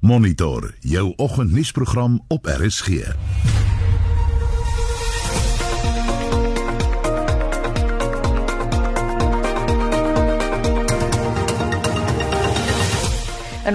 Monitor 0.00 0.74
jou 0.80 1.12
oggendnuusprogram 1.16 2.24
op 2.28 2.46
RSG. 2.46 2.88
In 2.88 2.96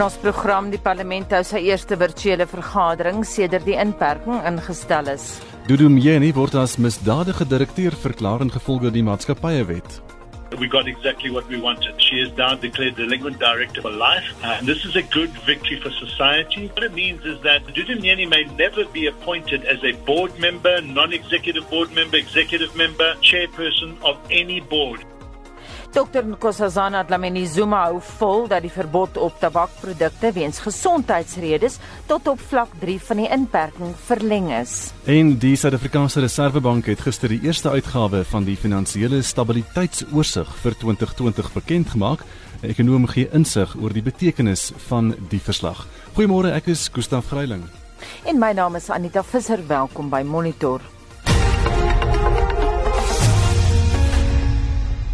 ons 0.02 0.18
program 0.20 0.70
die 0.74 0.82
parlement 0.82 1.32
hou 1.32 1.44
sy 1.48 1.62
eerste 1.70 1.96
virtuele 1.96 2.48
vergadering 2.50 3.24
sedert 3.24 3.64
die 3.64 3.80
inperking 3.80 4.44
ingestel 4.50 5.14
is. 5.14 5.40
Dudu 5.70 5.88
Mjeni 5.88 6.34
word 6.36 6.60
as 6.60 6.76
misdadige 6.76 7.48
direkteur 7.48 7.96
verklaar 7.96 8.44
in 8.44 8.52
gevolge 8.52 8.92
die 8.92 9.06
maatskappywet. 9.06 10.13
We 10.60 10.68
got 10.68 10.88
exactly 10.88 11.30
what 11.30 11.48
we 11.48 11.60
wanted. 11.60 12.02
She 12.02 12.20
is 12.22 12.32
now 12.38 12.56
declared 12.56 12.96
delinquent 12.96 13.40
director 13.40 13.82
for 13.82 13.92
life, 13.92 14.24
and 14.44 14.68
this 14.68 14.86
is 14.86 14.96
a 14.96 15.02
good 15.02 15.32
victory 15.46 15.80
for 15.80 15.90
society. 15.90 16.68
What 16.68 16.84
it 16.84 16.94
means 16.94 17.26
is 17.26 17.42
that 17.42 17.66
Dudu 17.66 17.98
Mjeni 17.98 18.30
may 18.30 18.44
never 18.56 18.86
be 18.86 19.08
appointed 19.08 19.66
as 19.66 19.84
a 19.84 19.94
board 20.06 20.38
member, 20.40 20.82
non-executive 20.82 21.70
board 21.70 21.92
member, 21.94 22.18
executive 22.18 22.76
member, 22.76 23.16
chairperson 23.16 24.02
of 24.04 24.20
any 24.30 24.60
board. 24.60 25.04
Dr 25.94 26.24
Nkosazana 26.26 27.04
Dlamini 27.06 27.44
Zuma 27.46 27.84
hou 27.86 28.00
vol 28.18 28.48
dat 28.50 28.64
die 28.66 28.72
verbod 28.74 29.14
op 29.22 29.36
tabakprodukte 29.38 30.32
weens 30.34 30.58
gesondheidsredes 30.66 31.76
tot 32.10 32.26
op 32.32 32.40
vlak 32.42 32.72
3 32.82 32.96
van 33.10 33.22
die 33.22 33.28
inperking 33.36 33.92
verleng 34.08 34.50
is. 34.58 34.90
En 35.06 35.36
die 35.38 35.54
Suid-Afrikaanse 35.54 36.24
Reservebank 36.26 36.90
het 36.90 37.04
gister 37.06 37.30
die 37.30 37.44
eerste 37.46 37.70
uitgawe 37.70 38.24
van 38.26 38.48
die 38.48 38.58
finansiële 38.58 39.22
stabiliteitsoorsig 39.22 40.50
vir 40.64 40.80
2020 40.82 41.54
bekend 41.60 41.94
gemaak. 41.94 42.26
'n 42.64 42.74
Ekonom 42.74 43.06
gee 43.08 43.30
insig 43.30 43.76
oor 43.78 43.94
die 43.94 44.02
betekenis 44.02 44.72
van 44.90 45.14
die 45.30 45.42
verslag. 45.42 45.86
Goeiemôre, 46.18 46.56
ek 46.58 46.74
is 46.74 46.90
Gustaf 46.90 47.30
Greiling. 47.30 47.70
En 48.26 48.40
my 48.40 48.52
naam 48.52 48.76
is 48.76 48.90
Anita 48.90 49.24
Visser. 49.24 49.62
Welkom 49.68 50.10
by 50.10 50.24
Monitor. 50.26 50.82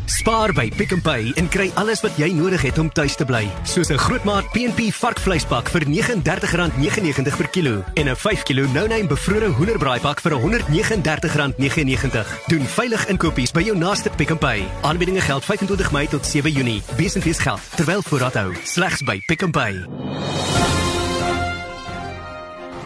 Spaar 0.10 0.50
by 0.58 0.72
Pick 0.74 0.90
n 0.96 1.02
Pay 1.06 1.34
en 1.38 1.46
kry 1.54 1.68
alles 1.78 2.00
wat 2.02 2.16
jy 2.18 2.32
nodig 2.34 2.64
het 2.66 2.80
om 2.82 2.88
tuis 2.90 3.14
te 3.14 3.26
bly, 3.30 3.44
soos 3.62 3.92
'n 3.94 4.02
grootmaat 4.02 4.50
PNP 4.50 4.90
varkvleispak 4.90 5.70
vir 5.70 5.86
R39.99 5.86 7.38
per 7.38 7.50
kilo 7.50 7.84
en 7.94 8.10
'n 8.10 8.16
5 8.16 8.44
kg 8.44 8.74
no-name 8.74 9.08
bevrore 9.08 9.54
hoenderbraaipak 9.54 10.20
vir 10.22 10.32
R139.99. 10.32 12.26
Doen 12.48 12.66
veilig 12.66 13.08
inkopies 13.08 13.52
by 13.52 13.62
jou 13.62 13.78
naaste 13.78 14.10
Pick 14.10 14.32
n 14.32 14.38
Pay. 14.38 14.66
Aanbiedinge 14.82 15.22
geld 15.22 15.46
25 15.46 15.92
Mei 15.92 16.08
tot 16.08 16.26
7 16.26 16.52
Junie. 16.52 16.82
Besenfees 16.98 17.40
geld 17.40 17.62
terwyl 17.76 18.02
voorraad 18.02 18.34
hou. 18.34 18.54
Slegs 18.64 19.04
by 19.04 19.22
Pick 19.28 19.46
n 19.46 19.52
Pay. 19.52 19.86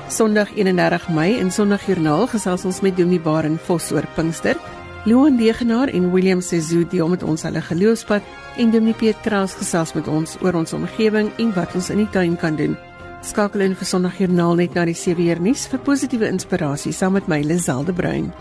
Sondag 0.10 0.50
31 0.56 1.10
Mei 1.10 1.40
in 1.40 1.52
Sondagjoernaal 1.52 2.28
gesels 2.28 2.66
ons 2.66 2.82
met 2.82 2.98
Dominee 2.98 3.20
Baren 3.20 3.60
Vos 3.66 3.92
oor 3.92 4.06
Pinkster. 4.16 4.83
Loan 5.06 5.36
Degenaar 5.36 5.88
en 5.88 6.12
William 6.12 6.42
Sezu 6.42 6.86
deel 6.88 7.10
met 7.12 7.24
ons 7.24 7.42
hulle 7.44 7.62
geloofspad 7.62 8.24
en 8.56 8.72
Dominee 8.72 8.96
Piet 8.96 9.20
Kraus 9.26 9.52
gesels 9.60 9.92
met 9.98 10.08
ons 10.08 10.38
oor 10.40 10.56
ons 10.56 10.74
omgewing 10.78 11.28
en 11.44 11.52
wat 11.58 11.76
ons 11.76 11.90
in 11.92 12.00
die 12.06 12.10
tuin 12.16 12.38
kan 12.40 12.56
doen. 12.56 12.78
Skakel 13.20 13.66
in 13.68 13.76
vir 13.76 13.90
Sondagjoernaal 13.90 14.56
net 14.62 14.80
na 14.80 14.88
die 14.88 14.96
7 14.96 15.28
uur 15.28 15.44
nuus 15.44 15.68
vir 15.68 15.84
positiewe 15.84 16.32
inspirasie 16.32 16.96
saam 16.96 17.20
met 17.20 17.28
my 17.28 17.42
Liselde 17.44 17.92
Bruin. 17.92 18.32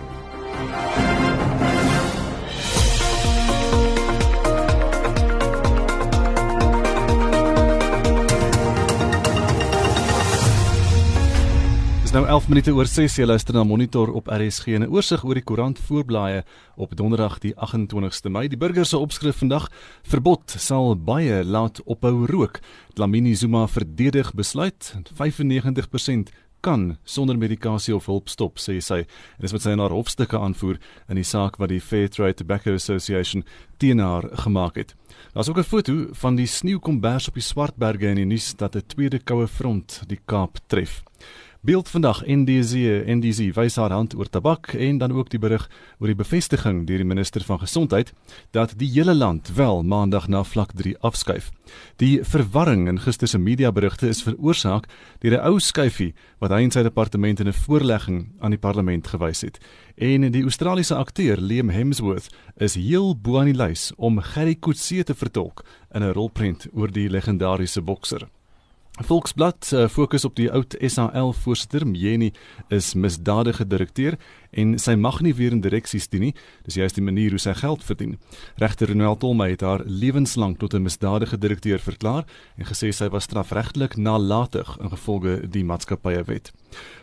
Nou 12.13 12.27
11 12.27 12.49
minute 12.49 12.73
oor 12.77 12.85
6 12.85 13.15
jy 13.17 13.25
luister 13.25 13.57
na 13.57 13.63
monitor 13.65 14.11
op 14.13 14.27
RSG 14.29 14.75
en 14.77 14.83
'n 14.85 14.93
oorsig 14.93 15.25
oor 15.25 15.35
die 15.35 15.45
koerant 15.45 15.79
voorblaaie 15.79 16.45
op 16.77 16.97
donderdag 16.97 17.39
die 17.39 17.55
28ste 17.57 18.29
Mei. 18.29 18.49
Die 18.49 18.59
burger 18.59 18.85
se 18.85 18.99
opskrif 18.99 19.37
vandag 19.37 19.71
verbod 20.03 20.55
sal 20.59 20.97
baie 20.97 21.45
laat 21.45 21.83
ophou 21.85 22.27
rook. 22.27 22.61
Dlamini 22.95 23.35
Zuma 23.35 23.67
verdedig 23.67 24.35
besluit 24.35 24.95
95% 25.15 26.31
kan 26.61 26.99
sonder 27.05 27.39
medikasie 27.39 27.95
of 27.95 28.07
hulp 28.07 28.29
stop 28.29 28.59
sê 28.59 28.79
sy. 28.81 29.03
En 29.37 29.41
dis 29.41 29.53
wat 29.53 29.63
sy 29.63 29.71
in 29.71 29.83
haar 29.83 29.95
hofstukke 29.95 30.39
aanvoer 30.39 30.79
in 31.09 31.17
die 31.17 31.27
saak 31.27 31.57
wat 31.57 31.69
die 31.69 31.81
Fair 31.81 32.09
Trade 32.09 32.35
Tobacco 32.35 32.75
Association 32.75 33.45
teen 33.79 33.99
haar 33.99 34.29
gemaak 34.45 34.77
het. 34.77 34.95
Daar's 35.35 35.49
ook 35.49 35.59
'n 35.59 35.65
foto 35.65 36.07
van 36.13 36.37
die 36.37 36.47
sneeukombers 36.47 37.29
op 37.29 37.35
die 37.35 37.43
Swartberge 37.43 38.07
in 38.07 38.17
die 38.17 38.25
nuus 38.25 38.55
dat 38.55 38.77
'n 38.77 38.87
tweede 38.87 39.19
koue 39.19 39.49
front 39.49 40.03
die 40.07 40.21
Kaap 40.27 40.59
tref. 40.67 41.03
Beeld 41.65 41.89
vandag 41.89 42.25
NDZ 42.27 42.75
NDZ 43.07 43.53
wys 43.55 43.77
haar 43.79 43.93
hand 43.95 44.17
oor 44.19 44.27
tabak 44.27 44.73
en 44.75 44.97
dan 44.99 45.13
ook 45.15 45.29
die 45.31 45.39
berig 45.39 45.69
oor 46.01 46.11
die 46.11 46.19
bevestiging 46.19 46.81
deur 46.89 46.99
die 46.99 47.07
minister 47.07 47.45
van 47.47 47.61
gesondheid 47.61 48.11
dat 48.51 48.75
die 48.81 48.89
hele 48.91 49.15
land 49.15 49.53
wel 49.55 49.85
maandag 49.87 50.27
na 50.27 50.43
vlak 50.43 50.73
3 50.75 50.97
afskuif. 51.07 51.53
Die 52.03 52.25
verwarring 52.25 52.89
in 52.91 52.99
gister 52.99 53.31
se 53.31 53.39
mediaberigte 53.39 54.11
is 54.11 54.25
veroorsaak 54.27 54.91
deur 55.23 55.39
'n 55.39 55.47
ou 55.47 55.61
skuifie 55.61 56.15
wat 56.41 56.51
hy 56.51 56.63
en 56.67 56.75
sy 56.75 56.83
departement 56.83 57.41
in 57.41 57.47
'n 57.47 57.61
voorlegging 57.63 58.33
aan 58.41 58.51
die 58.51 58.65
parlement 58.67 59.07
gewys 59.07 59.41
het. 59.41 59.59
En 59.95 60.31
die 60.33 60.43
Australiese 60.43 60.97
akteur 60.97 61.39
Liam 61.39 61.71
Hemsworth 61.71 62.35
is 62.57 62.75
heel 62.75 63.15
bo 63.15 63.39
aan 63.39 63.55
die 63.55 63.63
lys 63.65 63.93
om 63.97 64.19
Gerry 64.19 64.57
Coetzee 64.59 65.05
te 65.05 65.15
vertolk 65.15 65.65
in 65.95 66.03
'n 66.03 66.13
rolprent 66.13 66.67
oor 66.73 66.91
die 66.91 67.09
legendariese 67.09 67.83
bokser. 67.83 68.27
Volksblad 69.01 69.71
uh, 69.73 69.89
fokus 69.89 70.25
op 70.25 70.35
die 70.37 70.51
oud 70.53 70.75
SAL 70.85 71.31
voorsitter 71.33 71.87
Mjeni 71.89 72.29
is 72.69 72.91
misdadige 72.93 73.65
direkteur 73.65 74.19
en 74.51 74.75
sy 74.77 74.99
mag 75.01 75.23
nie 75.25 75.33
weer 75.33 75.55
in 75.57 75.63
direksies 75.65 76.11
dien 76.13 76.27
nie. 76.27 76.35
Dis 76.67 76.77
juist 76.77 76.99
die 77.01 77.05
manier 77.05 77.33
hoe 77.33 77.41
sy 77.41 77.55
geld 77.57 77.81
verdien. 77.89 78.19
Regter 78.61 78.93
Ronald 78.93 79.23
Tolmey 79.25 79.55
het 79.55 79.65
haar 79.65 79.81
lewenslank 79.89 80.61
tot 80.61 80.75
'n 80.75 80.85
misdadige 80.85 81.39
direkteur 81.39 81.81
verklaar 81.81 82.29
en 82.59 82.69
gesê 82.69 82.93
sy 82.93 83.09
was 83.09 83.25
strafregtelik 83.25 83.97
nalatig 83.97 84.77
ingevolge 84.77 85.49
die 85.49 85.65
maatskappywet. 85.65 86.53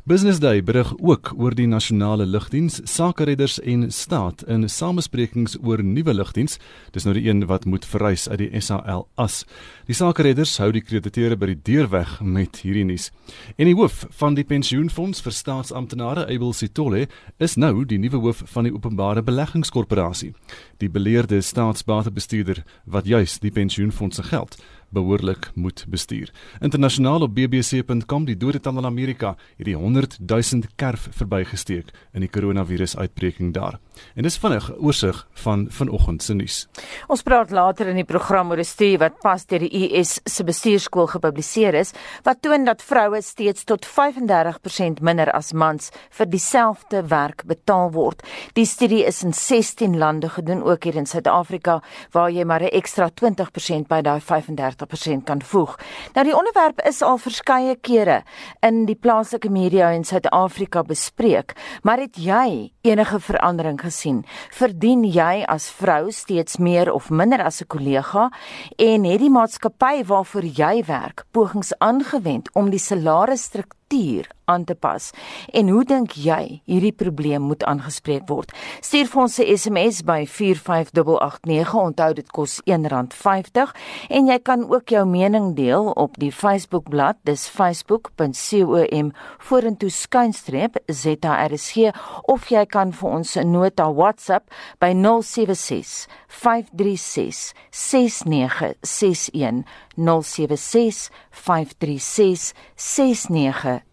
Business 0.10 0.40
Day 0.40 0.64
berig 0.64 0.94
ook 0.98 1.34
oor 1.38 1.54
die 1.54 1.68
nasionale 1.68 2.26
lugdiens, 2.26 2.80
sakeredders 2.90 3.60
en 3.62 3.92
staat 3.92 4.42
in 4.48 4.70
samesprekings 4.70 5.58
oor 5.62 5.84
nuwe 5.84 6.14
lugdiens. 6.14 6.58
Dis 6.96 7.06
nou 7.06 7.14
die 7.14 7.28
een 7.28 7.46
wat 7.46 7.68
moet 7.70 7.86
verrys 7.86 8.30
uit 8.30 8.40
die 8.42 8.62
SAL 8.62 9.06
as. 9.22 9.44
Die 9.86 9.94
sakeredders 9.94 10.56
hou 10.58 10.72
die 10.74 10.82
krediteure 10.82 11.38
by 11.38 11.52
die 11.52 11.60
deur 11.70 11.92
weg 11.94 12.16
met 12.22 12.62
hierdie 12.64 12.88
nuus. 12.90 13.10
En 13.58 13.70
die 13.70 13.76
hoof 13.78 14.08
van 14.22 14.38
die 14.40 14.48
pensioenfonds 14.48 15.22
vir 15.22 15.36
staatsamptenare, 15.36 16.26
Abel 16.26 16.54
Sitole, 16.54 17.06
is 17.38 17.58
nou 17.58 17.86
die 17.86 18.02
nuwe 18.02 18.24
hoof 18.24 18.42
van 18.54 18.66
die 18.66 18.74
Openbare 18.74 19.22
Beleggingskorporasie. 19.22 20.34
Die 20.82 20.90
beleerde 20.90 21.42
staatsbatebestuurder 21.42 22.64
wat 22.86 23.06
juis 23.06 23.38
die 23.44 23.54
pensioenfonds 23.54 24.18
se 24.18 24.24
geld 24.24 24.58
behoorlik 24.90 25.52
moet 25.56 25.86
bestuur. 25.90 26.32
Internasionaal 26.60 27.22
op 27.22 27.36
bbc.com 27.36 28.26
die 28.26 28.38
dodetal 28.38 28.78
in 28.78 28.86
Amerika 28.86 29.36
het 29.58 29.66
die 29.66 29.76
100 29.76 30.20
000 30.26 30.64
kerf 30.76 31.08
verbygesteek 31.12 31.94
in 32.14 32.26
die 32.26 32.30
koronavirusuitbreking 32.30 33.54
daar. 33.54 33.80
En 34.16 34.24
dis 34.24 34.38
vinnig 34.38 34.72
oorsig 34.78 35.28
van 35.44 35.68
vanoggend 35.70 36.24
se 36.24 36.34
nuus. 36.34 36.68
Ons 37.08 37.24
praat 37.24 37.52
later 37.52 37.88
in 37.88 37.96
die 37.96 38.08
program 38.08 38.52
oor 38.52 38.60
'n 38.60 38.64
studie 38.64 38.98
wat 38.98 39.20
pas 39.22 39.46
deur 39.46 39.60
die 39.60 40.00
US 40.00 40.20
se 40.26 40.44
bestuurskool 40.44 41.08
gepubliseer 41.08 41.74
is 41.74 41.92
wat 42.24 42.42
toon 42.42 42.66
dat 42.66 42.82
vroue 42.82 43.22
steeds 43.22 43.64
tot 43.64 43.86
35% 43.86 45.02
minder 45.02 45.32
as 45.32 45.54
mans 45.54 45.92
vir 46.10 46.26
dieselfde 46.26 47.04
werk 47.08 47.44
betaal 47.46 47.92
word. 47.92 48.24
Die 48.54 48.66
studie 48.66 49.06
is 49.06 49.24
in 49.24 49.34
16 49.34 49.98
lande 49.98 50.30
gedoen, 50.30 50.64
ook 50.64 50.84
hier 50.84 50.96
in 50.96 51.06
Suid-Afrika 51.06 51.82
waar 52.12 52.32
jy 52.32 52.44
maar 52.44 52.62
'n 52.62 52.74
ekstra 52.74 53.10
20% 53.10 53.88
by 53.88 54.02
daai 54.02 54.20
30% 54.20 55.24
kan 55.26 55.42
voeg. 55.42 55.78
Nou 56.14 56.26
die 56.26 56.36
onderwerp 56.36 56.82
is 56.88 57.02
al 57.02 57.18
verskeie 57.18 57.76
kere 57.76 58.24
in 58.62 58.86
die 58.86 58.96
plaaslike 58.96 59.50
media 59.50 59.90
in 59.90 60.04
Suid-Afrika 60.04 60.84
bespreek, 60.84 61.56
maar 61.84 61.98
het 61.98 62.16
jy 62.16 62.72
enige 62.82 63.20
verandering 63.20 63.82
gesien? 63.90 64.24
Verdien 64.54 65.04
jy 65.04 65.44
as 65.48 65.70
vrou 65.82 66.12
steeds 66.12 66.58
meer 66.58 66.94
of 66.94 67.10
minder 67.10 67.42
as 67.44 67.62
'n 67.62 67.68
kollega 67.68 68.30
en 68.78 69.04
het 69.04 69.20
die 69.20 69.30
maatskappy 69.30 70.06
waarvoor 70.06 70.46
jy 70.46 70.86
werk 70.86 71.26
pogings 71.32 71.74
aangewend 71.80 72.50
om 72.54 72.70
die 72.70 72.80
salarisstruktuur 72.80 73.80
struktuur 73.90 74.30
aan 74.50 74.66
te 74.66 74.76
pas. 74.76 75.12
En 75.54 75.70
hoe 75.70 75.84
dink 75.86 76.18
jy 76.18 76.62
hierdie 76.66 76.96
probleem 76.96 77.46
moet 77.50 77.64
aangespreek 77.70 78.26
word? 78.30 78.54
Stuur 78.82 79.08
vir 79.12 79.22
ons 79.22 79.40
'n 79.40 79.58
SMS 79.58 80.02
by 80.04 80.26
45889. 80.26 81.74
Onthou 81.74 82.14
dit 82.14 82.30
kos 82.32 82.62
R1.50 82.66 83.74
en 84.10 84.28
jy 84.28 84.40
kan 84.40 84.66
ook 84.70 84.90
jou 84.90 85.06
mening 85.06 85.56
deel 85.56 85.92
op 85.92 86.18
die 86.18 86.32
Facebookblad. 86.32 87.18
Dis 87.24 87.48
facebook.com 87.48 89.12
vorentoe 89.38 89.90
skuinstreep 89.90 90.80
ZRSG 90.88 91.94
of 92.24 92.50
jy 92.50 92.66
kan 92.66 92.94
vir 92.94 93.10
ons 93.10 93.36
'n 93.36 93.52
nota 93.52 93.92
WhatsApp 93.92 94.50
by 94.80 94.94
076 94.94 96.08
536 96.28 97.54
6961 97.72 99.66
076 99.96 101.10
536 101.32 102.54
6961. 102.76 103.89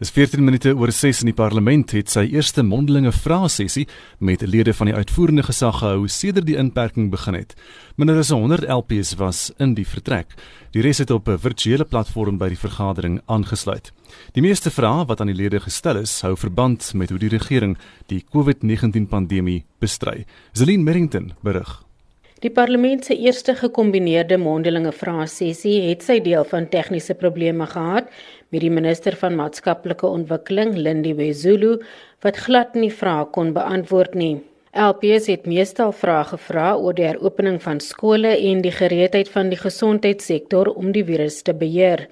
Dis 0.00 0.10
14 0.10 0.42
minute 0.42 0.72
oor 0.74 0.90
6 0.90 1.20
in 1.22 1.28
die 1.30 1.36
parlement 1.36 1.92
het 1.94 2.10
sy 2.10 2.24
eerste 2.32 2.64
mondelinge 2.66 3.12
vraesessie 3.14 3.84
met 4.18 4.42
lede 4.42 4.74
van 4.74 4.90
die 4.90 4.94
uitvoerende 4.96 5.44
gesag 5.46 5.78
gehou 5.78 6.08
sedert 6.10 6.48
die 6.48 6.56
inperking 6.58 7.10
begin 7.12 7.38
het. 7.38 7.54
Minder 7.94 8.18
as 8.18 8.32
100 8.34 8.66
LPs 8.66 9.14
was 9.20 9.52
in 9.62 9.76
die 9.78 9.86
vertrek. 9.86 10.34
Die 10.74 10.82
res 10.82 10.98
het 10.98 11.10
op 11.10 11.28
'n 11.28 11.38
virtuele 11.38 11.84
platform 11.84 12.38
by 12.38 12.48
die 12.48 12.58
vergadering 12.58 13.20
aangesluit. 13.26 13.92
Die 14.32 14.42
meeste 14.42 14.70
vrae 14.70 15.06
wat 15.06 15.20
aan 15.20 15.30
die 15.30 15.38
lede 15.38 15.60
gestel 15.60 15.96
is, 15.96 16.20
hou 16.22 16.36
verband 16.36 16.94
met 16.94 17.10
hoe 17.10 17.18
die 17.18 17.28
regering 17.28 17.78
die 18.06 18.24
COVID-19 18.34 19.06
pandemie 19.08 19.64
bestry. 19.78 20.26
Zelin 20.52 20.82
Merrington 20.82 21.32
berig. 21.42 21.89
Die 22.40 22.48
parlement 22.48 23.04
se 23.04 23.12
eerste 23.20 23.52
gekombineerde 23.52 24.38
mondelinge 24.40 24.94
vraesessie 24.96 25.74
het 25.90 26.06
sy 26.06 26.14
deel 26.24 26.46
van 26.48 26.70
tegniese 26.72 27.12
probleme 27.20 27.66
gehad 27.68 28.06
met 28.48 28.62
die 28.64 28.70
minister 28.72 29.12
van 29.20 29.36
maatskaplike 29.36 30.08
ontwikkeling, 30.08 30.72
Lindy 30.72 31.12
Wezulu, 31.18 31.74
wat 32.24 32.40
glad 32.46 32.78
nie 32.80 32.88
vrae 33.02 33.26
kon 33.36 33.52
beantwoord 33.52 34.16
nie. 34.16 34.38
LPS 34.72 35.28
het 35.28 35.44
meestal 35.52 35.92
vrae 35.92 36.24
gevra 36.30 36.70
oor 36.80 36.96
die 36.96 37.10
heropening 37.10 37.60
van 37.60 37.82
skole 37.84 38.32
en 38.32 38.64
die 38.64 38.72
gereedheid 38.72 39.28
van 39.28 39.52
die 39.52 39.60
gesondheidssektor 39.60 40.72
om 40.72 40.94
die 40.96 41.04
virus 41.04 41.42
te 41.44 41.52
beheer. 41.52 42.06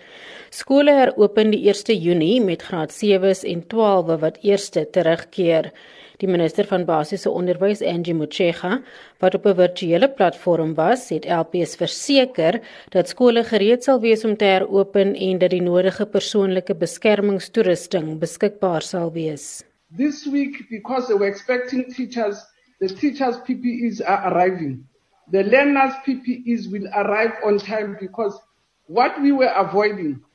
Skole 0.52 0.92
heropen 0.98 1.56
die 1.56 1.62
1 1.72 1.96
Junie 2.04 2.42
met 2.44 2.68
graad 2.68 2.92
7s 2.92 3.46
en 3.48 3.64
12 3.64 4.20
wat 4.20 4.42
eerste 4.44 4.84
terugkeer. 4.92 5.72
Die 6.18 6.26
minister 6.26 6.66
van 6.66 6.82
basiese 6.82 7.30
onderwys, 7.30 7.78
Angie 7.86 8.14
Motshega, 8.14 8.80
wat 9.22 9.34
op 9.38 9.44
'n 9.46 9.54
virtuele 9.54 10.08
platform 10.10 10.74
was, 10.74 11.08
het 11.14 11.24
LPS 11.24 11.76
verseker 11.76 12.60
dat 12.90 13.08
skole 13.08 13.44
gereed 13.44 13.84
sal 13.84 14.00
wees 14.00 14.24
om 14.24 14.36
te 14.36 14.44
heropen 14.44 15.14
en 15.14 15.38
dat 15.38 15.50
die 15.50 15.62
nodige 15.62 16.06
persoonlike 16.06 16.74
beskermingstoerusting 16.74 18.18
beskikbaar 18.18 18.82
sal 18.82 19.12
wees. 19.12 19.62
This 19.96 20.26
week 20.26 20.66
because 20.70 21.06
they 21.06 21.16
were 21.16 21.30
expecting 21.30 21.86
teachers, 21.94 22.42
the 22.80 22.88
teachers 22.88 23.36
PPEs 23.46 24.02
are 24.02 24.32
arriving. 24.32 24.86
The 25.30 25.44
learners 25.44 25.94
PPEs 26.04 26.66
will 26.70 26.88
arrive 26.94 27.34
on 27.44 27.58
time 27.58 27.96
because 28.00 28.34
what 28.86 29.12
we 29.22 29.32
were 29.32 29.54
avoiding 29.54 30.26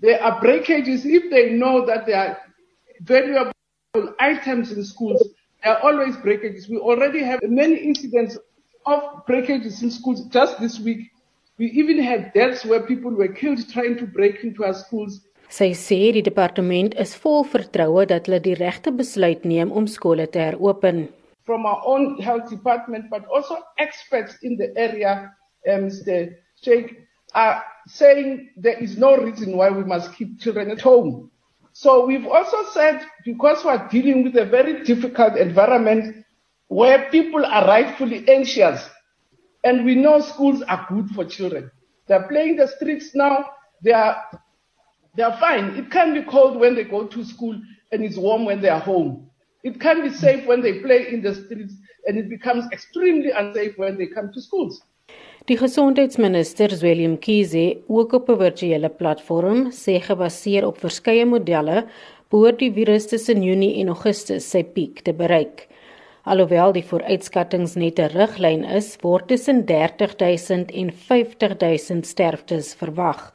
there 0.00 0.22
are 0.22 0.40
breakages 0.40 1.04
if 1.04 1.30
they 1.30 1.50
know 1.50 1.84
that 1.86 2.06
there 2.06 2.16
are 2.16 2.38
valuable 3.00 3.55
items 4.18 4.72
in 4.72 4.84
schools. 4.84 5.22
There 5.62 5.72
are 5.74 5.82
always 5.88 6.16
breakages. 6.16 6.68
We 6.68 6.78
already 6.78 7.22
have 7.22 7.40
many 7.42 7.76
incidents 7.76 8.38
of 8.86 9.26
breakages 9.26 9.82
in 9.82 9.90
schools 9.90 10.24
just 10.26 10.60
this 10.60 10.78
week. 10.78 11.10
We 11.58 11.66
even 11.80 12.02
had 12.02 12.32
deaths 12.34 12.64
where 12.64 12.82
people 12.92 13.10
were 13.10 13.32
killed 13.42 13.60
trying 13.72 13.96
to 13.98 14.06
break 14.06 14.44
into 14.44 14.64
our 14.64 14.74
schools. 14.74 15.20
Sy 15.48 15.70
sê 15.78 15.98
die 16.12 16.24
departement 16.26 16.94
is 16.98 17.14
vol 17.22 17.44
vertroue 17.46 18.02
dat 18.10 18.26
hulle 18.26 18.40
die 18.42 18.56
regte 18.58 18.90
besluit 19.00 19.44
neem 19.46 19.70
om 19.70 19.86
skole 19.86 20.26
te 20.26 20.42
heropen. 20.42 21.06
From 21.46 21.66
our 21.70 21.82
own 21.86 22.18
health 22.18 22.50
department 22.50 23.06
but 23.10 23.24
also 23.30 23.60
experts 23.78 24.34
in 24.42 24.58
the 24.58 24.72
area 24.76 25.30
um 25.70 25.86
Mr. 25.86 26.34
Sheikh 26.62 26.96
are 27.34 27.62
saying 27.86 28.50
there 28.56 28.78
is 28.82 28.98
no 28.98 29.16
reason 29.16 29.56
why 29.56 29.70
we 29.70 29.84
must 29.84 30.12
keep 30.14 30.40
children 30.40 30.70
at 30.70 30.80
home. 30.80 31.30
So 31.78 32.06
we've 32.06 32.26
also 32.26 32.64
said, 32.72 33.02
because 33.22 33.62
we're 33.62 33.86
dealing 33.88 34.24
with 34.24 34.34
a 34.38 34.46
very 34.46 34.82
difficult 34.82 35.36
environment 35.36 36.24
where 36.68 37.10
people 37.10 37.44
are 37.44 37.66
rightfully 37.66 38.26
anxious, 38.30 38.88
and 39.62 39.84
we 39.84 39.94
know 39.94 40.20
schools 40.22 40.62
are 40.62 40.86
good 40.88 41.10
for 41.10 41.26
children. 41.26 41.70
They're 42.08 42.26
playing 42.28 42.56
the 42.56 42.66
streets 42.66 43.14
now, 43.14 43.50
they 43.84 43.92
are, 43.92 44.16
they 45.18 45.22
are 45.22 45.36
fine. 45.38 45.76
It 45.76 45.90
can 45.90 46.14
be 46.14 46.22
cold 46.22 46.58
when 46.58 46.74
they 46.74 46.84
go 46.84 47.08
to 47.08 47.22
school 47.26 47.60
and 47.92 48.02
it's 48.02 48.16
warm 48.16 48.46
when 48.46 48.62
they 48.62 48.70
are 48.70 48.80
home. 48.80 49.28
It 49.62 49.78
can 49.78 50.00
be 50.00 50.08
safe 50.08 50.46
when 50.46 50.62
they 50.62 50.80
play 50.80 51.08
in 51.12 51.20
the 51.20 51.34
streets 51.34 51.74
and 52.06 52.16
it 52.16 52.30
becomes 52.30 52.64
extremely 52.72 53.32
unsafe 53.32 53.76
when 53.76 53.98
they 53.98 54.06
come 54.06 54.32
to 54.32 54.40
schools. 54.40 54.80
Die 55.46 55.54
gesondheidsminister 55.54 56.72
Willem 56.80 57.12
Kiese, 57.22 57.76
ook 57.86 58.12
op 58.12 58.30
'n 58.30 58.38
virtuele 58.38 58.88
platform, 58.88 59.70
sê 59.70 60.00
gebaseer 60.02 60.66
op 60.66 60.78
verskeie 60.78 61.26
modelle, 61.26 61.84
behoort 62.30 62.58
die 62.58 62.72
virus 62.72 63.06
tussen 63.06 63.42
Junie 63.42 63.76
en 63.80 63.92
Augustus 63.94 64.50
sy 64.50 64.64
piek 64.64 65.04
te 65.06 65.12
bereik. 65.12 65.68
Alhoewel 66.24 66.72
die 66.72 66.82
vooruitskattinge 66.82 67.78
net 67.78 68.00
'n 68.00 68.10
riglyn 68.16 68.64
is, 68.64 68.98
word 69.02 69.28
tussen 69.28 69.64
30000 69.66 70.72
en 70.72 70.90
50000 70.90 72.06
sterftes 72.06 72.74
verwag. 72.74 73.32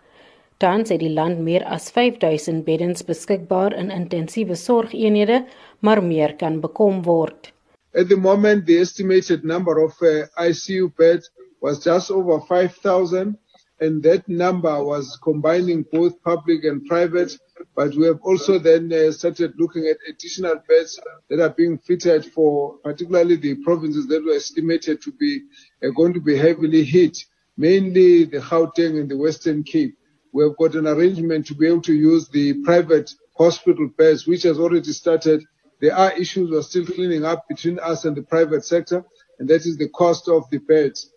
Tans 0.58 0.90
het 0.90 1.00
die 1.00 1.14
land 1.14 1.40
meer 1.40 1.64
as 1.64 1.92
5000 1.92 2.66
beddens 2.66 3.06
beskikbaar 3.06 3.74
in 3.74 3.90
intensiewe 3.90 4.56
sorgeenhede, 4.56 5.46
maar 5.80 6.04
meer 6.04 6.36
kan 6.36 6.60
bekom 6.60 7.04
word. 7.04 7.54
At 7.94 8.10
the 8.10 8.18
moment 8.18 8.66
the 8.66 8.80
estimated 8.80 9.44
number 9.44 9.78
of 9.78 10.02
uh, 10.02 10.26
ICU 10.48 10.92
beds 10.98 11.32
was 11.62 11.84
just 11.84 12.12
over 12.12 12.42
5,000 12.42 13.38
and 13.82 14.04
that 14.04 14.28
number 14.30 14.84
was 14.84 15.18
combining 15.24 15.84
both 15.92 16.22
public 16.24 16.64
and 16.64 16.86
private. 16.86 17.38
But 17.76 17.96
we 17.96 18.06
have 18.06 18.20
also 18.22 18.60
then 18.60 18.92
uh, 18.94 19.12
started 19.12 19.54
looking 19.58 19.88
at 19.88 19.98
additional 20.08 20.62
beds 20.68 21.00
that 21.30 21.40
are 21.40 21.50
being 21.50 21.80
fitted 21.80 22.26
for 22.26 22.78
particularly 22.84 23.38
the 23.38 23.56
provinces 23.64 24.08
that 24.08 24.24
were 24.24 24.36
estimated 24.36 25.02
to 25.02 25.12
be 25.12 25.42
uh, 25.84 25.90
going 25.96 26.14
to 26.14 26.22
be 26.22 26.38
heavily 26.38 26.84
hit, 26.84 27.18
mainly 27.58 28.26
the 28.26 28.40
Gauteng 28.40 29.00
and 29.00 29.10
the 29.10 29.18
Western 29.18 29.64
Cape. 29.64 29.98
We 30.32 30.44
have 30.44 30.58
got 30.58 30.76
an 30.76 30.88
arrangement 30.88 31.48
to 31.48 31.56
be 31.56 31.68
able 31.68 31.82
to 31.82 31.94
use 31.94 32.30
the 32.30 32.62
private 32.64 33.12
hospital 33.38 33.90
beds, 33.98 34.28
which 34.28 34.44
has 34.44 34.60
already 34.60 34.94
started. 34.94 35.44
There 35.80 35.96
are 35.96 36.12
issues 36.14 36.52
we're 36.52 36.62
still 36.62 36.86
cleaning 36.86 37.26
up 37.26 37.48
between 37.48 37.80
us 37.80 38.06
and 38.06 38.16
the 38.16 38.22
private 38.22 38.64
sector, 38.64 39.04
and 39.40 39.50
that 39.50 39.66
is 39.66 39.78
the 39.78 39.90
cost 39.90 40.28
of 40.30 40.48
the 40.52 40.60
beds. 40.60 41.12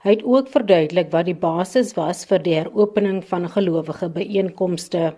Hy 0.00 0.14
het 0.14 0.22
ook 0.24 0.46
verduidelik 0.48 1.10
wat 1.12 1.26
die 1.28 1.36
basis 1.36 1.90
was 1.92 2.22
vir 2.28 2.40
die 2.40 2.54
heropening 2.56 3.18
van 3.28 3.44
gelowige 3.52 4.06
byeenkomste. 4.14 5.10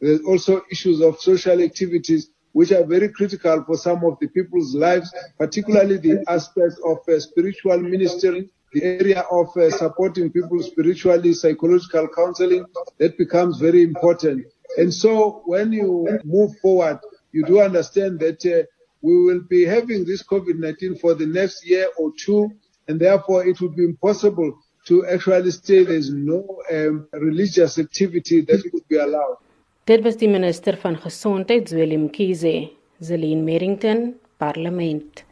There's 0.00 0.24
also 0.24 0.62
issues 0.72 1.02
of 1.04 1.20
social 1.20 1.60
activities 1.60 2.30
which 2.52 2.72
are 2.72 2.86
very 2.86 3.10
critical 3.10 3.62
for 3.66 3.76
some 3.76 4.02
of 4.04 4.16
the 4.20 4.28
people's 4.28 4.74
lives, 4.74 5.12
particularly 5.38 5.98
the 5.98 6.22
aspect 6.26 6.80
of 6.84 6.98
uh, 7.08 7.18
spiritual 7.20 7.78
ministry, 7.78 8.48
the 8.72 8.82
area 8.82 9.26
of 9.30 9.54
uh, 9.56 9.68
supporting 9.70 10.30
people 10.30 10.62
spiritually, 10.62 11.34
psychological 11.34 12.08
counseling, 12.08 12.64
that 12.98 13.18
becomes 13.18 13.58
very 13.58 13.82
important. 13.82 14.46
And 14.78 14.94
so 14.94 15.42
when 15.44 15.70
you 15.72 16.18
move 16.24 16.56
forward, 16.62 16.98
you 17.32 17.44
do 17.44 17.60
understand 17.60 18.20
that 18.20 18.40
uh, 18.46 18.64
we 19.02 19.22
will 19.22 19.42
be 19.50 19.64
having 19.64 20.06
this 20.06 20.22
COVID-19 20.22 20.98
for 21.00 21.12
the 21.12 21.26
next 21.26 21.66
year 21.66 21.88
or 21.98 22.10
two, 22.16 22.50
and 22.88 23.00
therefore 23.00 23.46
it 23.46 23.60
would 23.60 23.74
be 23.74 23.84
impossible 23.84 24.52
to 24.86 25.06
actually 25.06 25.50
say 25.50 25.84
there's 25.84 26.12
no 26.12 26.62
um, 26.70 27.08
religious 27.12 27.78
activity 27.78 28.42
that 28.42 28.62
would 28.72 28.86
be 28.88 28.96
allowed. 28.96 29.38
Dit 29.84 30.02
was 30.02 30.16
die 30.16 30.28
minister 30.28 30.76
van 30.76 30.96
gesondheid 30.96 31.70
Willem 31.70 32.10
Kiese, 32.10 32.70
Zelin 33.00 33.44
Merrington, 33.44 34.14
parlement. 34.38 35.24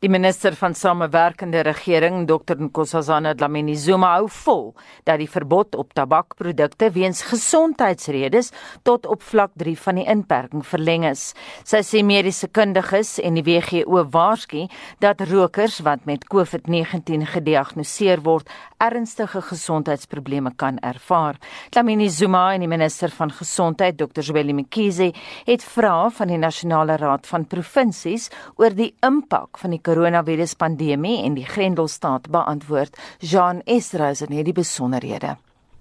Die 0.00 0.10
minister 0.12 0.52
van 0.52 0.74
Samewerkende 0.76 1.62
Regering, 1.64 2.26
Dr 2.28 2.58
Nkosazana 2.60 3.30
Dlamini 3.34 3.72
Zuma, 3.80 4.10
hou 4.18 4.26
vol 4.28 4.66
dat 5.08 5.22
die 5.22 5.28
verbod 5.30 5.72
op 5.80 5.94
tabakprodukte 5.96 6.90
weens 6.92 7.22
gesondheidsredes 7.24 8.50
tot 8.84 9.08
op 9.08 9.24
vlak 9.24 9.54
3 9.56 9.72
van 9.86 9.96
die 9.96 10.04
inperking 10.04 10.66
verleng 10.68 11.06
is. 11.08 11.30
Sy 11.64 11.80
sê 11.80 12.02
mediese 12.04 12.50
kundiges 12.52 13.14
en 13.24 13.38
die 13.40 13.44
WHO 13.46 14.02
waarsku 14.12 14.66
dat 15.00 15.24
rokers 15.30 15.78
wat 15.86 16.04
met 16.04 16.28
COVID-19 16.28 17.24
gediagnoseer 17.32 18.20
word, 18.28 18.52
ernstige 18.76 19.40
gesondheidsprobleme 19.48 20.52
kan 20.60 20.76
ervaar. 20.84 21.40
Dlamini 21.72 22.10
Zuma 22.12 22.50
en 22.52 22.66
die 22.66 22.68
minister 22.68 23.08
van 23.16 23.32
Gesondheid, 23.32 23.96
Dr 23.96 24.28
Zweli 24.28 24.52
Mkhize, 24.60 25.08
het 25.48 25.64
vrae 25.64 26.12
van 26.12 26.28
die 26.28 26.42
Nasionale 26.44 27.00
Raad 27.00 27.24
van 27.32 27.48
Provinsies 27.48 28.28
oor 28.60 28.76
die 28.76 28.92
impak 29.00 29.56
van 29.64 29.72
die 29.72 29.80
koronaviruspandemie 29.96 31.24
en 31.24 31.34
die 31.38 31.46
Grendelstaat 31.48 32.28
beantwoord. 32.30 32.96
Jean 33.18 33.62
Estrosen 33.64 34.32
het 34.36 34.44
die 34.44 34.54
besonderhede. 34.56 35.36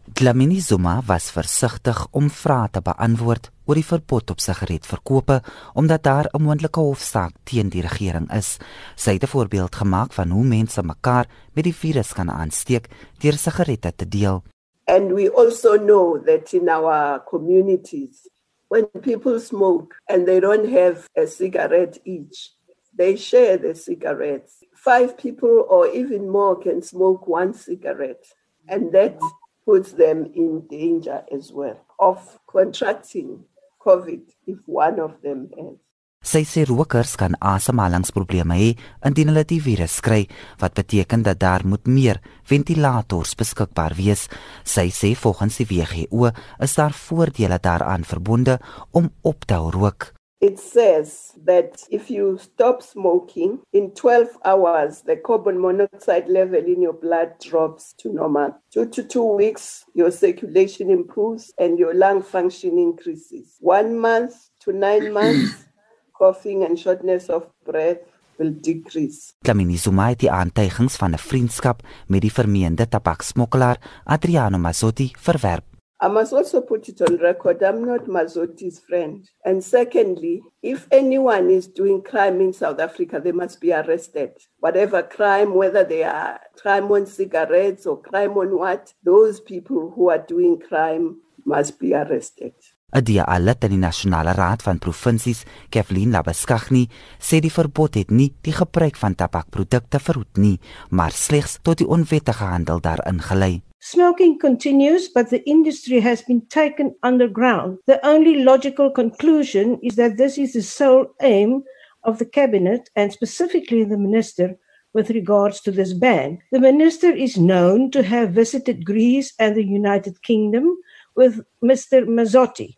Dlamini 0.05 0.60
Zuma 0.62 1.00
was 1.07 1.31
versigtig 1.34 1.98
om 2.12 2.29
vrae 2.29 2.69
te 2.72 2.81
beantwoord 2.86 3.50
oor 3.65 3.75
die 3.75 3.88
verbod 3.88 4.29
op 4.31 4.39
sigaretverkope 4.39 5.39
omdat 5.74 6.03
daar 6.03 6.29
'n 6.31 6.41
moontlike 6.41 6.79
hofsaak 6.79 7.34
teen 7.43 7.69
die 7.69 7.81
regering 7.81 8.31
is. 8.31 8.57
Sy 8.95 9.13
het 9.13 9.24
'n 9.24 9.27
voorbeeld 9.27 9.75
gemaak 9.75 10.13
van 10.13 10.29
hoe 10.29 10.43
mense 10.43 10.84
mekaar 10.84 11.25
met 11.53 11.63
die 11.63 11.75
virus 11.75 12.13
kan 12.13 12.29
aansteek 12.29 12.88
deur 13.19 13.38
sigarette 13.38 13.93
te 13.95 14.07
deel. 14.07 14.43
And 14.86 15.12
we 15.12 15.31
also 15.34 15.77
know 15.77 16.25
that 16.25 16.53
in 16.53 16.69
our 16.69 17.24
communities 17.24 18.29
when 18.67 18.86
people 19.01 19.39
smoke 19.39 19.95
and 20.07 20.25
they 20.27 20.39
don't 20.39 20.69
have 20.69 21.07
a 21.17 21.27
cigarette 21.27 22.00
each 22.03 22.54
they 22.97 23.15
share 23.15 23.57
the 23.57 23.75
cigarettes. 23.75 24.63
Five 24.73 25.17
people 25.17 25.65
or 25.69 25.87
even 25.87 26.29
more 26.29 26.55
can 26.55 26.81
smoke 26.81 27.27
one 27.27 27.53
cigarette, 27.53 28.25
and 28.67 28.91
that 28.93 29.19
puts 29.65 29.93
them 29.93 30.31
in 30.35 30.67
danger 30.69 31.23
as 31.31 31.51
well 31.51 31.79
of 31.99 32.39
contracting 32.47 33.45
COVID 33.85 34.21
if 34.47 34.59
one 34.65 34.99
of 34.99 35.21
them 35.21 35.49
has. 35.57 35.77
Sy 36.25 36.41
sê 36.49 36.63
rokers 36.65 37.11
kan 37.21 37.35
asemhalingsprobleme 37.37 38.55
hê 38.57 38.69
indien 39.05 39.29
hulle 39.29 39.43
die 39.45 39.59
virus 39.61 39.99
kry, 40.01 40.23
wat 40.57 40.73
beteken 40.73 41.21
dat 41.27 41.37
daar 41.43 41.61
moet 41.69 41.85
meer 41.85 42.17
ventilators 42.49 43.35
beskikbaar 43.37 43.93
wees. 43.93 44.25
Sy 44.65 44.89
sê 44.89 45.13
volgens 45.13 45.61
die 45.61 45.69
WHO 45.69 46.33
is 46.65 46.73
daar 46.81 46.97
voordele 46.97 47.61
daaraan 47.61 48.09
verbonde 48.09 48.57
om 48.89 49.13
op 49.21 49.45
te 49.45 49.53
hou 49.53 49.69
rook. 49.69 50.14
It 50.45 50.59
says 50.59 51.33
that 51.43 51.87
if 51.89 52.11
you 52.11 52.37
stop 52.37 52.83
smoking, 52.83 53.61
in 53.73 53.95
12 53.95 54.37
hours, 54.45 55.01
the 55.01 55.15
carbon 55.15 55.59
monoxide 55.59 56.27
level 56.29 56.63
in 56.63 56.83
your 56.83 56.93
blood 56.93 57.33
drops 57.41 57.95
to 57.97 58.13
normal. 58.13 58.53
Two 58.71 58.85
to 58.89 59.01
two 59.01 59.23
weeks, 59.23 59.85
your 59.95 60.11
circulation 60.11 60.91
improves 60.91 61.51
and 61.57 61.79
your 61.79 61.95
lung 61.95 62.21
function 62.21 62.77
increases. 62.77 63.57
One 63.59 63.97
month 63.97 64.35
to 64.59 64.71
nine 64.71 65.13
months, 65.17 65.65
coughing 66.13 66.63
and 66.63 66.77
shortness 66.77 67.27
of 67.27 67.49
breath 67.65 68.05
will 68.37 68.53
decrease. 68.53 69.33
Klamini 69.41 69.77
Zuma 69.77 70.11
het 70.13 70.19
die 70.19 70.31
aantuigings 70.31 70.95
van 71.01 71.17
'n 71.17 71.17
vriendskap 71.17 71.81
met 72.07 72.21
die 72.21 72.33
vermeende 72.33 72.87
tabaksmokkelaar 72.87 74.01
Adriano 74.03 74.57
Mazzotti 74.57 75.11
verwerp. 75.17 75.75
I 76.05 76.07
must 76.07 76.33
also 76.33 76.62
put 76.62 76.88
it 76.88 77.01
on 77.01 77.17
record 77.17 77.63
I'm 77.63 77.83
not 77.83 78.05
Mazotti's 78.05 78.77
friend. 78.77 79.27
And 79.43 79.63
secondly, 79.63 80.43
if 80.62 80.88
anyone 80.91 81.50
is 81.50 81.65
doing 81.65 82.03
crime 82.03 82.39
in 82.41 82.53
South 82.53 82.79
Africa, 82.79 83.19
they 83.19 83.31
must 83.31 83.59
be 83.59 83.74
arrested. 83.74 84.33
Whatever 84.59 85.01
crime, 85.01 85.55
whether 85.55 85.83
they 85.83 86.03
are 86.03 86.39
crime 86.62 86.91
on 86.91 87.07
cigarettes 87.07 87.88
or 87.88 88.00
crime 88.00 88.38
on 88.38 88.55
what, 88.55 88.93
those 89.03 89.39
people 89.39 89.93
who 89.95 90.12
are 90.12 90.19
doing 90.19 90.59
crime 90.59 91.21
must 91.43 91.79
be 91.79 91.95
arrested. 91.95 92.53
Adia 92.93 93.24
Alet 93.24 93.63
in 93.63 93.71
die 93.71 93.81
Nasionale 93.81 94.38
Raad 94.38 94.62
van 94.62 94.77
Provinsies, 94.77 95.43
Kathleen 95.71 96.13
Labeskagni, 96.13 96.85
sê 97.17 97.41
die 97.41 97.50
verbod 97.50 97.97
het 97.97 98.13
nie 98.13 98.29
die 98.45 98.53
gebruik 98.53 99.01
van 99.01 99.17
tabakprodukte 99.17 100.00
verhoed 100.00 100.38
nie, 100.38 100.59
maar 100.91 101.12
slegs 101.12 101.57
tot 101.65 101.81
die 101.81 101.89
onwettige 101.89 102.45
handel 102.45 102.77
daarin 102.79 103.25
gelei. 103.25 103.55
Smoking 103.88 104.39
continues, 104.39 105.08
but 105.10 105.30
the 105.30 105.48
industry 105.48 106.00
has 106.00 106.24
been 106.24 106.42
taken 106.48 106.96
underground. 107.04 107.77
The 107.86 108.04
only 108.04 108.44
logical 108.44 108.89
conclusion 108.89 109.77
is 109.84 109.96
that 109.96 110.18
this 110.18 110.39
is 110.39 110.54
the 110.54 110.63
sole 110.63 111.13
aim 111.22 111.63
of 112.04 112.18
the 112.18 112.25
cabinet 112.25 112.89
and 112.96 113.13
specifically 113.13 113.84
the 113.84 114.00
minister 114.00 114.58
with 114.96 115.12
regards 115.12 115.62
to 115.62 115.72
this 115.72 115.94
ban. 115.94 116.39
The 116.51 116.60
minister 116.60 117.12
is 117.12 117.38
known 117.38 117.92
to 117.92 118.01
have 118.01 118.32
visited 118.32 118.88
Greece 118.88 119.36
and 119.38 119.56
the 119.56 119.63
United 119.63 120.24
Kingdom 120.24 120.75
with 121.15 121.42
Mr. 121.63 122.08
Mazzotti, 122.08 122.74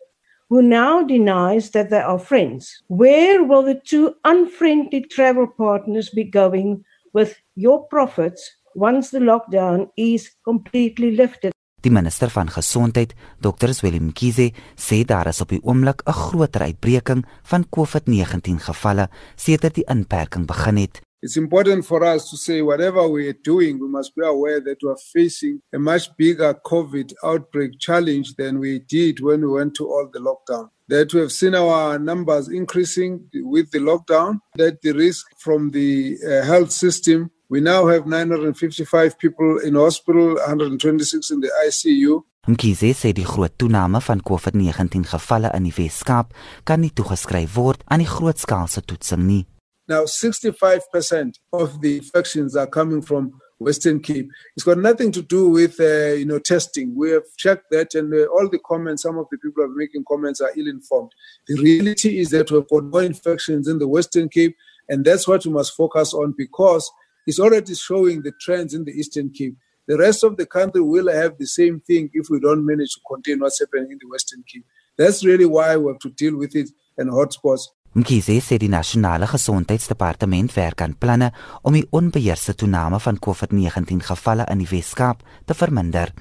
who 0.50 0.60
now 0.60 1.02
denies 1.02 1.70
that 1.70 1.88
they 1.88 2.02
are 2.02 2.18
friends. 2.18 2.82
Where 2.88 3.42
will 3.42 3.62
the 3.62 3.80
two 3.82 4.14
unfriendly 4.26 5.04
travel 5.04 5.46
partners 5.46 6.10
be 6.10 6.24
going 6.24 6.84
with 7.14 7.40
your 7.56 7.86
profits 7.86 8.57
once 8.74 9.10
the 9.10 9.20
lockdown 9.20 9.90
is 9.94 10.36
completely 10.42 11.10
lifted? 11.16 11.52
Die 11.80 11.92
minister 11.92 12.30
van 12.30 12.48
gesondheid, 12.50 13.14
Dr. 13.40 13.70
Willem 13.82 14.12
Kize, 14.12 14.50
sê 14.74 15.04
daar 15.06 15.28
is 15.30 15.40
op 15.40 15.52
die 15.54 15.60
oomblik 15.62 16.02
'n 16.06 16.12
groter 16.12 16.62
uitbreking 16.62 17.24
van 17.42 17.66
COVID-19 17.70 18.58
gevalle 18.58 19.08
sedert 19.36 19.74
die 19.74 19.86
inperking 19.86 20.46
begin 20.46 20.76
het. 20.76 21.00
It's 21.20 21.36
important 21.36 21.84
for 21.84 22.04
us 22.04 22.30
to 22.30 22.36
say 22.36 22.62
whatever 22.62 23.08
we 23.08 23.26
are 23.26 23.38
doing, 23.42 23.80
we 23.80 23.88
must 23.88 24.14
be 24.14 24.24
aware 24.24 24.60
that 24.60 24.76
we 24.82 24.88
are 24.88 25.02
facing 25.12 25.60
a 25.72 25.78
much 25.78 26.16
bigger 26.16 26.54
COVID 26.64 27.12
outbreak 27.24 27.72
challenge 27.80 28.36
than 28.36 28.60
we 28.60 28.78
did 28.78 29.18
when 29.20 29.40
we 29.40 29.48
went 29.48 29.74
to 29.74 29.84
all 29.88 30.08
the 30.12 30.20
lockdown. 30.20 30.70
That 30.86 31.12
we 31.12 31.20
have 31.20 31.32
seen 31.32 31.56
our 31.56 31.98
numbers 31.98 32.48
increasing 32.48 33.28
with 33.34 33.70
the 33.72 33.80
lockdown, 33.80 34.38
that 34.54 34.80
the 34.82 34.92
risk 34.92 35.26
from 35.38 35.70
the 35.70 36.18
uh, 36.24 36.44
health 36.46 36.70
system, 36.70 37.30
we 37.48 37.60
now 37.60 37.86
have 37.86 38.06
955 38.06 39.18
people 39.18 39.58
in 39.58 39.74
hospital, 39.74 40.34
126 40.34 41.30
in 41.30 41.40
the 41.40 41.50
ICU. 41.66 42.22
Mkhize 42.48 42.94
sê 42.96 43.12
die 43.12 43.26
groot 43.28 43.52
toename 43.60 44.00
van 44.00 44.22
COVID-19 44.24 45.04
gevalle 45.10 45.50
in 45.56 45.66
die 45.68 45.72
Wes-Kaap 45.76 46.32
kan 46.64 46.80
nie 46.80 46.92
toegeskryf 46.96 47.56
word 47.56 47.82
aan 47.92 48.00
die 48.00 48.08
grootskaalse 48.08 48.80
toetsing 48.88 49.26
nie. 49.26 49.42
Now, 49.88 50.04
65% 50.04 51.40
of 51.52 51.80
the 51.80 51.96
infections 51.96 52.56
are 52.56 52.66
coming 52.66 53.02
from 53.02 53.32
Western 53.58 54.00
Cape. 54.00 54.28
It's 54.54 54.64
got 54.64 54.78
nothing 54.78 55.12
to 55.12 55.22
do 55.22 55.48
with, 55.48 55.80
uh, 55.80 56.12
you 56.12 56.26
know, 56.26 56.38
testing. 56.38 56.94
We 56.94 57.10
have 57.10 57.24
checked 57.36 57.70
that, 57.70 57.94
and 57.94 58.12
uh, 58.12 58.26
all 58.26 58.48
the 58.48 58.60
comments, 58.60 59.02
some 59.02 59.18
of 59.18 59.26
the 59.30 59.38
people 59.38 59.64
are 59.64 59.74
making 59.74 60.04
comments 60.06 60.40
are 60.40 60.52
ill-informed. 60.56 61.12
The 61.48 61.60
reality 61.60 62.18
is 62.18 62.30
that 62.30 62.50
we've 62.50 62.68
got 62.68 62.84
more 62.84 63.02
infections 63.02 63.66
in 63.66 63.78
the 63.78 63.88
Western 63.88 64.28
Cape, 64.28 64.54
and 64.88 65.04
that's 65.04 65.26
what 65.26 65.44
we 65.44 65.52
must 65.52 65.74
focus 65.74 66.14
on 66.14 66.34
because 66.36 66.90
it's 67.28 67.38
already 67.38 67.74
showing 67.74 68.22
the 68.22 68.32
trends 68.40 68.72
in 68.72 68.84
the 68.84 68.92
Eastern 68.92 69.28
Cape. 69.30 69.54
The 69.86 69.98
rest 69.98 70.24
of 70.24 70.38
the 70.38 70.46
country 70.46 70.80
will 70.80 71.08
have 71.12 71.36
the 71.38 71.46
same 71.46 71.80
thing 71.80 72.08
if 72.14 72.28
we 72.30 72.40
don't 72.40 72.64
manage 72.64 72.94
to 72.94 73.00
contain 73.06 73.40
what's 73.40 73.60
happening 73.60 73.92
in 73.92 73.98
the 74.00 74.08
Western 74.08 74.42
Cape. 74.50 74.64
That's 74.96 75.22
really 75.22 75.44
why 75.44 75.76
we 75.76 75.92
have 75.92 76.00
to 76.00 76.10
deal 76.10 76.36
with 76.38 76.56
it 76.56 76.70
and 76.96 77.10
hotspots. 77.10 77.68
Mkhize 77.92 78.38
sê 78.44 78.58
die 78.60 78.68
nasionale 78.68 79.26
gesondheidsdepartement 79.26 80.52
werk 80.56 80.82
aan 80.84 80.96
planne 81.00 81.32
om 81.62 81.76
die 81.76 81.86
onbeheerste 81.90 82.54
toename 82.54 83.00
van 83.00 83.20
COVID-19 83.20 84.04
gevalle 84.08 84.48
in 84.52 84.64
die 84.64 84.70
Wes-Kaap 84.70 85.24
te 85.44 85.56
verminder. 85.56 86.12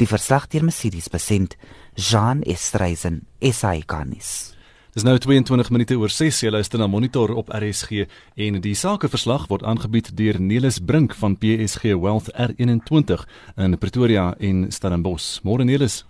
Die 0.00 0.08
verslag 0.08 0.48
deur 0.48 0.64
Mercedes 0.64 1.10
Besent, 1.12 1.58
Jean 1.96 2.42
Estreisen, 2.42 3.24
SAICanis. 3.40 4.53
Dis 4.94 5.02
nou 5.02 5.16
22 5.18 5.72
minute 5.74 5.96
oor 5.98 6.12
6. 6.14 6.36
Jy 6.44 6.50
luister 6.54 6.78
na 6.78 6.86
Monitor 6.86 7.32
op 7.34 7.48
RSG 7.50 8.04
en 8.44 8.60
die 8.62 8.76
sakeverslag 8.78 9.48
word 9.50 9.64
aangebied 9.66 10.12
deur 10.14 10.36
Nelis 10.38 10.78
Brink 10.78 11.16
van 11.18 11.34
PSG 11.34 11.96
Wealth 11.98 12.28
R21 12.30 13.24
in 13.64 13.74
Pretoria 13.82 14.28
en 14.38 14.68
Stellenbosch. 14.70 15.40
Môre 15.42 15.66
Nelis. 15.66 16.04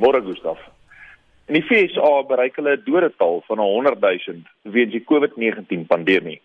Môre 0.00 0.22
Gustaf. 0.24 0.56
In 1.52 1.58
die 1.58 1.64
FSA 1.68 2.14
bereik 2.30 2.56
hulle 2.56 2.78
'n 2.78 2.84
dodetal 2.88 3.44
van 3.44 3.58
100 3.60 4.00
000 4.00 4.72
weens 4.72 4.92
die 4.96 5.04
COVID-19 5.04 5.84
pandemie. 5.86 6.40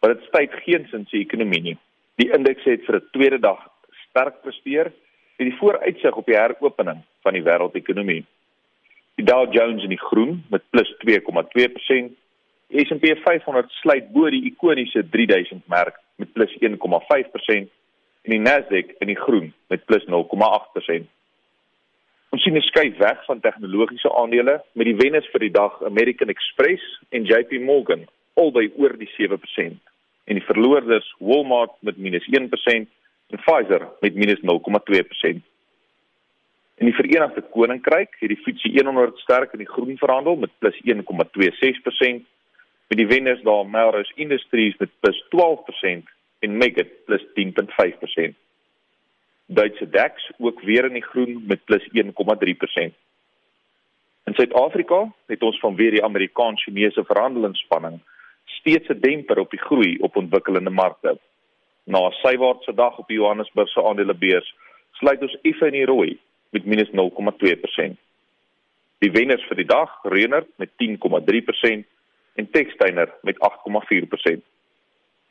Maar 0.00 0.14
dit 0.14 0.26
styg 0.26 0.50
geensins 0.66 1.10
die 1.10 1.22
ekonomie 1.22 1.62
nie. 1.62 1.78
Die 2.18 2.32
indeks 2.34 2.64
het 2.64 2.82
vir 2.82 2.98
'n 2.98 3.08
tweede 3.12 3.38
dag 3.38 3.62
sterk 4.10 4.42
presteer 4.42 4.90
met 5.38 5.46
die 5.46 5.58
vooruitsig 5.58 6.16
op 6.16 6.26
die 6.26 6.34
heropening 6.34 6.98
van 7.22 7.32
die 7.32 7.46
wêreldekonomie. 7.46 8.26
Die 9.20 9.24
Dow 9.24 9.52
Jones 9.52 9.82
in 9.82 9.92
die 9.92 10.00
groen 10.00 10.44
met 10.50 10.62
plus 10.70 10.88
2,2%. 11.04 12.12
Die 12.72 12.84
S&P 12.86 13.14
500 13.24 13.70
sluit 13.82 14.12
bo 14.12 14.30
die 14.32 14.44
ikoniese 14.48 15.04
3000 15.10 15.66
merk 15.68 15.98
met 16.16 16.32
plus 16.32 16.52
1,5% 16.60 17.68
en 18.22 18.30
die 18.30 18.40
Nasdaq 18.40 18.94
in 19.04 19.10
die 19.12 19.18
groen 19.18 19.52
met 19.68 19.84
plus 19.84 20.06
0,8%. 20.08 21.10
Ons 22.32 22.42
sien 22.42 22.56
'n 22.56 22.64
skuif 22.64 22.96
weg 22.96 23.24
van 23.24 23.40
tegnologiese 23.40 24.10
aandele 24.16 24.62
met 24.72 24.86
die 24.86 24.96
wenners 24.96 25.28
vir 25.32 25.40
die 25.40 25.52
dag 25.52 25.82
American 25.84 26.28
Express 26.28 26.82
en 27.10 27.24
JP 27.24 27.60
Morgan 27.60 28.06
albei 28.34 28.70
oor 28.76 28.96
die 28.96 29.10
7% 29.18 29.76
en 30.24 30.38
die 30.38 30.44
verloorders 30.48 31.14
Walmart 31.18 31.74
met 31.80 31.96
minus 31.96 32.26
1% 32.30 32.88
en 33.28 33.38
Pfizer 33.44 33.88
met 34.00 34.14
minus 34.14 34.40
0,2%. 34.40 35.42
In 36.74 36.86
die 36.86 36.94
Verenigde 36.94 37.42
Koninkryk 37.42 38.16
het 38.18 38.28
die 38.28 38.38
FTSE 38.40 38.70
100 38.84 39.18
sterk 39.18 39.52
in 39.52 39.58
die 39.58 39.68
groen 39.68 39.96
verhandel 39.98 40.36
met 40.36 40.50
plus 40.58 40.78
1,26% 40.84 42.24
met 42.88 42.98
die 42.98 43.06
wenners 43.06 43.42
daar 43.42 43.66
Melrose 43.66 44.12
Industries 44.14 44.76
met 44.78 44.90
plus 45.00 45.24
12% 45.34 46.08
en 46.38 46.56
Meggitt 46.56 47.04
plus 47.04 47.24
10.5%. 47.36 48.34
Duitse 49.46 49.88
DAX 49.88 50.30
ook 50.38 50.60
weer 50.60 50.84
in 50.84 50.92
die 50.92 51.04
groen 51.04 51.42
met 51.46 51.64
plus 51.64 51.88
1,3%. 51.92 52.96
In 54.24 54.34
Suid-Afrika 54.34 55.12
het 55.26 55.42
ons 55.42 55.58
vanweer 55.60 55.90
die 55.90 56.04
Amerikaans-Chinese 56.04 57.04
verhandelingsspanning 57.04 58.00
steeds 58.44 58.88
'n 58.88 59.00
demper 59.00 59.38
op 59.38 59.50
die 59.50 59.60
groei 59.60 59.96
op 60.00 60.16
ontwikkelende 60.16 60.70
markte. 60.70 61.18
Na 61.84 61.98
'n 62.08 62.12
sywaartse 62.12 62.74
dag 62.74 62.98
op 62.98 63.08
die 63.08 63.16
Johannesburgse 63.16 63.84
aandelebeurs 63.84 64.54
sluit 64.92 65.22
ons 65.22 65.38
effe 65.42 65.66
in 65.66 65.72
die 65.72 65.86
rooi 65.86 66.18
met 66.52 66.68
minus 66.68 66.90
0,2%. 66.92 67.98
Die 69.02 69.10
wenners 69.10 69.42
vir 69.48 69.58
die 69.58 69.66
dag, 69.66 69.90
Reunert 70.04 70.48
met 70.62 70.70
10,3% 70.78 71.84
en 72.38 72.50
Textainer 72.54 73.10
met 73.26 73.40
8,4%. 73.42 74.42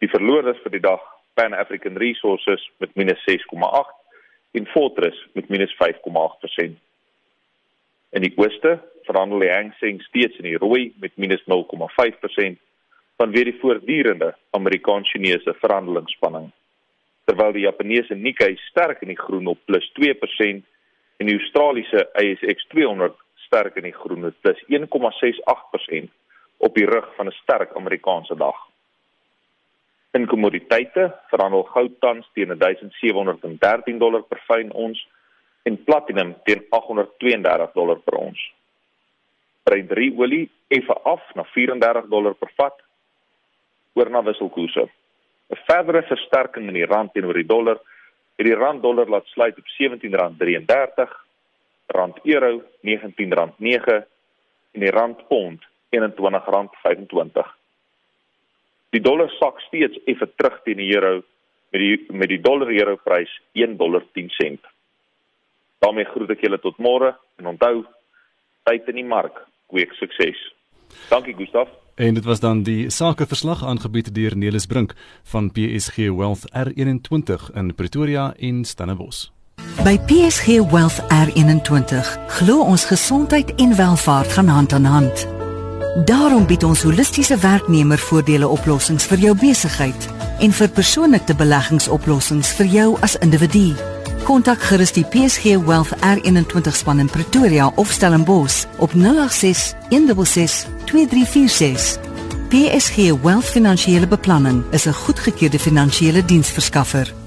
Die 0.01 0.09
verlorers 0.09 0.59
vir 0.65 0.73
die 0.73 0.83
dag, 0.83 1.01
Pan 1.37 1.53
African 1.53 1.97
Resources 2.01 2.63
met 2.83 2.95
minus 2.99 3.21
6,8 3.29 3.93
en 4.59 4.67
Fortress 4.73 5.17
met 5.37 5.49
minus 5.49 5.71
5,8%. 5.79 6.75
In 8.11 8.25
die 8.25 8.33
ooste 8.35 8.79
verhandel 9.07 9.45
die 9.45 9.53
Hang 9.53 9.71
Seng 9.79 10.01
steeds 10.09 10.35
in 10.41 10.49
die 10.49 10.59
rooi 10.59 10.91
met 10.99 11.15
minus 11.15 11.43
0,5% 11.47 12.59
vanweer 13.21 13.47
die 13.47 13.59
voortdurende 13.61 14.33
Amerikaans-Chinese 14.57 15.53
verhandelingsspanning. 15.61 16.49
Terwyl 17.29 17.53
die 17.55 17.67
Japaneese 17.67 18.17
Nikkei 18.17 18.55
sterk 18.67 19.05
in 19.05 19.13
die 19.13 19.19
groen 19.19 19.47
op 19.53 19.61
plus 19.69 19.85
2% 19.99 20.65
en 21.21 21.27
die 21.29 21.37
Australiese 21.37 22.07
ASX 22.17 22.65
200 22.73 23.13
sterk 23.45 23.75
in 23.77 23.85
die 23.85 23.93
groen 23.93 24.23
met 24.25 24.37
plus 24.41 24.61
1,68% 24.73 26.09
op 26.65 26.77
die 26.77 26.87
rug 26.89 27.07
van 27.15 27.27
'n 27.27 27.39
sterk 27.43 27.75
Amerikaanse 27.77 28.35
dag. 28.35 28.57
In 30.11 30.25
kommoditeite 30.25 31.03
verhandel 31.29 31.63
goud 31.63 31.99
tans 31.99 32.29
teen 32.33 32.57
1713 32.57 33.97
dollar 33.97 34.23
per 34.23 34.41
fyn 34.47 34.71
ons 34.71 35.07
en 35.63 35.83
platinum 35.83 36.35
teen 36.43 36.65
832 36.69 37.71
dollar 37.73 37.99
per 37.99 38.17
ons. 38.17 38.51
Brent 39.63 39.89
3 39.89 40.13
olie 40.17 40.49
effe 40.67 40.93
af 41.03 41.21
na 41.35 41.43
34 41.43 42.07
dollar 42.07 42.33
per 42.33 42.51
vat 42.55 42.81
oor 43.93 44.09
na 44.09 44.23
wisselkoerse. 44.23 44.89
'n 45.49 45.57
Verdere 45.67 46.01
versterking 46.01 46.67
in 46.67 46.73
die 46.73 46.85
rand 46.85 47.13
teenoor 47.13 47.33
die 47.33 47.45
dollar 47.55 47.79
het 48.41 48.49
die 48.49 48.57
rand 48.57 48.81
dollar 48.81 49.09
laat 49.09 49.27
sluit 49.29 49.57
op 49.57 49.67
R17.33, 49.69 51.11
rand 51.93 52.17
euro 52.23 52.61
R19.9 52.81 53.97
en 54.71 54.85
die 54.85 54.93
rand 54.93 55.27
pond 55.27 55.65
R21.25. 55.95 57.51
Die 58.91 59.01
dollar 59.01 59.29
sak 59.37 59.59
steeds 59.67 59.99
effe 60.09 60.27
terug 60.35 60.61
teen 60.65 60.81
die 60.81 60.89
euro 60.95 61.21
met 61.71 61.79
die 61.79 61.97
met 62.11 62.27
die 62.27 62.41
dollar 62.43 62.71
euro 62.71 62.97
prys 62.99 63.31
$1.10. 63.55 64.57
daarmee 65.79 66.05
groet 66.05 66.33
ek 66.35 66.43
julle 66.45 66.59
tot 66.61 66.77
môre 66.77 67.13
en 67.39 67.47
onthou 67.53 67.85
tyd 68.67 68.89
in 68.91 68.99
die 69.01 69.07
mark 69.07 69.39
kweek 69.71 69.93
sukses. 69.97 70.37
Dankie 71.09 71.33
Gustaf. 71.37 71.80
En 71.95 72.13
dit 72.13 72.23
was 72.23 72.39
dan 72.39 72.63
die 72.63 72.89
sakeverslag 72.89 73.65
aangebied 73.65 74.13
deur 74.15 74.37
Nelis 74.37 74.65
Brink 74.65 74.93
van 75.23 75.51
PSG 75.51 75.95
Wealth 75.95 76.49
R21 76.51 77.53
in 77.53 77.75
Pretoria 77.75 78.33
en 78.39 78.65
Stellenbosch. 78.65 79.29
By 79.83 79.99
PSG 80.05 80.45
Wealth 80.71 81.01
R21 81.01 82.05
glo 82.27 82.61
ons 82.61 82.85
gesondheid 82.85 83.55
en 83.55 83.75
welfaart 83.75 84.31
gaan 84.31 84.47
hand 84.47 84.73
aan 84.73 84.85
hand. 84.85 85.27
Daarom 86.05 86.45
bied 86.45 86.63
ons 86.63 86.83
holistiese 86.83 87.37
werknemervoordele 87.37 88.47
oplossings 88.47 89.05
vir 89.05 89.17
jou 89.17 89.35
besigheid 89.37 90.07
en 90.39 90.51
vir 90.51 90.69
persoonlike 90.69 91.35
beleggingsoplossings 91.35 92.53
vir 92.59 92.65
jou 92.65 92.87
as 93.01 93.17
individu. 93.19 93.73
Kontak 94.23 94.61
gerus 94.61 94.91
die 94.93 95.03
PSG 95.03 95.57
Wealth 95.65 95.95
R21 96.05 96.75
span 96.75 96.99
in 96.99 97.09
Pretoria 97.09 97.71
of 97.75 97.91
Stellenbosch 97.91 98.65
op 98.77 98.91
086 98.93 99.73
166 99.89 100.67
2346. 100.85 101.99
PSG 102.49 103.23
Wealth 103.23 103.45
Finansiële 103.45 104.07
Beplanning 104.07 104.63
is 104.71 104.85
'n 104.85 104.93
goedgekeurde 104.93 105.59
finansiële 105.59 106.25
diensverskaffer. 106.25 107.20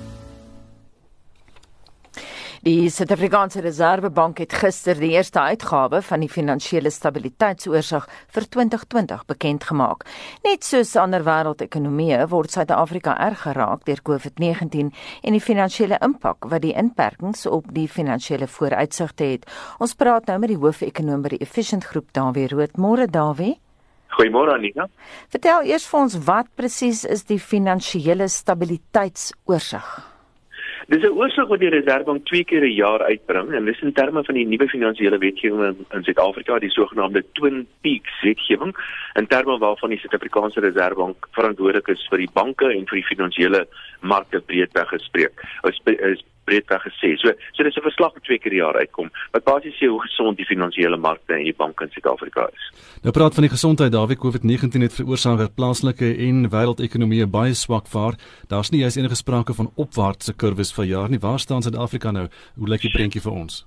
Die 2.65 2.89
Suid-Afrikaanse 2.89 3.61
Reserwebank 3.61 4.39
het 4.41 4.55
gister 4.57 4.97
die 4.97 5.11
eerste 5.13 5.43
uitgawe 5.43 5.99
van 6.01 6.23
die 6.25 6.31
finansiële 6.33 6.89
stabiliteitsoorsig 6.89 8.07
vir 8.33 8.47
2020 8.57 9.27
bekend 9.29 9.67
gemaak. 9.69 10.07
Net 10.47 10.65
soos 10.65 10.95
ander 10.97 11.27
wêreldekonomieë 11.27 12.23
word 12.33 12.55
Suid-Afrika 12.55 13.19
erg 13.27 13.43
geraak 13.43 13.85
deur 13.85 14.01
COVID-19 14.09 14.95
en 14.95 15.37
die 15.37 15.43
finansiële 15.45 15.99
impak 16.09 16.49
wat 16.55 16.65
die 16.65 16.73
inperkings 16.73 17.45
op 17.45 17.69
die 17.69 17.85
finansiële 17.85 18.49
vooruitsigte 18.49 19.29
het. 19.35 19.45
Ons 19.77 19.93
praat 19.93 20.33
nou 20.33 20.39
met 20.41 20.55
die 20.55 20.59
hoofekonoom 20.65 21.21
by 21.29 21.35
die 21.35 21.43
Efficient 21.45 21.85
Groep, 21.93 22.15
Dawie 22.17 22.49
Rood. 22.49 22.81
Môre 22.81 23.05
Dawie. 23.05 23.59
Goeiemôre 24.17 24.57
Anita. 24.57 24.89
Vertel 25.29 25.69
eers 25.69 25.85
vir 25.93 26.01
ons 26.07 26.17
wat 26.25 26.49
presies 26.57 27.05
is 27.05 27.29
die 27.29 27.43
finansiële 27.53 28.33
stabiliteitsoorsig? 28.33 30.14
Dis 30.87 31.03
'n 31.03 31.17
oorsig 31.17 31.49
wat 31.49 31.61
die 31.61 31.71
Reserwebank 31.73 32.27
twee 32.27 32.45
keer 32.45 32.65
'n 32.65 32.75
jaar 32.75 33.03
uitbring 33.03 33.53
en 33.53 33.65
dis 33.65 33.81
in 33.81 33.93
terme 33.93 34.25
van 34.25 34.35
die 34.35 34.47
nuwe 34.47 34.69
finansiële 34.69 35.19
wetgewing 35.19 35.77
in, 35.91 36.05
Suid-Afrika, 36.05 36.59
die 36.59 36.71
sogenaamde 36.71 37.25
Twin 37.33 37.67
Peaks 37.81 38.21
wetgewing, 38.23 38.77
in 39.15 39.27
terme 39.27 39.59
waarvan 39.59 39.91
die 39.91 39.99
Suid-Afrikaanse 39.99 40.61
Reserwebank 40.61 41.27
verantwoordelik 41.31 41.89
is 41.89 42.07
vir 42.11 42.19
die 42.19 42.31
banke 42.33 42.69
en 42.69 42.87
vir 42.87 43.01
die 43.01 43.07
finansiële 43.07 43.67
markte 44.01 44.41
breedweg 44.41 44.89
gespreek. 44.89 45.41
Is 45.65 46.25
breedweg 46.45 46.89
gesê. 46.89 47.17
So 47.21 47.33
so 47.53 47.63
dis 47.63 47.77
'n 47.77 47.89
verslag 47.91 48.15
wat 48.15 48.25
twee 48.25 48.39
keer 48.39 48.55
per 48.55 48.63
jaar 48.63 48.77
uitkom 48.79 49.11
wat 49.33 49.45
basies 49.45 49.77
sê 49.81 49.89
hoe 49.89 50.01
gesond 50.01 50.37
die 50.37 50.47
finansiële 50.47 50.97
markte 50.97 51.35
en 51.35 51.45
die 51.45 51.57
banke 51.57 51.85
in 51.85 51.91
Suid-Afrika 51.91 52.49
is. 52.53 52.71
Nou 53.03 53.13
praat 53.13 53.35
van 53.35 53.47
die 53.47 53.51
gesondheid 53.51 53.93
Dawie 53.93 54.17
COVID-19 54.17 54.87
het 54.87 54.95
veroorsaak 54.95 55.39
dat 55.39 55.55
plaaslike 55.55 56.09
en 56.29 56.49
wêreldekonomieë 56.55 57.27
baie 57.27 57.55
swak 57.55 57.87
vaar. 57.87 58.15
Daar's 58.49 58.71
nie 58.71 58.83
eens 58.83 58.97
enige 58.97 59.17
sprake 59.17 59.55
van 59.55 59.73
opwaartse 59.77 60.35
kurwes 60.37 60.73
vir 60.73 60.85
jaar 60.85 61.09
nie. 61.11 61.19
Waar 61.19 61.39
staan 61.39 61.63
Suid-Afrika 61.63 62.11
nou? 62.11 62.29
Hoe 62.59 62.69
lyk 62.69 62.87
die 62.87 62.95
prentjie 62.95 63.23
vir 63.23 63.33
ons? 63.33 63.65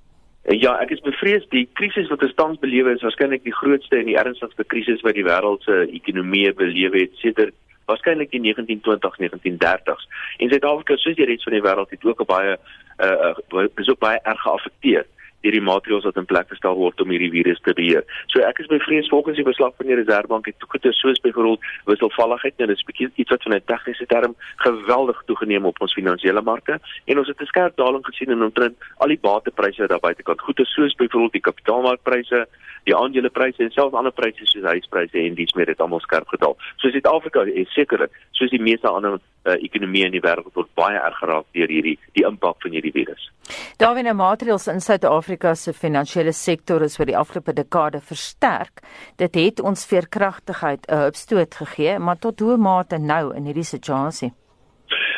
Ja, 0.47 0.77
ek 0.79 0.91
is 0.95 1.03
bevrees 1.03 1.43
die 1.51 1.67
krisis 1.75 2.07
wat 2.07 2.23
ons 2.23 2.35
tans 2.39 2.59
beleef 2.59 2.87
is 2.87 3.03
waarskynlik 3.03 3.43
die 3.43 3.55
grootste 3.61 3.99
en 3.99 4.07
die 4.07 4.15
ernstigste 4.15 4.63
krisis 4.63 5.03
wat 5.03 5.17
die 5.19 5.27
wêreld 5.27 5.63
se 5.67 5.87
ekonomie 5.91 6.53
beleef 6.55 6.93
het 6.95 7.11
sedert 7.19 7.55
waarskynlik 7.87 8.31
die 8.31 8.41
1920s 8.43 9.19
1930s 9.23 10.07
en 10.37 10.49
Suid-Afrika 10.49 10.97
soos 10.97 11.15
die 11.15 11.27
res 11.29 11.45
van 11.47 11.55
die 11.55 11.63
wêreld 11.65 11.93
het 11.93 12.05
ook 12.05 12.25
baie 12.29 12.57
uh 13.07 13.65
is 13.83 13.89
ook 13.89 13.99
baie 14.03 14.19
erg 14.23 14.41
geaffekteer 14.41 15.05
deur 15.41 15.51
die 15.51 15.61
maatreëls 15.61 16.05
wat 16.07 16.17
in 16.17 16.25
plek 16.25 16.49
gestel 16.49 16.75
word 16.75 17.01
om 17.01 17.11
hierdie 17.13 17.31
virus 17.31 17.59
te 17.65 17.73
beheer. 17.77 18.03
So 18.33 18.41
ek 18.41 18.59
is 18.63 18.69
bevrees 18.71 19.09
volgens 19.13 19.37
die 19.37 19.45
verslag 19.47 19.75
van 19.77 19.89
die 19.89 19.97
Reserwebank 19.99 20.49
het 20.49 20.59
toegeter 20.59 20.93
soos 20.97 21.21
byvoorbeeld 21.25 21.65
wisselvalligheid 21.85 22.57
nou 22.57 22.67
dis 22.67 22.81
'n 22.81 22.89
bietjie 22.89 23.09
iets 23.15 23.29
wat 23.29 23.43
van 23.43 23.53
'n 23.53 23.65
tegniese 23.65 24.05
term 24.05 24.35
geweldig 24.57 25.21
toegeneem 25.25 25.65
op 25.65 25.81
ons 25.81 25.93
finansiële 25.93 26.41
markte 26.41 26.79
en 27.05 27.17
ons 27.17 27.27
het 27.27 27.41
'n 27.41 27.45
skerp 27.45 27.75
daling 27.77 28.05
gesien 28.05 28.31
in 28.31 28.43
omtrent 28.43 28.75
al 28.97 29.07
die 29.07 29.19
batepryse 29.19 29.87
daar 29.87 29.99
buitekant. 29.99 30.41
Goede 30.41 30.65
soos 30.65 30.95
byvoorbeeld 30.95 31.31
die 31.31 31.41
kapitaalmarkpryse, 31.41 32.47
die 32.87 32.95
aandelepryse 32.95 33.63
en 33.63 33.71
selfs 33.71 33.95
ander 33.95 34.11
pryse 34.15 34.45
soos 34.45 34.63
huispryse 34.63 35.19
en 35.19 35.35
dies 35.35 35.53
meer 35.53 35.67
het 35.67 35.81
almal 35.83 35.99
skerp 35.99 36.27
gedaal. 36.27 36.55
So 36.77 36.89
Suid-Afrika 36.89 37.43
is 37.43 37.73
sekerlik 37.75 38.13
soos 38.31 38.49
die 38.49 38.61
meeste 38.61 38.87
ander 38.87 39.19
uh, 39.47 39.55
ekonomieë 39.55 40.05
in 40.05 40.15
die 40.15 40.23
wêreld 40.23 40.53
word 40.55 40.69
baie 40.79 40.99
erg 40.99 41.19
geraak 41.19 41.45
deur 41.57 41.67
hierdie 41.67 41.97
die 42.15 42.25
impak 42.27 42.61
van 42.63 42.71
hierdie 42.71 42.93
virus. 42.95 43.27
Daar 43.77 43.95
wene 43.95 44.13
maatreëls 44.17 44.67
in 44.71 44.81
Suid-Afrika 44.81 45.26
se 45.55 45.73
finansiële 45.73 46.31
sektor 46.31 46.81
is 46.81 46.99
oor 46.99 47.05
die 47.05 47.17
afgelope 47.17 47.53
dekade 47.53 48.01
versterk. 48.01 48.81
Dit 49.15 49.35
het 49.35 49.59
ons 49.59 49.85
veerkragtigheid 49.85 50.87
'n 50.87 50.95
hupstoot 50.95 51.55
gegee, 51.55 51.99
maar 51.99 52.17
tot 52.19 52.39
hoe 52.39 52.57
mate 52.57 52.97
nou 52.97 53.35
in 53.35 53.45
hierdie 53.45 53.63
situasie? 53.63 54.33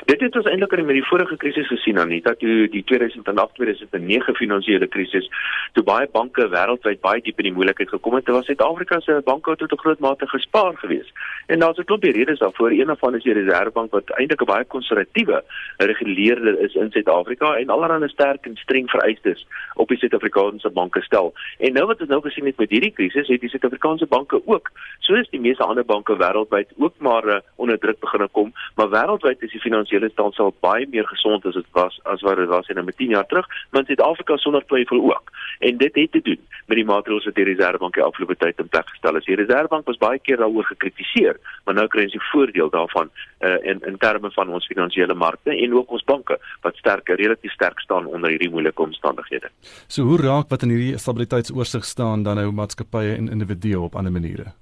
Dit 0.06 0.22
het 0.22 0.36
ons 0.36 0.46
eintlik 0.48 0.72
in 0.80 0.88
die 0.88 1.04
vorige 1.04 1.36
krisis 1.38 1.68
gesien 1.68 2.00
Anita, 2.00 2.32
toe 2.40 2.68
die 2.72 2.84
2008-2009 2.88 4.36
finansiële 4.40 4.88
krisis, 4.88 5.28
toe 5.76 5.84
baie 5.84 6.08
banke 6.14 6.48
wêreldwyd 6.48 7.02
baie 7.04 7.22
diep 7.26 7.42
in 7.44 7.50
die 7.50 7.56
moeilikheid 7.56 7.92
gekom 7.92 8.16
het, 8.16 8.30
was 8.32 8.48
Suid-Afrika 8.48 9.00
se 9.04 9.20
banke 9.26 9.56
tot 9.56 9.72
'n 9.72 9.82
groot 9.84 10.00
mate 10.00 10.28
gespaar 10.28 10.78
geweest. 10.78 11.12
En 11.48 11.60
daar's 11.60 11.78
'n 11.78 11.84
klomp 11.84 12.04
redes 12.04 12.40
daarvoor. 12.40 12.72
Een 12.72 12.96
van 12.98 13.16
is 13.16 13.24
die 13.24 13.34
Reserwebank 13.34 13.92
wat 13.92 14.10
eintlik 14.10 14.42
'n 14.42 14.46
baie 14.46 14.66
konservatiewe 14.66 15.44
reguleerder 15.78 16.60
is 16.60 16.76
in 16.76 16.92
Suid-Afrika 16.92 17.56
en 17.56 17.70
allerlei 17.70 18.10
sterk 18.10 18.46
en 18.46 18.56
streng 18.56 18.90
vereistes 18.90 19.48
op 19.76 19.88
die 19.88 19.98
Suid-Afrikaanse 19.98 20.70
banke 20.70 21.02
stel. 21.02 21.34
En 21.58 21.74
nou 21.74 21.86
wat 21.86 22.00
ons 22.00 22.10
nou 22.10 22.22
gesien 22.22 22.46
het 22.46 22.58
met 22.58 22.70
hierdie 22.70 22.92
krisis, 22.92 23.28
het 23.28 23.42
die 23.42 23.50
Suid-Afrikaanse 23.50 24.06
banke 24.06 24.42
ook, 24.46 24.72
soos 25.00 25.30
die 25.30 25.40
meeste 25.40 25.64
ander 25.64 25.86
banke 25.86 26.18
wêreldwyd, 26.18 26.68
ook 26.78 26.94
maar 26.98 27.26
uh, 27.26 27.40
onder 27.56 27.80
druk 27.80 28.00
begin 28.00 28.28
kom, 28.32 28.54
maar 28.76 28.90
wêreldwyd 28.90 29.42
is 29.42 29.52
die 29.52 29.60
finansiële 29.60 29.89
finansiële 29.90 30.10
stelsel 30.14 30.54
baie 30.62 30.88
meer 30.90 31.08
gesond 31.08 31.46
as 31.46 31.54
dit 31.54 31.66
was 31.74 32.00
as 32.04 32.22
wat 32.22 32.38
dit 32.38 32.48
was 32.48 32.68
in 32.70 32.78
'n 32.78 32.94
10 32.98 33.10
jaar 33.10 33.26
terug, 33.26 33.48
maar 33.72 33.82
in 33.82 33.88
Suid-Afrika 33.88 34.38
sonder 34.38 34.66
twyfel 34.66 34.98
ook. 34.98 35.32
En 35.60 35.78
dit 35.78 35.96
het 35.96 36.12
te 36.12 36.22
doen 36.22 36.40
met 36.68 36.78
die 36.78 36.86
maatreëls 36.86 37.26
wat 37.26 37.36
die 37.36 37.44
Reserwebank 37.44 37.94
die 37.94 38.04
afgelope 38.04 38.36
tyd 38.36 38.60
in 38.60 38.68
plek 38.68 38.90
gestel 38.90 39.14
het. 39.14 39.26
Die 39.26 39.36
Reserwebank 39.36 39.86
was 39.86 39.98
baie 39.98 40.20
keer 40.20 40.38
daaroor 40.38 40.64
gekritiseer, 40.64 41.40
maar 41.66 41.76
nou 41.76 41.88
kry 41.88 42.04
ons 42.04 42.12
die 42.12 42.30
voordeel 42.32 42.70
daarvan 42.70 43.10
uh, 43.40 43.58
in 43.62 43.82
in 43.86 43.98
terme 43.98 44.32
van 44.32 44.50
ons 44.50 44.66
finansiële 44.66 45.14
markte 45.14 45.52
en 45.52 45.74
ook 45.74 45.92
ons 45.92 46.04
banke 46.04 46.40
wat 46.62 46.76
sterk 46.76 47.08
relatief 47.10 47.52
sterk 47.52 47.80
staan 47.80 48.06
onder 48.06 48.30
hierdie 48.30 48.50
moeilike 48.50 48.82
omstandighede. 48.82 49.50
So 49.88 50.04
hoe 50.04 50.22
raak 50.22 50.50
wat 50.50 50.62
in 50.62 50.70
hierdie 50.70 50.98
stabiliteitsoorsig 50.98 51.86
staan 51.86 52.24
dan 52.24 52.36
nou 52.36 52.52
maatskappye 52.52 53.16
en 53.16 53.30
individue 53.30 53.80
op 53.80 53.96
ander 53.96 54.12
maniere? 54.12 54.54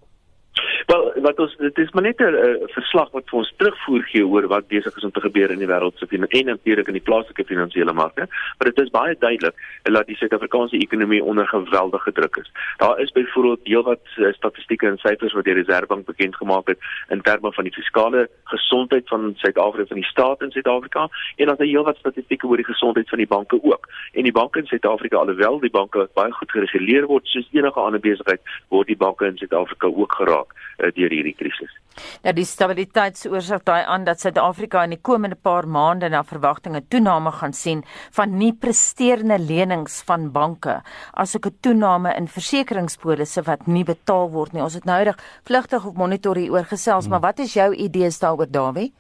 Wel, 0.87 1.06
wat 1.21 1.39
ons 1.39 1.55
dit 1.57 1.77
is 1.77 1.91
maar 1.91 2.03
net 2.03 2.19
'n 2.19 2.23
uh, 2.23 2.67
verslag 2.77 3.11
wat 3.11 3.29
vir 3.29 3.39
ons 3.39 3.53
terugvoer 3.57 4.03
gee 4.03 4.25
oor 4.25 4.47
wat 4.47 4.67
besig 4.67 4.95
is 4.97 5.03
om 5.03 5.11
te 5.11 5.21
gebeur 5.21 5.51
in 5.51 5.59
die 5.59 5.67
wêreld 5.67 5.97
se 5.97 6.05
en 6.09 6.45
natuurlik 6.45 6.87
in 6.87 6.93
die 6.93 7.07
plaaslike 7.09 7.43
finansiële 7.43 7.93
markte, 7.93 8.27
maar 8.57 8.69
dit 8.71 8.79
is 8.79 8.89
baie 8.89 9.15
duidelik 9.19 9.55
dat 9.83 10.07
die 10.07 10.15
Suid-Afrikaanse 10.15 10.77
ekonomie 10.77 11.23
onder 11.23 11.47
geweldige 11.47 12.11
druk 12.11 12.35
is. 12.35 12.51
Daar 12.77 12.99
is 12.99 13.11
byvoorbeeld 13.11 13.59
heelwat 13.63 14.05
uh, 14.17 14.33
statistieke 14.33 14.87
en 14.87 14.97
syfers 14.97 15.33
wat 15.33 15.43
die 15.43 15.53
Reserwebank 15.53 16.05
bekend 16.05 16.35
gemaak 16.35 16.67
het 16.67 16.79
in 17.09 17.21
terme 17.21 17.53
van 17.53 17.63
die 17.63 17.73
fiskale 17.73 18.29
gesondheid 18.43 19.07
van 19.07 19.33
Suid-Afrika 19.35 19.87
van 19.87 20.01
die 20.01 20.09
staat 20.09 20.41
in 20.41 20.51
Suid-Afrika 20.51 21.09
en 21.35 21.45
dan 21.45 21.57
is 21.57 21.69
heelwat 21.69 21.97
statistieke 21.97 22.47
oor 22.47 22.57
die 22.57 22.65
gesondheid 22.65 23.09
van 23.09 23.17
die 23.17 23.27
banke 23.27 23.63
ook. 23.63 23.87
En 24.11 24.23
die 24.23 24.31
banke 24.31 24.59
in 24.59 24.65
Suid-Afrika 24.65 25.17
alhoewel 25.17 25.59
die 25.59 25.69
banke 25.69 26.09
baie 26.13 26.31
goed 26.31 26.51
gereguleer 26.51 27.05
word 27.05 27.27
soos 27.27 27.49
enige 27.51 27.79
ander 27.79 27.99
besigheid, 27.99 28.41
word 28.69 28.87
die 28.87 28.97
banke 28.97 29.25
in 29.25 29.37
Suid-Afrika 29.37 29.87
ook 29.87 30.13
geraak 30.13 30.53
uh, 30.77 30.91
deur 30.93 31.06
deur 31.07 31.15
hierdie 31.15 31.35
krisis. 31.37 31.71
Ja, 32.21 32.33
die 32.35 32.45
stabiliteitsoorsaak 32.45 33.65
daai 33.65 33.85
aan 33.89 34.05
dat 34.05 34.21
Suid-Afrika 34.21 34.83
in 34.85 34.93
die 34.93 35.01
komende 35.01 35.35
paar 35.35 35.65
maande 35.67 36.09
na 36.13 36.21
verwagtinge 36.27 36.83
toename 36.93 37.31
gaan 37.39 37.55
sien 37.57 37.83
van 38.13 38.37
nie 38.37 38.51
presterende 38.53 39.39
lenings 39.39 40.01
van 40.05 40.29
banke, 40.31 40.81
asook 41.13 41.47
'n 41.47 41.57
toename 41.61 42.13
in 42.17 42.27
versekeringspolisse 42.27 43.41
wat 43.47 43.67
nie 43.67 43.83
betaal 43.83 44.29
word 44.31 44.53
nie. 44.53 44.61
Ons 44.61 44.73
het 44.73 44.85
nou 44.85 45.03
reg 45.03 45.17
vlugtig 45.43 45.85
op 45.85 45.97
monitor 45.97 46.35
hier 46.35 46.51
oor 46.51 46.65
gesels, 46.65 47.05
hmm. 47.05 47.11
maar 47.11 47.21
wat 47.21 47.39
is 47.39 47.53
jou 47.53 47.73
idees 47.73 48.19
daaroor, 48.19 48.51
Dawie? 48.51 48.93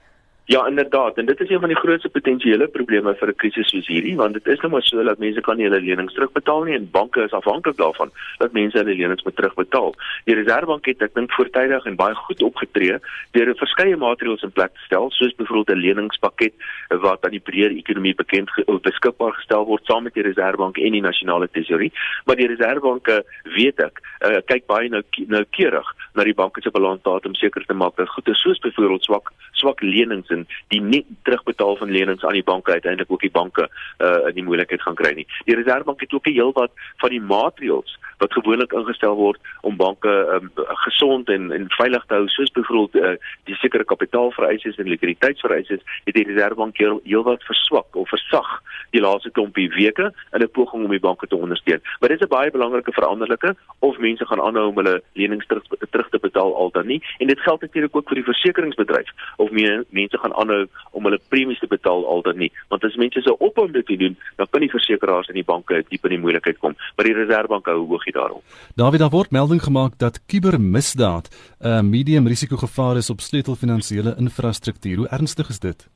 Ja, 0.49 0.67
inderdaad. 0.67 1.17
En 1.17 1.25
dit 1.25 1.39
is 1.39 1.49
een 1.49 1.59
van 1.59 1.67
die 1.67 1.77
grootste 1.77 2.09
potensiële 2.09 2.67
probleme 2.67 3.15
vir 3.15 3.27
'n 3.27 3.35
krisis 3.35 3.67
soos 3.69 3.87
hierdie, 3.87 4.15
want 4.15 4.33
dit 4.33 4.47
is 4.47 4.59
nou 4.59 4.71
maar 4.71 4.83
so 4.83 5.03
dat 5.03 5.17
mense 5.17 5.41
kan 5.41 5.57
nie 5.57 5.65
hulle 5.65 5.81
lenings 5.81 6.13
terugbetaal 6.13 6.63
nie 6.63 6.75
en 6.75 6.91
banke 6.91 7.21
is 7.23 7.31
afhanklik 7.31 7.77
daarvan 7.77 8.11
dat 8.37 8.51
mense 8.51 8.77
hulle 8.77 8.95
lenings 8.95 9.23
moet 9.23 9.35
terugbetaal. 9.35 9.95
Die 10.23 10.35
Reserwebank 10.35 10.85
het 10.85 11.01
ek 11.01 11.13
dink 11.13 11.31
voortydig 11.31 11.85
en 11.85 11.95
baie 11.95 12.15
goed 12.15 12.41
opgetree 12.41 12.95
deur 13.31 13.49
'n 13.49 13.55
verskeie 13.55 13.97
maatreëls 13.97 14.43
in 14.43 14.51
plek 14.51 14.73
te 14.73 14.79
stel, 14.85 15.11
soos 15.11 15.35
byvoorbeeld 15.35 15.77
'n 15.77 15.81
leningspakket 15.81 16.53
wat 16.87 17.25
aan 17.25 17.31
die 17.31 17.43
breër 17.49 17.71
ekonomie 17.71 18.15
bekend 18.15 18.49
beskikbaar 18.81 19.33
gestel 19.33 19.65
word 19.65 19.85
saam 19.85 20.03
met 20.03 20.13
die 20.13 20.23
Reserwebank 20.23 20.77
en 20.77 20.91
die 20.91 21.01
nasionale 21.01 21.49
tesourie. 21.51 21.91
Maar 22.25 22.35
die 22.35 22.47
Reserwebank 22.47 23.23
weet 23.43 23.79
ek, 23.79 23.99
uh, 24.25 24.37
kyk 24.45 24.65
baie 24.65 24.89
nou 24.89 25.03
noukeurig 25.27 25.95
na 26.17 26.25
die 26.25 26.37
banke 26.37 26.61
se 26.61 26.73
balansstaat 26.73 27.25
om 27.29 27.35
seker 27.37 27.65
te 27.65 27.77
maak 27.77 27.95
dat 27.99 28.09
goede 28.09 28.33
soos 28.35 28.59
byvoorbeeld 28.65 29.05
swak 29.05 29.31
swak 29.61 29.81
lenings 29.81 30.29
en 30.33 30.45
die 30.73 30.81
nie 30.81 31.03
terugbetaal 31.27 31.77
van 31.77 31.93
lenings 31.93 32.25
aan 32.25 32.37
die 32.37 32.45
banke 32.45 32.71
uiteindelik 32.71 33.11
ook 33.11 33.25
die 33.25 33.33
banke 33.33 33.67
uh, 33.67 34.27
in 34.29 34.37
die 34.37 34.45
moeilikheid 34.45 34.81
gaan 34.81 34.97
kry 34.97 35.13
nie. 35.17 35.27
Die 35.45 35.55
Reserwebank 35.57 36.01
het 36.01 36.13
ook 36.13 36.27
'n 36.27 36.37
heelwat 36.39 36.71
van 37.03 37.09
die 37.09 37.21
maatreëls 37.21 37.97
wat 38.17 38.33
gewoonlik 38.33 38.73
ingestel 38.73 39.15
word 39.15 39.39
om 39.61 39.77
banke 39.77 40.13
um, 40.33 40.49
gesond 40.85 41.29
en 41.29 41.51
en 41.51 41.69
veilig 41.77 42.05
te 42.05 42.13
hou 42.13 42.27
soos 42.27 42.51
byvoorbeeld 42.51 42.95
uh, 42.95 43.15
die 43.49 43.55
sekere 43.55 43.85
kapitaalvereistes 43.85 44.77
en 44.77 44.89
likwiditeitsvereistes 44.89 45.81
het 46.05 46.15
die 46.15 46.25
Reserwebank 46.25 46.77
heel, 46.77 47.01
heelwat 47.03 47.43
verswak 47.43 47.95
of 47.95 48.09
versag 48.09 48.49
die 48.95 49.01
laaste 49.01 49.31
klompie 49.31 49.69
weke 49.69 50.11
in 50.33 50.41
'n 50.41 50.49
poging 50.51 50.83
om 50.83 50.91
die 50.91 50.99
banke 50.99 51.27
te 51.27 51.35
ondersteun. 51.35 51.81
Maar 51.99 52.09
dit 52.09 52.21
is 52.21 52.27
'n 52.27 52.35
baie 52.35 52.51
belangrike 52.51 52.91
veranderlike 52.91 53.55
of 53.79 53.97
mense 53.97 54.25
gaan 54.25 54.41
aanhou 54.41 54.67
om 54.67 54.75
hulle 54.75 55.01
lenings 55.13 55.47
terug, 55.47 55.63
terug 55.89 56.06
te 56.09 56.21
betaal 56.21 56.55
al 56.55 56.71
dan 56.71 56.87
nie 56.87 57.01
en 57.17 57.27
dit 57.27 57.39
geld 57.39 57.61
natuurlik 57.61 57.95
ook 57.95 58.07
vir 58.07 58.21
die 58.21 58.27
versekeringsbedryf 58.31 59.09
of 59.37 59.51
meer 59.51 59.83
mense 59.89 60.17
gaan 60.17 60.33
aanhou 60.33 60.63
om 60.91 61.03
hulle 61.03 61.19
premies 61.27 61.59
te 61.59 61.67
betaal 61.67 62.05
al 62.05 62.21
dan 62.21 62.37
nie 62.37 62.51
want 62.69 62.83
as 62.83 62.95
mense 62.95 63.21
se 63.21 63.37
ophou 63.37 63.65
om 63.65 63.71
dit 63.71 63.85
te 63.85 63.97
doen 63.97 64.17
dan 64.35 64.47
kan 64.49 64.61
die 64.61 64.71
versekeraars 64.71 65.27
en 65.27 65.39
die 65.39 65.47
banke 65.47 65.83
diep 65.89 66.05
in 66.05 66.17
die 66.17 66.23
moeilikheid 66.23 66.57
kom 66.63 66.75
maar 66.95 67.05
die 67.05 67.15
Reserwebank 67.17 67.65
hou 67.65 67.79
oogie 67.87 68.13
daarop. 68.13 68.43
David 68.75 68.99
daar 68.99 69.13
word 69.13 69.31
melding 69.31 69.63
gemaak 69.63 69.97
dat 69.97 70.21
kubermisdaad 70.25 71.29
'n 71.59 71.67
uh, 71.67 71.81
medium 71.81 72.27
risikogevaar 72.27 72.97
is 72.97 73.09
op 73.09 73.19
sleutelfinansiële 73.19 74.15
infrastruktuur. 74.17 74.97
Hoe 74.97 75.07
ernstig 75.07 75.49
is 75.49 75.59
dit? 75.59 75.87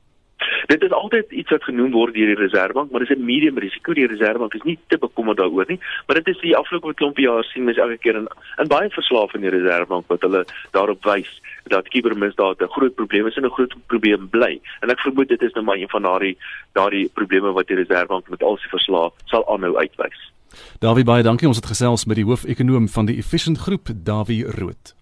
Dit 0.66 0.82
is 0.82 0.90
altyd 0.90 1.30
iets 1.30 1.50
wat 1.50 1.64
genoem 1.64 1.90
word 1.90 2.14
deur 2.14 2.26
die 2.26 2.38
Reserwebank, 2.38 2.90
maar 2.90 3.00
dit 3.00 3.10
is 3.10 3.16
'n 3.16 3.24
medium 3.24 3.58
risiko. 3.58 3.92
Die 3.92 4.06
Reserwebank 4.06 4.54
is 4.54 4.62
nie 4.62 4.78
te 4.86 4.98
bekommerd 4.98 5.38
daaroor 5.38 5.64
nie, 5.68 5.80
maar 6.06 6.16
dit 6.16 6.28
is 6.28 6.40
die 6.40 6.56
afgelope 6.56 6.94
klompie 6.94 7.24
jaar 7.24 7.44
sien 7.44 7.64
mens 7.64 7.78
elke 7.78 7.98
keer 7.98 8.16
in 8.16 8.28
in 8.58 8.68
baie 8.68 8.90
verslae 8.90 9.28
van 9.28 9.40
die 9.40 9.50
Reserwebank 9.50 10.06
wat 10.06 10.20
hulle 10.20 10.44
daarop 10.70 11.04
wys 11.04 11.40
dat 11.64 11.88
kubermisdaad 11.88 12.60
'n 12.62 12.68
groot 12.68 12.94
probleem 12.94 13.26
is 13.26 13.36
en 13.36 13.44
'n 13.44 13.50
groot 13.50 13.74
probleem 13.86 14.28
bly. 14.28 14.60
En 14.80 14.90
ek 14.90 15.00
vermoed 15.00 15.28
dit 15.28 15.42
is 15.42 15.52
nou 15.52 15.64
maar 15.64 15.76
een 15.76 15.88
van 15.88 16.02
daardie 16.02 16.36
daardie 16.72 17.10
probleme 17.14 17.52
wat 17.52 17.66
die 17.66 17.76
Reserwebank 17.76 18.28
met 18.28 18.42
al 18.42 18.56
sy 18.56 18.68
verslae 18.68 19.10
sal 19.24 19.48
aanhou 19.48 19.76
uitwys. 19.76 20.32
Dawie 20.78 21.04
baie 21.04 21.22
dankie. 21.22 21.48
Ons 21.48 21.56
het 21.56 21.66
gesels 21.66 22.04
met 22.04 22.16
die 22.16 22.24
hoofekonoom 22.24 22.88
van 22.88 23.06
die 23.06 23.16
Efficient 23.16 23.58
Groep, 23.58 23.88
Dawie 24.04 24.44
Rood. 24.44 24.94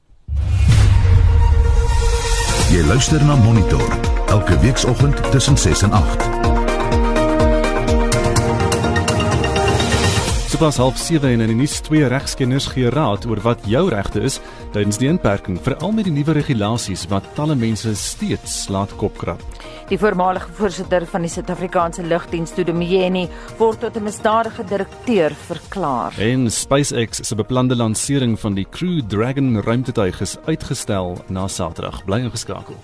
Jy 2.71 2.87
luister 2.87 3.25
na 3.25 3.35
Monitor 3.35 4.20
elke 4.31 4.59
weekoggend 4.59 5.31
tussen 5.31 5.57
6 5.59 5.83
en 5.83 5.93
8. 5.93 6.29
Sopas 10.49 10.77
half 10.77 10.99
7 10.99 11.29
en 11.29 11.41
in 11.41 11.51
die 11.51 11.57
nuus 11.57 11.81
twee 11.81 12.07
regskenners 12.07 12.67
gee 12.71 12.91
raad 12.93 13.27
oor 13.27 13.41
wat 13.43 13.65
jou 13.67 13.89
regte 13.91 14.21
is 14.21 14.41
tydens 14.75 15.01
die 15.01 15.09
inperking, 15.09 15.59
veral 15.63 15.91
met 15.97 16.07
die 16.07 16.15
nuwe 16.15 16.35
regulasies 16.37 17.07
wat 17.11 17.27
talle 17.35 17.57
mense 17.59 17.95
steeds 17.99 18.69
laat 18.69 18.93
kopkrap. 19.01 19.43
Die 19.91 19.99
voormalige 19.99 20.53
voorsitter 20.55 21.07
van 21.11 21.27
die 21.27 21.33
Suid-Afrikaanse 21.33 22.05
Lugdiens, 22.07 22.53
Tudomyeni, 22.55 23.25
word 23.59 23.81
tot 23.81 23.97
'n 23.97 24.05
misdadige 24.05 24.65
direkteur 24.65 25.35
verklaar. 25.35 26.15
En 26.19 26.51
SpaceX 26.51 27.27
se 27.27 27.35
beplande 27.35 27.75
lansering 27.75 28.39
van 28.39 28.55
die 28.55 28.67
Crew 28.71 29.01
Dragon 29.09 29.63
ruimtetuig 29.63 30.21
is 30.21 30.37
uitgestel 30.47 31.19
na 31.29 31.49
Saterdag. 31.49 32.05
Bly 32.05 32.21
ingeskakel. 32.21 32.77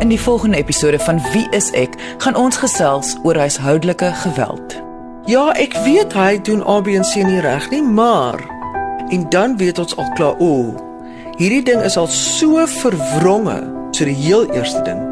In 0.00 0.08
die 0.08 0.20
volgende 0.20 0.56
episode 0.56 0.98
van 0.98 1.20
Wie 1.32 1.46
is 1.50 1.70
ek, 1.76 1.92
gaan 2.18 2.36
ons 2.36 2.56
gesels 2.56 3.16
oor 3.22 3.36
huishoudelike 3.36 4.08
geweld. 4.22 4.78
Ja, 5.28 5.50
ek 5.60 5.76
weet 5.84 6.14
hy 6.16 6.38
doen 6.40 6.62
ABC 6.64 7.18
nie 7.20 7.42
reg 7.44 7.66
nie, 7.68 7.82
maar 7.84 8.40
en 9.12 9.26
dan 9.28 9.58
weet 9.60 9.78
ons 9.78 9.92
al 10.00 10.08
klaar 10.16 10.40
o. 10.40 10.48
Oh, 10.48 10.88
Hierdie 11.36 11.62
ding 11.68 11.84
is 11.84 11.98
al 12.00 12.08
so 12.08 12.64
verwronge. 12.80 13.58
So 13.92 14.08
die 14.08 14.16
heel 14.16 14.48
eerste 14.56 14.80
ding 14.88 15.04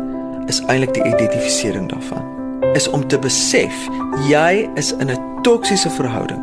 is 0.48 0.62
eintlik 0.72 0.96
die 0.96 1.05
identifisering 1.05 1.90
daarvan. 1.92 2.24
Is 2.72 2.88
om 2.88 3.05
te 3.09 3.20
besef 3.20 3.87
jy 4.29 4.68
is 4.81 4.94
in 4.96 5.11
'n 5.12 5.20
toksiese 5.42 5.90
verhouding. 5.90 6.40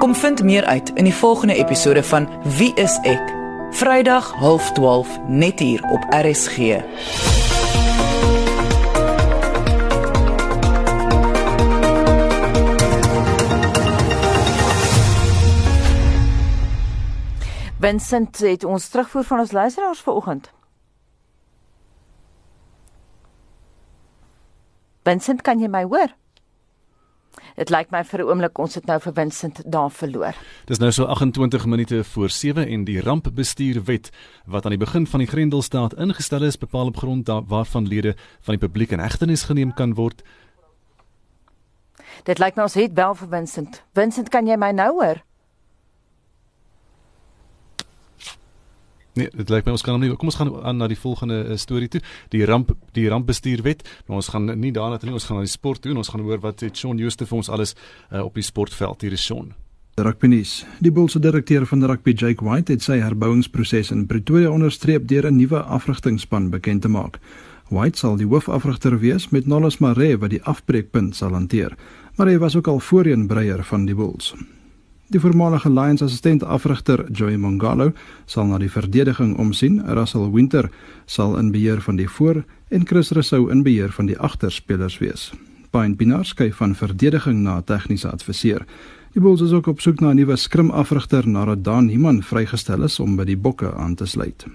Kom 0.00 0.14
vind 0.14 0.42
meer 0.42 0.64
uit 0.64 0.92
in 0.94 1.04
die 1.04 1.14
volgende 1.14 1.54
episode 1.54 2.02
van 2.02 2.28
Wie 2.56 2.72
is 2.74 2.98
ek? 3.02 3.32
Vrydag 3.70 4.32
12:30 4.40 5.20
net 5.28 5.58
hier 5.58 5.82
op 5.92 6.04
RSG. 6.10 6.80
Vincent 17.84 18.38
het 18.38 18.64
ons 18.64 18.88
terugvoer 18.88 19.24
van 19.24 19.38
ons 19.38 19.52
luisteraars 19.52 20.00
vanoggend. 20.00 20.52
Vincent, 25.04 25.42
kan 25.44 25.60
jy 25.60 25.68
my 25.68 25.82
hoor? 25.84 26.14
Dit 27.58 27.68
lyk 27.74 27.90
my 27.92 28.00
vir 28.04 28.22
'n 28.22 28.28
oomblik 28.30 28.58
ons 28.58 28.74
het 28.74 28.86
nou 28.86 28.96
vir 29.00 29.12
Vincent 29.12 29.60
daar 29.72 29.90
verloor. 29.90 30.34
Dis 30.64 30.78
nou 30.78 30.90
so 30.92 31.04
28 31.04 31.66
minute 31.66 32.04
voor 32.04 32.30
7 32.30 32.66
en 32.68 32.84
die 32.84 33.00
rampbestuurwet 33.00 34.10
wat 34.46 34.64
aan 34.64 34.72
die 34.78 34.84
begin 34.86 35.06
van 35.06 35.20
die 35.20 35.28
Grendelstaat 35.28 35.92
ingestel 35.94 36.42
is, 36.42 36.56
bepaal 36.56 36.86
op 36.86 36.96
grond 36.96 37.28
waarvan 37.28 37.86
lede 37.86 38.16
van 38.40 38.56
die 38.56 38.68
publiek 38.68 38.90
in 38.92 38.98
hegtenis 38.98 39.42
geneem 39.42 39.74
kan 39.74 39.94
word. 39.94 40.22
Dit 42.22 42.38
lyk 42.38 42.56
my 42.56 42.62
ons 42.62 42.74
het 42.74 42.94
bel 42.94 43.14
vir 43.14 43.28
Vincent. 43.28 43.82
Vincent, 43.92 44.28
kan 44.28 44.46
jy 44.46 44.56
my 44.56 44.70
nou 44.70 44.92
hoor? 44.92 45.22
Nee, 49.14 49.30
dit 49.30 49.50
lyk 49.50 49.66
my 49.66 49.74
ons 49.76 49.82
kan 49.86 49.94
hom 49.94 50.02
nie. 50.02 50.12
Kom 50.18 50.30
ons 50.30 50.38
gaan 50.40 50.50
aan 50.66 50.80
na 50.82 50.88
die 50.90 50.98
volgende 50.98 51.40
uh, 51.44 51.58
storie 51.60 51.88
toe. 51.88 52.00
Die 52.34 52.44
ramp 52.44 52.72
die 52.98 53.08
rampbestuurwet. 53.08 53.84
Maar 54.06 54.16
ons 54.22 54.30
gaan 54.34 54.50
nie 54.58 54.72
daarna 54.74 54.98
toe 54.98 55.08
nie. 55.08 55.18
Ons 55.18 55.28
gaan 55.28 55.38
na 55.38 55.46
die 55.46 55.52
sport 55.54 55.82
toe 55.84 55.92
en 55.94 56.00
ons 56.02 56.10
gaan 56.10 56.24
hoor 56.26 56.42
wat 56.42 56.64
het 56.66 56.76
Shaun 56.76 56.98
Jooste 56.98 57.28
vir 57.30 57.38
ons 57.38 57.52
alles 57.52 57.76
uh, 58.10 58.24
op 58.24 58.34
die 58.34 58.42
sportveld 58.46 59.06
hier 59.06 59.14
is 59.14 59.22
Shaun. 59.22 59.54
Rugbynuus. 59.94 60.64
Die 60.82 60.90
Bulls 60.90 61.14
se 61.14 61.20
direkteur 61.22 61.66
van 61.70 61.84
rugby 61.86 62.16
Jake 62.18 62.42
White 62.42 62.74
het 62.74 62.82
sy 62.82 62.96
herbouingsproses 62.98 63.92
in 63.94 64.08
Pretoria 64.10 64.50
onderstreep 64.50 65.06
deur 65.06 65.30
'n 65.30 65.36
nuwe 65.36 65.62
afrigtingspan 65.62 66.50
bekend 66.50 66.82
te 66.82 66.88
maak. 66.88 67.20
White 67.70 67.98
sal 67.98 68.16
die 68.16 68.26
hoofafrigter 68.26 68.98
wees 68.98 69.28
met 69.30 69.46
Nolas 69.46 69.78
Mare 69.78 70.18
wat 70.18 70.30
die 70.30 70.42
afbreekpunt 70.42 71.14
sal 71.16 71.32
hanteer. 71.32 71.76
Maar 72.16 72.26
hy 72.26 72.38
was 72.38 72.56
ook 72.56 72.66
al 72.66 72.80
voorheen 72.80 73.26
breier 73.26 73.64
van 73.64 73.86
die 73.86 73.94
Bulls. 73.94 74.34
Die 75.12 75.20
voormalige 75.20 75.68
Lions 75.68 76.02
assistent 76.02 76.42
afrigter 76.42 77.04
Joey 77.12 77.36
Mongalo 77.36 77.90
sal 78.24 78.46
na 78.48 78.56
die 78.58 78.70
verdediging 78.72 79.34
omsien. 79.38 79.82
Russell 79.84 80.30
Winter 80.32 80.70
sal 81.04 81.36
in 81.36 81.50
beheer 81.52 81.82
van 81.84 81.98
die 82.00 82.08
voor 82.08 82.44
en 82.68 82.86
Chris 82.88 83.10
Rousseau 83.12 83.50
in 83.52 83.62
beheer 83.62 83.92
van 83.92 84.08
die 84.08 84.16
agterspelers 84.18 84.98
wees. 84.98 85.32
Pine 85.70 85.94
Pinaar 85.94 86.24
skuif 86.24 86.56
van 86.56 86.74
verdediging 86.74 87.42
na 87.44 87.60
tegniese 87.60 88.08
adviseur. 88.08 88.64
Die 89.12 89.20
Bulls 89.22 89.44
is 89.44 89.52
ook 89.52 89.66
op 89.66 89.80
soek 89.80 90.00
na 90.00 90.10
'n 90.10 90.16
nuwe 90.16 90.36
skrim 90.36 90.70
afrigter 90.70 91.28
nadat 91.28 91.64
Dan 91.64 91.88
Himan 91.88 92.22
vrygestel 92.22 92.82
is 92.82 93.00
om 93.00 93.16
by 93.16 93.24
die 93.24 93.36
Bokke 93.36 93.74
aan 93.74 93.94
te 93.94 94.06
sluit. 94.06 94.46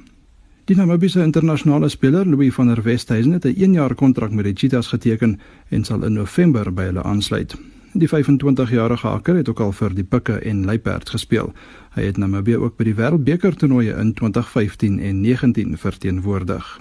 Die 0.66 0.76
Namibiese 0.76 1.24
internasionale 1.24 1.90
speler 1.90 2.26
Louis 2.26 2.54
van 2.54 2.68
der 2.68 2.84
Westhuizen 2.84 3.32
het 3.32 3.46
'n 3.46 3.54
1 3.58 3.74
jaar 3.74 3.96
kontrak 3.96 4.32
met 4.32 4.46
die 4.46 4.54
Cheetahs 4.54 4.88
geteken 4.88 5.40
en 5.70 5.84
sal 5.84 6.04
in 6.04 6.14
November 6.14 6.74
by 6.74 6.84
hulle 6.84 7.04
aansluit. 7.04 7.58
Die 7.94 8.08
25-jarige 8.08 9.08
hakker 9.08 9.36
het 9.36 9.50
ook 9.50 9.60
al 9.60 9.72
vir 9.72 9.94
die 9.98 10.04
Pikke 10.04 10.34
en 10.46 10.66
Luiperd 10.66 11.10
gespeel. 11.10 11.54
Hy 11.96 12.04
het 12.06 12.18
Namibië 12.22 12.60
ook 12.62 12.76
by 12.78 12.86
die 12.86 12.94
Wêreldbeker 12.94 13.56
toernooie 13.58 13.96
in 13.98 14.14
2015 14.14 15.00
en 15.00 15.22
19 15.22 15.78
verteenwoordig. 15.78 16.78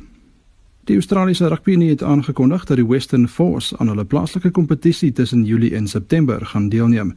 Die 0.84 0.96
Australiese 1.00 1.48
rugbyunie 1.48 1.88
het 1.90 2.02
aangekondig 2.02 2.64
dat 2.64 2.76
die 2.76 2.86
Western 2.86 3.28
Force 3.28 3.76
aan 3.78 3.88
hulle 3.88 4.04
plaaslike 4.04 4.50
kompetisie 4.50 5.12
tussen 5.12 5.44
Julie 5.44 5.74
en 5.74 5.88
September 5.88 6.46
gaan 6.46 6.68
deelneem. 6.68 7.14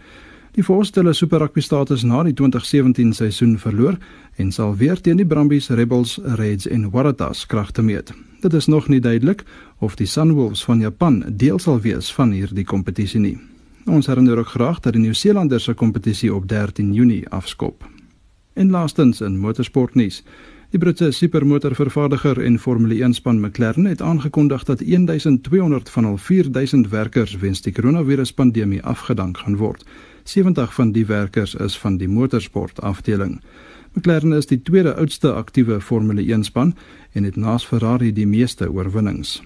Die 0.52 0.64
voorstelle 0.64 1.14
Super 1.14 1.40
Rugby 1.40 1.62
status 1.62 2.04
na 2.04 2.24
die 2.24 2.34
2017 2.34 3.14
seisoen 3.14 3.60
verloor 3.60 3.98
en 4.36 4.52
sal 4.52 4.76
weer 4.76 5.02
teen 5.02 5.20
die 5.20 5.28
Brumbies, 5.28 5.70
Rebels, 5.70 6.20
Reds 6.24 6.68
en 6.68 6.90
Waratahs 6.92 7.46
kragte 7.46 7.82
meet. 7.82 8.14
Dit 8.40 8.54
is 8.54 8.68
nog 8.68 8.88
nie 8.88 9.00
duidelik 9.00 9.44
of 9.80 9.96
die 9.96 10.08
Sunwolves 10.08 10.64
van 10.64 10.80
Japan 10.80 11.24
deel 11.28 11.60
sal 11.60 11.80
wees 11.80 12.14
van 12.14 12.32
hierdie 12.32 12.66
kompetisie 12.66 13.20
nie. 13.20 13.51
Ons 13.86 14.06
herinner 14.08 14.38
ook 14.38 14.48
graag 14.48 14.80
dat 14.80 14.94
die 14.94 15.02
Nieu-Seelanders 15.02 15.64
se 15.64 15.74
kompetisie 15.74 16.34
op 16.34 16.48
13 16.48 16.94
Junie 16.94 17.30
afskop. 17.30 17.90
En 18.54 18.70
laastens 18.70 19.22
in 19.22 19.38
motorsportnuus. 19.38 20.24
Die 20.70 20.80
Britse 20.80 21.12
supermotorvervaardiger 21.12 22.44
en 22.44 22.60
Formule 22.60 23.04
1 23.04 23.14
span 23.14 23.40
McLaren 23.40 23.86
het 23.86 24.02
aangekondig 24.02 24.64
dat 24.64 24.80
1200 24.86 25.90
van 25.90 26.04
hul 26.04 26.18
4000 26.18 26.90
werkers 26.90 27.36
weens 27.36 27.62
die 27.62 27.74
koronaviruspandemie 27.74 28.84
afgedank 28.84 29.38
gaan 29.38 29.58
word. 29.58 29.86
70 30.24 30.74
van 30.74 30.92
die 30.92 31.06
werkers 31.06 31.56
is 31.56 31.78
van 31.78 31.98
die 31.98 32.08
motorsport 32.08 32.82
afdeling. 32.82 33.42
McLaren 33.94 34.34
is 34.34 34.48
die 34.48 34.62
tweede 34.62 34.96
oudste 34.96 35.34
aktiewe 35.34 35.82
Formule 35.82 36.22
1 36.34 36.44
span 36.44 36.76
en 37.12 37.24
het 37.24 37.36
naas 37.36 37.66
Ferrari 37.66 38.14
die 38.14 38.28
meeste 38.28 38.72
oorwinnings. 38.72 39.42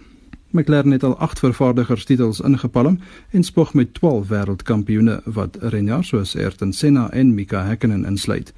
McLaren 0.55 0.91
het 0.91 1.03
al 1.03 1.17
8 1.17 1.39
vervaardigerstitels 1.39 2.39
ingepalm 2.39 2.99
en 3.29 3.43
spog 3.43 3.73
met 3.73 3.93
12 3.93 4.27
wêreldkampioene 4.27 5.21
wat 5.25 5.57
renjaars 5.61 6.07
soos 6.07 6.35
Ayrton 6.35 6.73
Senna 6.73 7.09
en 7.11 7.33
Mika 7.33 7.65
Häkkinen 7.65 8.05
insluit. 8.05 8.53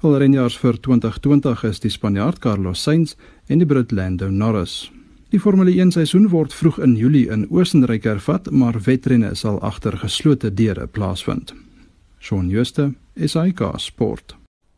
Al 0.00 0.18
renjaars 0.18 0.58
vir 0.58 0.80
2020 0.80 1.62
is 1.64 1.80
die 1.80 1.90
Spanjaard 1.90 2.38
Carlos 2.38 2.82
Sainz 2.82 3.14
en 3.46 3.62
die 3.62 3.66
Brit 3.66 3.92
Lando 3.92 4.30
Norris. 4.30 4.90
Die 5.30 5.40
Formule 5.40 5.72
1 5.74 5.90
seisoen 5.96 6.28
word 6.30 6.54
vroeg 6.54 6.78
in 6.78 6.96
Julie 6.96 7.28
in 7.30 7.46
Oostenryk 7.50 8.04
hervat, 8.04 8.50
maar 8.50 8.78
wedrenne 8.84 9.34
sal 9.34 9.60
agter 9.60 9.96
geslote 9.98 10.54
deure 10.54 10.86
plaasvind. 10.86 11.54
Shaun 12.18 12.50
Schuster, 12.50 12.92
SAK 13.16 13.72
Sport. 13.76 14.36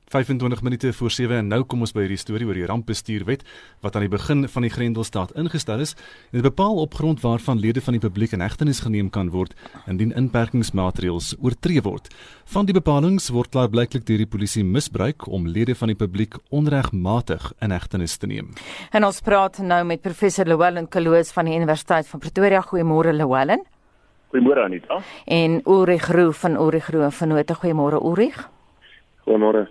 25 0.09 0.62
minute 0.62 0.92
voor 0.92 1.11
7 1.11 1.37
en 1.37 1.49
nou 1.49 1.62
kom 1.68 1.85
ons 1.85 1.92
by 1.92 2.07
hierdie 2.07 2.21
storie 2.21 2.47
oor 2.49 2.57
die 2.57 2.66
rampbestuurwet 2.68 3.42
wat 3.85 3.97
aan 3.97 4.07
die 4.07 4.12
begin 4.12 4.47
van 4.49 4.64
die 4.64 4.73
Grendelstaat 4.73 5.35
ingestel 5.37 5.83
is 5.85 5.92
en 6.31 6.38
dit 6.40 6.47
bepaal 6.47 6.81
op 6.81 6.97
grond 6.97 7.21
waarvan 7.21 7.61
lede 7.61 7.83
van 7.85 7.99
die 7.99 8.01
publiek 8.01 8.33
in 8.33 8.40
hegtenis 8.40 8.81
geneem 8.81 9.11
kan 9.12 9.29
word 9.35 9.53
indien 9.87 10.14
inperkingsmaatreëls 10.16 11.35
oortree 11.44 11.83
word. 11.85 12.09
Van 12.49 12.64
die 12.64 12.77
bepalinge 12.77 13.21
word 13.33 13.53
klaarblyklik 13.53 14.07
deur 14.09 14.25
die 14.25 14.31
polisie 14.31 14.64
misbruik 14.64 15.29
om 15.29 15.47
lede 15.47 15.77
van 15.77 15.92
die 15.92 15.99
publiek 15.99 16.40
onregmatig 16.49 17.53
in 17.61 17.77
hegtenis 17.77 18.16
te 18.16 18.27
neem. 18.27 18.53
En 18.92 19.05
ons 19.05 19.21
praat 19.21 19.61
nou 19.61 19.85
met 19.85 20.03
professor 20.03 20.49
Llewellyn 20.49 20.88
Kaloos 20.88 21.33
van 21.37 21.51
die 21.51 21.57
Universiteit 21.57 22.09
van 22.09 22.21
Pretoria. 22.21 22.64
Goeiemôre 22.64 23.12
Llewellyn. 23.12 23.64
Goeiemôre 24.33 24.64
Anita. 24.64 25.03
En 25.25 25.61
Ulrich 25.66 26.09
Roo 26.12 26.33
van 26.33 26.57
Ulrich 26.57 26.90
Roo 26.92 27.11
van 27.11 27.29
Note. 27.29 27.55
Goeiemôre 27.55 28.01
Ulrich. 28.01 28.49
Goeiemôre. 29.27 29.68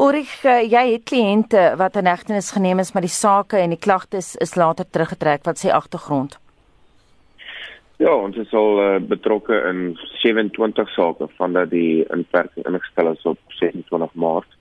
Ulrich, 0.00 0.44
eh, 0.44 0.62
jy 0.70 0.84
het 0.92 1.04
kliënte 1.04 1.74
wat 1.76 1.96
in 1.96 2.06
hegtenis 2.06 2.52
geneem 2.54 2.78
is, 2.78 2.92
maar 2.92 3.04
die 3.04 3.12
sake 3.12 3.58
en 3.58 3.74
die 3.74 3.78
klagtes 3.78 4.36
is 4.36 4.54
later 4.56 4.86
teruggetrek. 4.88 5.44
Wat 5.44 5.58
sê 5.58 5.72
agtergrond? 5.74 6.38
Ja, 8.00 8.14
ons 8.14 8.36
is 8.40 8.52
al 8.56 8.78
uh, 8.80 8.96
betrokke 9.04 9.58
in 9.68 9.98
27 10.22 10.88
sake 10.94 11.26
vandat 11.36 11.68
die 11.74 12.06
inperking 12.08 12.64
ingestel 12.64 13.12
is 13.12 13.26
op 13.28 13.38
26 13.58 14.14
Maart. 14.14 14.56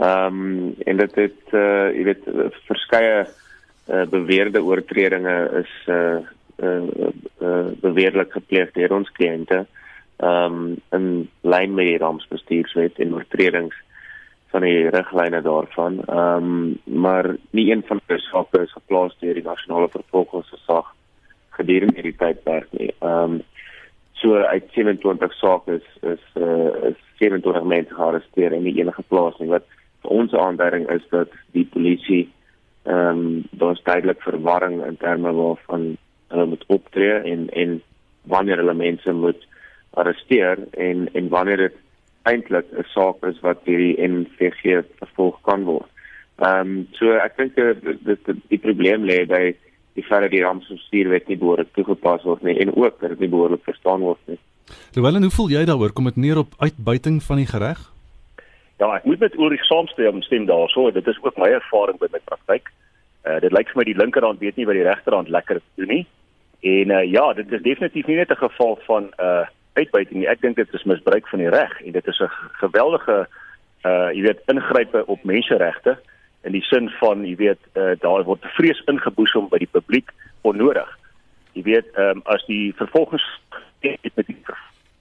Ehm 0.00 0.38
um, 0.40 0.74
en 0.86 0.96
dit 0.96 1.18
het 1.18 1.52
uh, 1.52 1.90
jy 1.92 2.06
weet 2.08 2.28
verskeie 2.70 3.26
uh, 3.26 4.06
beweerde 4.08 4.62
oortredinge 4.64 5.36
is 5.60 5.74
uh, 5.92 6.22
uh, 6.62 7.10
uh, 7.42 7.68
beweerlik 7.82 8.32
gepleeg 8.32 8.72
deur 8.78 8.96
ons 8.96 9.12
kliënte. 9.18 9.66
Ehm 10.24 10.56
um, 10.56 10.64
in 10.96 11.06
lyn 11.42 11.76
met 11.76 11.90
die 11.90 12.00
rampsbestuurswet 12.00 13.02
en 13.04 13.14
oortredings 13.18 13.76
van 14.50 14.64
die 14.66 14.88
riglyne 14.90 15.42
daarvan. 15.42 16.00
Ehm 16.06 16.48
um, 16.50 16.78
maar 16.84 17.36
nie 17.50 17.70
een 17.70 17.82
van 17.86 18.00
die 18.06 18.18
sake 18.18 18.62
is 18.62 18.72
geplaas 18.72 19.16
deur 19.18 19.34
die 19.34 19.46
nasionale 19.46 19.88
vervolgingsgesag 19.88 20.94
gedurende 21.58 21.94
hierdie 21.94 22.16
tydperk 22.18 22.72
nie. 22.78 22.90
Ehm 22.98 23.36
um, 23.36 23.42
so 24.20 24.34
uit 24.36 24.64
27 24.72 25.32
sake 25.32 25.72
is 25.72 25.86
is 26.02 26.24
uh, 26.34 26.90
is 26.90 26.98
27 27.18 27.64
mense 27.64 27.94
gearresteer 27.94 28.52
en 28.52 28.62
nie 28.62 28.76
enige 28.78 29.02
geplaas 29.02 29.38
nie. 29.38 29.48
Wat 29.48 29.66
ons 30.02 30.34
aanduiding 30.34 30.88
is 30.90 31.06
dat 31.10 31.32
die 31.56 31.66
polisie 31.76 32.24
ehm 32.82 33.22
um, 33.22 33.44
daar's 33.50 33.82
duidelik 33.82 34.22
verwarring 34.22 34.82
in 34.86 34.96
terme 34.96 35.32
waarvan 35.32 35.96
hulle 36.28 36.46
moet 36.46 36.64
optree 36.66 37.20
en 37.32 37.48
en 37.50 37.82
wanneer 38.22 38.56
hulle 38.56 38.74
mense 38.74 39.12
moet 39.12 39.46
arresteer 39.90 40.58
en 40.70 41.08
en 41.12 41.28
wanneer 41.28 41.56
dit 41.56 41.76
eintlik 42.22 42.66
'n 42.72 42.84
saak 42.94 43.24
is 43.24 43.40
wat 43.40 43.64
deur 43.64 43.78
die 43.78 43.96
NVG 44.08 44.84
vervolg 44.98 45.40
kan 45.42 45.64
word. 45.64 45.88
Ehm 46.38 46.60
um, 46.60 46.88
so 46.92 47.12
ek 47.12 47.36
dink 47.36 47.54
dit 47.54 47.98
die, 48.04 48.36
die 48.48 48.58
probleem 48.58 49.04
lê 49.04 49.26
by 49.26 49.54
die 49.94 50.04
feit 50.04 50.22
dat 50.22 50.30
die 50.30 50.42
rampsbestuurwet 50.44 51.28
nie 51.28 51.36
behoorlik 51.36 51.72
toegepas 51.74 52.22
word 52.24 52.42
nie 52.42 52.58
en 52.58 52.74
ook 52.76 53.00
dat 53.00 53.10
dit 53.10 53.20
nie 53.20 53.28
behoorlik 53.28 53.64
verstaan 53.64 54.00
word 54.00 54.20
nie. 54.26 54.38
Louwelen, 54.94 55.22
hoe 55.22 55.34
voel 55.34 55.50
jy 55.50 55.64
daaroor? 55.64 55.92
Kom 55.92 56.04
dit 56.04 56.16
neer 56.16 56.38
op 56.38 56.54
uitbuiting 56.58 57.22
van 57.22 57.42
die 57.42 57.48
reg? 57.58 57.80
Ja, 58.80 58.94
ek 58.96 59.04
moet 59.04 59.20
met 59.20 59.36
Ulrich 59.36 59.64
saamstem 59.68 60.22
stem 60.22 60.46
daarso. 60.46 60.90
Dit 60.90 61.06
is 61.06 61.18
ook 61.22 61.36
my 61.36 61.50
ervaring 61.52 61.98
by 62.00 62.08
my 62.12 62.20
praktyk. 62.24 62.70
Uh 63.28 63.36
dit 63.44 63.52
lyk 63.52 63.68
vir 63.68 63.82
my 63.82 63.84
die 63.84 63.98
linkerhand 63.98 64.40
weet 64.40 64.56
nie 64.56 64.66
wat 64.66 64.78
die 64.78 64.86
regterhand 64.86 65.28
lekker 65.28 65.60
doen 65.76 65.92
nie. 65.92 66.04
En 66.64 66.94
uh 66.96 67.04
ja, 67.04 67.32
dit 67.36 67.52
is 67.52 67.62
definitief 67.66 68.06
nie 68.06 68.16
net 68.16 68.30
'n 68.30 68.44
geval 68.46 68.78
van 68.86 69.10
uh 69.18 69.44
uitbuiting 69.72 70.20
nie. 70.20 70.28
Ek 70.28 70.40
dink 70.40 70.56
dit 70.56 70.74
is 70.74 70.84
misbruik 70.88 71.28
van 71.28 71.38
die 71.38 71.50
reg 71.52 71.80
en 71.80 71.92
dit 71.92 72.06
is 72.06 72.20
'n 72.20 72.30
geweldige 72.62 73.26
uh 73.84 74.10
jy 74.12 74.22
weet 74.22 74.42
ingrype 74.46 75.06
op 75.06 75.24
menseregte 75.24 75.98
in 76.44 76.52
die 76.52 76.62
sin 76.62 76.90
van 77.00 77.24
jy 77.24 77.36
weet 77.36 77.62
uh 77.74 77.94
daar 78.00 78.24
word 78.24 78.44
vrees 78.56 78.82
ingeboesem 78.86 79.48
by 79.48 79.58
die 79.58 79.72
publiek 79.72 80.10
onnodig. 80.42 80.98
Jy 81.52 81.62
weet 81.62 81.86
ehm 81.94 82.16
um, 82.16 82.22
as 82.24 82.44
die 82.46 82.74
vervolgings 82.76 83.24
met 83.80 84.26
die 84.26 84.36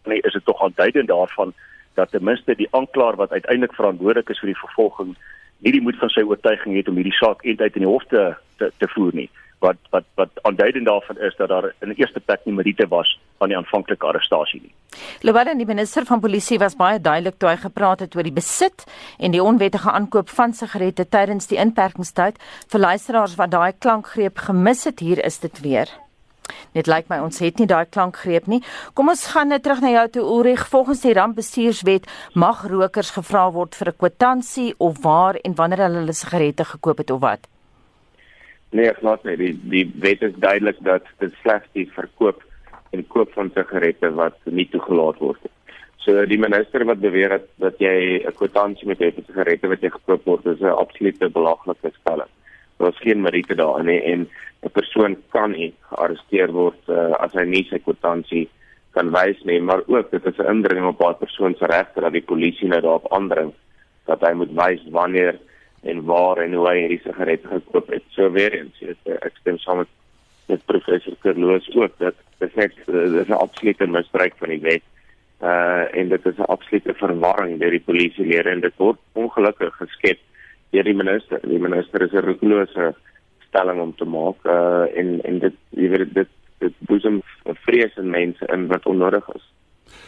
nee 0.05 0.21
is 0.21 0.33
dit 0.33 0.45
tog 0.45 0.61
aanduidend 0.61 1.07
daarvan 1.07 1.53
dat 1.93 2.11
ten 2.11 2.23
minste 2.23 2.55
die 2.55 2.71
aanklaer 2.71 3.15
wat 3.15 3.31
uiteindelik 3.31 3.75
verantwoordelik 3.75 4.29
is 4.29 4.39
vir 4.39 4.53
die 4.53 4.63
vervolging 4.63 5.15
nie 5.57 5.71
die 5.75 5.83
moed 5.83 5.97
van 5.99 6.09
sy 6.09 6.23
oortuiging 6.23 6.75
het 6.75 6.87
om 6.87 6.95
hierdie 6.95 7.17
saak 7.19 7.43
eintlik 7.43 7.75
in 7.75 7.85
die 7.85 7.91
hof 7.91 8.05
te 8.13 8.23
te, 8.57 8.71
te 8.77 8.87
voer 8.95 9.13
nie 9.13 9.29
wat 9.59 9.77
wat 9.89 10.05
wat 10.15 10.29
aanduidend 10.41 10.85
daarvan 10.85 11.17
is 11.17 11.35
dat 11.37 11.49
daar 11.49 11.73
in 11.79 11.93
die 11.93 11.99
eerste 11.99 12.19
plek 12.19 12.45
nie 12.45 12.53
meriete 12.53 12.87
was 12.87 13.19
van 13.37 13.51
die 13.51 13.57
aanvanklike 13.57 14.05
arrestasie 14.05 14.61
nie. 14.61 14.73
Lowella 15.21 15.53
die 15.53 15.67
minister 15.67 16.05
van 16.05 16.19
polisie 16.19 16.59
was 16.59 16.75
baie 16.79 16.99
duidelik 16.99 17.37
toe 17.37 17.49
hy 17.49 17.55
gepraat 17.61 17.99
het 17.99 18.15
oor 18.15 18.27
die 18.27 18.35
besit 18.35 18.85
en 19.17 19.31
die 19.35 19.43
onwettige 19.43 19.91
aankoop 19.91 20.29
van 20.29 20.53
sigarette 20.53 21.07
tydens 21.07 21.47
die 21.47 21.59
inperkingstyd. 21.59 22.39
Vir 22.71 22.79
luisteraars 22.79 23.35
wat 23.39 23.51
daai 23.51 23.73
klankgreep 23.79 24.45
gemis 24.49 24.85
het, 24.87 24.99
hier 24.99 25.23
is 25.25 25.39
dit 25.39 25.61
weer. 25.65 25.91
Dit 26.73 26.87
lyk 26.89 27.09
my 27.09 27.19
ons 27.23 27.39
het 27.43 27.59
nie 27.59 27.67
daai 27.69 27.85
klankgreep 27.85 28.47
nie. 28.49 28.61
Kom 28.97 29.11
ons 29.13 29.27
gaan 29.33 29.51
net 29.53 29.63
terug 29.65 29.83
na 29.83 29.91
jou 29.93 30.07
toe 30.17 30.25
Ulrich. 30.25 30.65
Volgens 30.71 31.03
die 31.05 31.13
rampbestuurswet 31.17 32.09
mag 32.33 32.65
rokers 32.69 33.13
gevra 33.17 33.49
word 33.53 33.75
vir 33.75 33.89
'n 33.89 33.99
kwitansie 34.01 34.73
of 34.77 35.01
waar 35.03 35.35
en 35.43 35.55
wanneer 35.55 35.85
hulle 35.85 35.99
hulle 36.03 36.13
sigarette 36.13 36.65
gekoop 36.65 36.97
het 36.97 37.11
of 37.11 37.21
wat. 37.21 37.47
Nee, 38.71 38.93
glad 38.93 39.23
nie. 39.23 39.37
Die 39.37 39.53
die 39.69 39.85
wet 40.01 40.21
is 40.21 40.35
duidelik 40.37 40.77
dat 40.85 41.07
dit 41.17 41.33
slegs 41.41 41.65
die 41.73 41.87
verkoop 41.95 42.43
en 42.93 43.07
koop 43.07 43.31
van 43.33 43.49
sigarette 43.53 44.11
wat 44.17 44.37
nie 44.45 44.67
toegelaat 44.69 45.17
word 45.23 45.41
nie. 45.45 45.53
So 46.05 46.25
die 46.29 46.39
minister 46.41 46.85
wat 46.89 47.01
beweer 47.01 47.33
dat 47.37 47.47
dat 47.63 47.81
jy 47.81 48.21
'n 48.25 48.35
kwitansie 48.37 48.87
moet 48.87 49.01
hê 49.01 49.11
vir 49.15 49.25
sigarette 49.25 49.67
wat 49.67 49.81
jy 49.81 49.89
gekoop 49.89 50.25
word, 50.25 50.45
is 50.45 50.61
'n 50.61 50.77
absolute 50.83 51.29
belaglike 51.29 51.91
stelling. 52.01 52.31
Daar 52.77 52.89
is 52.89 53.01
geen 53.01 53.21
meriete 53.21 53.55
daarin 53.55 53.85
nie 53.85 54.01
en 54.01 54.29
'n 54.63 54.69
persoon 54.69 55.17
kan 55.31 55.51
nie 55.51 55.73
gearresteer 55.89 56.51
word 56.51 56.81
uh, 56.89 57.13
as 57.19 57.33
hy 57.33 57.45
nie 57.45 57.67
sy 57.69 57.79
kwitansie 57.79 58.49
kan 58.91 59.11
wys 59.11 59.43
nie, 59.43 59.61
maar 59.61 59.81
ook 59.87 60.11
dit 60.11 60.25
is 60.25 60.37
'n 60.37 60.49
indringing 60.49 60.87
op 60.87 61.01
'n 61.01 61.25
persoon 61.25 61.55
se 61.55 61.65
regte 61.65 62.01
dat 62.01 62.13
die 62.13 62.29
polisie 62.31 62.67
nou 62.67 62.81
daarop 62.81 63.13
aandring 63.13 63.53
dat 64.05 64.21
hy 64.21 64.33
moet 64.33 64.53
wys 64.53 64.81
wanneer 64.91 65.39
en 65.83 66.03
waar 66.05 66.37
en 66.43 66.53
hoe 66.53 66.67
hy 66.67 66.77
hierdie 66.79 67.01
sigaret 67.03 67.45
gekoop 67.45 67.89
het. 67.93 68.03
So 68.15 68.31
weer 68.31 68.53
eens, 68.53 68.79
jy 68.79 68.93
weet, 68.93 69.19
ek 69.25 69.41
stem 69.41 69.57
saam 69.57 69.83
met 69.83 69.95
met 70.49 70.65
professor 70.65 71.13
Kerloos 71.21 71.67
ook 71.75 71.93
dat 72.01 72.15
dit 72.41 72.55
net 72.55 72.73
dit 72.85 73.19
is 73.21 73.27
'n 73.27 73.43
absolute 73.45 73.87
misbruik 73.87 74.33
van 74.37 74.49
die 74.49 74.61
wet. 74.61 74.83
Uh 75.41 75.85
en 75.99 76.09
dit 76.09 76.25
is 76.25 76.37
'n 76.37 76.51
absolute 76.55 76.93
verwarring 76.93 77.59
deur 77.59 77.69
die 77.69 77.85
polisielede 77.85 78.49
en 78.49 78.59
dit 78.59 78.73
word 78.77 78.97
ongelukkig 79.13 79.75
geskep 79.75 80.19
deur 80.71 80.83
die 80.83 80.95
minister. 80.95 81.39
Die 81.43 81.59
minister 81.59 82.01
is 82.01 82.11
'n 82.11 82.25
roekelose 82.25 82.95
stelling 83.47 83.79
om 83.81 83.95
te 83.95 84.05
maak 84.05 84.37
uh 84.45 84.85
en 84.99 85.21
en 85.21 85.39
dit 85.39 85.55
jy 85.69 85.89
weet 85.89 86.13
dit 86.13 86.27
dit 86.59 86.73
boesem 86.79 87.21
vrees 87.65 87.95
in 87.97 88.09
mense 88.09 88.45
in 88.45 88.67
wat 88.67 88.85
onnodig 88.85 89.29
is. 89.35 89.45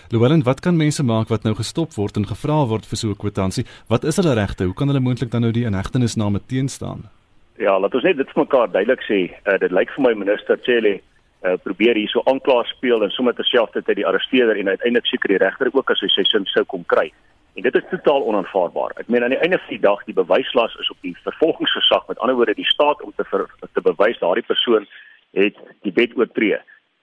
Llewellyn, 0.10 0.44
wat 0.44 0.60
kan 0.60 0.78
mense 0.78 1.04
maak 1.04 1.30
wat 1.30 1.44
nou 1.44 1.56
gestop 1.56 1.94
word 1.96 2.18
en 2.18 2.28
gevra 2.28 2.66
word 2.68 2.86
vir 2.86 2.98
so 2.98 3.10
'n 3.10 3.22
kwitansie? 3.24 3.66
Wat 3.88 4.04
is 4.04 4.18
hulle 4.18 4.34
regte? 4.34 4.64
Hoe 4.64 4.74
kan 4.74 4.88
hulle 4.88 5.00
moontlik 5.00 5.32
dan 5.32 5.42
nou 5.42 5.52
die 5.52 5.66
inhegtenisname 5.66 6.40
teenstaan? 6.48 7.10
Ja, 7.58 7.80
laat 7.80 7.94
ons 7.94 8.04
net 8.04 8.18
dit 8.18 8.30
vir 8.34 8.44
mekaar 8.44 8.72
duidelik 8.72 9.04
sê. 9.06 9.20
Uh, 9.46 9.58
dit 9.60 9.72
lyk 9.72 9.90
vir 9.96 10.04
my 10.04 10.14
minister 10.14 10.58
Cele 10.66 11.00
uh, 11.46 11.58
probeer 11.64 11.96
hier 11.96 12.10
so 12.10 12.22
aanklaer 12.26 12.66
speel 12.66 13.04
en 13.04 13.10
sommer 13.10 13.36
terselfdertyd 13.38 13.96
die 13.96 14.08
arresteerder 14.08 14.58
en 14.58 14.68
uiteindelik 14.68 15.06
seker 15.06 15.30
die 15.30 15.42
regter 15.44 15.70
ook 15.74 15.92
as 15.92 16.02
hy 16.02 16.10
sy 16.10 16.24
sin 16.24 16.46
sou 16.46 16.64
kom 16.66 16.84
kry. 16.86 17.12
En 17.56 17.66
dit 17.68 17.76
is 17.76 17.88
totaal 17.92 18.26
onaanvaarbaar. 18.32 18.96
Ek 19.04 19.10
meen 19.12 19.24
aan 19.24 19.36
die 19.36 19.42
einde 19.44 19.60
van 19.60 19.74
die 19.74 19.84
dag 19.84 20.04
die 20.08 20.16
bewyslas 20.16 20.76
is 20.80 20.90
op 20.90 20.98
die 21.04 21.16
vervolgingsgesag, 21.26 22.08
met 22.08 22.20
ander 22.20 22.38
woorde 22.40 22.56
die 22.56 22.70
staat 22.70 23.02
om 23.04 23.12
te 23.16 23.26
ver, 23.28 23.46
te 23.76 23.84
bewys 23.84 24.20
daardie 24.24 24.48
persoon 24.48 24.88
het 25.36 25.58
die 25.84 25.94
wet 25.96 26.16
oortree. 26.18 26.62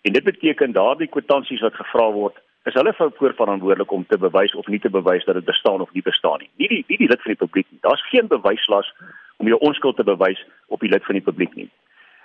En 0.09 0.17
dit 0.17 0.25
beteken 0.25 0.73
daardie 0.73 1.11
kwitansies 1.13 1.65
wat 1.65 1.77
gevra 1.77 2.09
word 2.13 2.41
is 2.65 2.75
hulle 2.75 2.95
voor 2.97 3.35
verantwoordelik 3.35 3.91
om 3.91 4.07
te 4.07 4.19
bewys 4.19 4.55
of 4.55 4.67
nie 4.67 4.81
te 4.81 4.91
bewys 4.91 5.25
dat 5.25 5.35
dit 5.35 5.45
bestaan 5.45 5.81
of 5.81 5.93
nie 5.93 6.03
bestaan 6.03 6.39
nie. 6.39 6.51
Nie 6.57 6.69
die 6.69 6.85
nie 6.87 6.97
die 6.97 7.09
lid 7.09 7.23
van 7.23 7.33
die 7.33 7.43
publiek 7.45 7.67
nie. 7.71 7.79
Daar's 7.81 8.09
geen 8.09 8.27
bewyslas 8.27 8.95
om 9.37 9.47
jou 9.47 9.59
onskuld 9.61 9.97
te 9.97 10.05
bewys 10.05 10.47
op 10.67 10.81
die 10.81 10.91
lid 10.91 11.05
van 11.05 11.15
die 11.15 11.25
publiek 11.25 11.55
nie. 11.55 11.71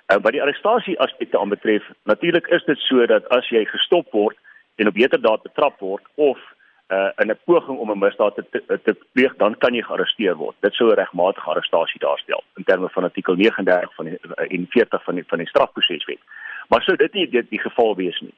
En 0.05 0.17
uh, 0.17 0.23
wat 0.23 0.31
die 0.31 0.41
arrestasie 0.41 0.99
aspekte 0.99 1.39
aanbetref, 1.39 1.83
natuurlik 2.03 2.47
is 2.47 2.63
dit 2.63 2.79
so 2.79 3.05
dat 3.05 3.29
as 3.29 3.47
jy 3.49 3.65
gestop 3.65 4.11
word 4.11 4.37
en 4.75 4.87
op 4.87 4.99
heterdaad 4.99 5.41
betrap 5.41 5.79
word 5.79 6.03
of 6.15 6.39
uh, 6.91 7.09
in 7.23 7.31
'n 7.31 7.39
poging 7.45 7.77
om 7.77 7.91
'n 7.91 7.99
misdaad 7.99 8.35
te 8.35 8.45
te, 8.51 8.79
te 8.83 8.97
pleeg, 9.11 9.35
dan 9.35 9.57
kan 9.57 9.73
jy 9.73 9.81
gearresteer 9.81 10.35
word. 10.35 10.55
Dit 10.59 10.73
sou 10.73 10.89
'n 10.89 10.99
regmatige 10.99 11.49
arrestasie 11.49 11.99
daarstel 11.99 12.43
in 12.57 12.63
terme 12.63 12.89
van 12.89 13.03
artikel 13.03 13.35
39 13.35 13.95
van 13.95 14.05
die 14.05 14.17
uh, 14.37 14.45
41 14.47 15.03
van 15.03 15.15
die 15.15 15.23
van 15.27 15.37
die 15.37 15.47
strafproseswet. 15.47 16.19
Maar 16.67 16.81
sou 16.81 16.97
dit 16.97 17.13
nie 17.13 17.29
die, 17.29 17.47
die 17.49 17.59
geval 17.59 17.95
wees 17.95 18.19
nie 18.19 18.33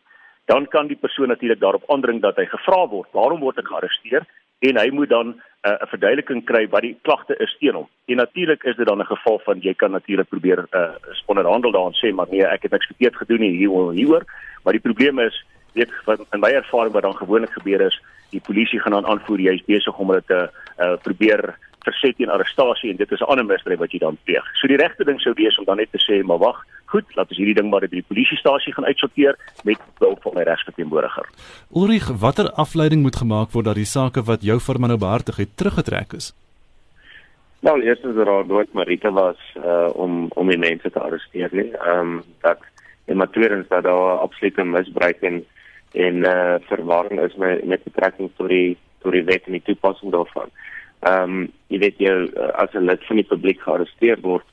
dan 0.45 0.67
kan 0.67 0.88
die 0.88 0.97
persoon 0.97 1.27
natuurlik 1.27 1.60
daarop 1.60 1.89
aandring 1.89 2.21
dat 2.21 2.36
hy 2.36 2.45
gevra 2.45 2.88
word, 2.88 3.10
"Waarom 3.12 3.39
word 3.39 3.58
ek 3.58 3.67
gearresteer?" 3.67 4.25
en 4.60 4.77
hy 4.77 4.89
moet 4.89 5.10
dan 5.10 5.27
uh, 5.27 5.71
'n 5.71 5.84
uh, 5.84 5.88
verduideliking 5.89 6.45
kry 6.45 6.67
wat 6.69 6.81
die 6.81 6.97
klagte 7.01 7.36
is 7.38 7.55
teen 7.60 7.73
hom. 7.73 7.88
En 8.05 8.15
natuurlik 8.15 8.63
is 8.63 8.75
dit 8.75 8.88
dan 8.88 8.99
'n 8.99 9.05
geval 9.05 9.39
van 9.39 9.60
jy 9.60 9.73
kan 9.73 9.91
natuurlik 9.91 10.29
probeer 10.29 10.65
uh, 10.71 10.95
onderhandel 11.25 11.71
daarin 11.71 11.97
sê, 12.01 12.13
"Maar 12.13 12.27
nee, 12.29 12.45
ek 12.45 12.62
het 12.62 12.71
niks 12.71 12.86
verkeerd 12.86 13.15
gedoen 13.15 13.39
nie 13.39 13.58
hier 13.58 13.91
hieroor." 13.91 14.23
Maar 14.63 14.73
die 14.73 14.81
probleem 14.81 15.19
is, 15.19 15.45
weet 15.73 15.91
in 16.31 16.39
my 16.39 16.49
ervaring 16.49 16.93
wat 16.93 17.03
dan 17.03 17.15
gewoonlik 17.15 17.51
gebeur 17.51 17.81
is, 17.81 18.01
die 18.29 18.41
polisie 18.41 18.79
gaan 18.79 18.91
dan 18.91 19.05
aanvoer 19.05 19.39
jy 19.39 19.53
is 19.53 19.65
besig 19.65 19.97
om 19.97 20.08
hulle 20.08 20.23
te 20.25 20.49
uh, 20.79 20.95
probeer 21.01 21.55
verset 21.86 22.17
teen 22.17 22.32
arrestasie 22.34 22.91
en 22.91 22.98
dit 22.98 23.12
is 23.12 23.21
'n 23.21 23.32
ander 23.32 23.45
misdrijf 23.45 23.80
wat 23.80 23.91
jy 23.91 24.00
dan 24.00 24.17
pleeg. 24.24 24.45
So 24.60 24.67
die 24.67 24.78
regte 24.78 25.04
ding 25.06 25.19
sou 25.21 25.34
wees 25.36 25.58
om 25.60 25.65
dan 25.65 25.78
net 25.78 25.91
te 25.91 26.02
sê, 26.02 26.24
maar 26.26 26.38
wag, 26.38 26.63
goed, 26.86 27.06
laat 27.15 27.30
ons 27.30 27.38
hierdie 27.38 27.56
ding 27.60 27.69
maar 27.69 27.82
by 27.82 27.88
die 27.88 28.08
polisiestasie 28.08 28.74
gaan 28.74 28.86
uitsorteer 28.86 29.36
met 29.63 29.80
hulp 30.00 30.21
van 30.21 30.34
my 30.36 30.43
regsverteenwoordiger. 30.43 31.28
Ulrich, 31.76 32.08
watter 32.08 32.52
afleiding 32.52 33.02
moet 33.02 33.15
gemaak 33.15 33.52
word 33.52 33.65
dat 33.65 33.76
die 33.76 33.91
sake 33.98 34.24
wat 34.24 34.41
jou 34.41 34.60
firma 34.60 34.88
nou 34.88 34.98
behartig 34.98 35.36
het 35.36 35.58
teruggetrek 35.58 36.13
is? 36.13 36.34
Nou, 37.65 37.82
eers 37.82 38.00
is 38.00 38.15
er 38.15 38.30
al 38.30 38.43
nooit 38.45 38.74
Marita 38.74 39.12
was 39.12 39.38
uh, 39.58 39.89
om 39.93 40.28
om 40.36 40.48
die 40.48 40.58
mense 40.58 40.91
te 40.91 41.00
arresteer 41.00 41.50
nie. 41.52 41.71
Ehm 41.74 42.00
um, 42.00 42.24
dat 42.41 42.60
en 43.06 43.17
maar 43.17 43.30
tweedens 43.30 43.67
dat 43.67 43.84
daar 43.84 44.17
absolute 44.17 44.63
misbruik 44.63 45.21
en 45.21 45.45
en 45.91 46.15
uh, 46.15 46.56
verwarring 46.60 47.21
is 47.21 47.36
met 47.36 47.65
met 47.65 47.84
betrekking 47.84 48.30
tot 48.36 48.48
die 48.50 48.78
tot 49.02 49.12
die 49.12 49.24
wet 49.24 49.45
en 49.45 49.58
die 49.58 49.65
toepassing 49.65 50.12
daarvan 50.12 50.50
ehm 51.05 51.23
um, 51.23 51.47
jy 51.69 51.79
weet 51.79 51.99
jy 51.99 52.13
eh, 52.25 52.51
as 52.63 52.73
'n 52.73 52.85
lid 52.89 53.03
van 53.07 53.21
die 53.21 53.29
publiek 53.31 53.61
gearresteer 53.61 54.21
word 54.21 54.47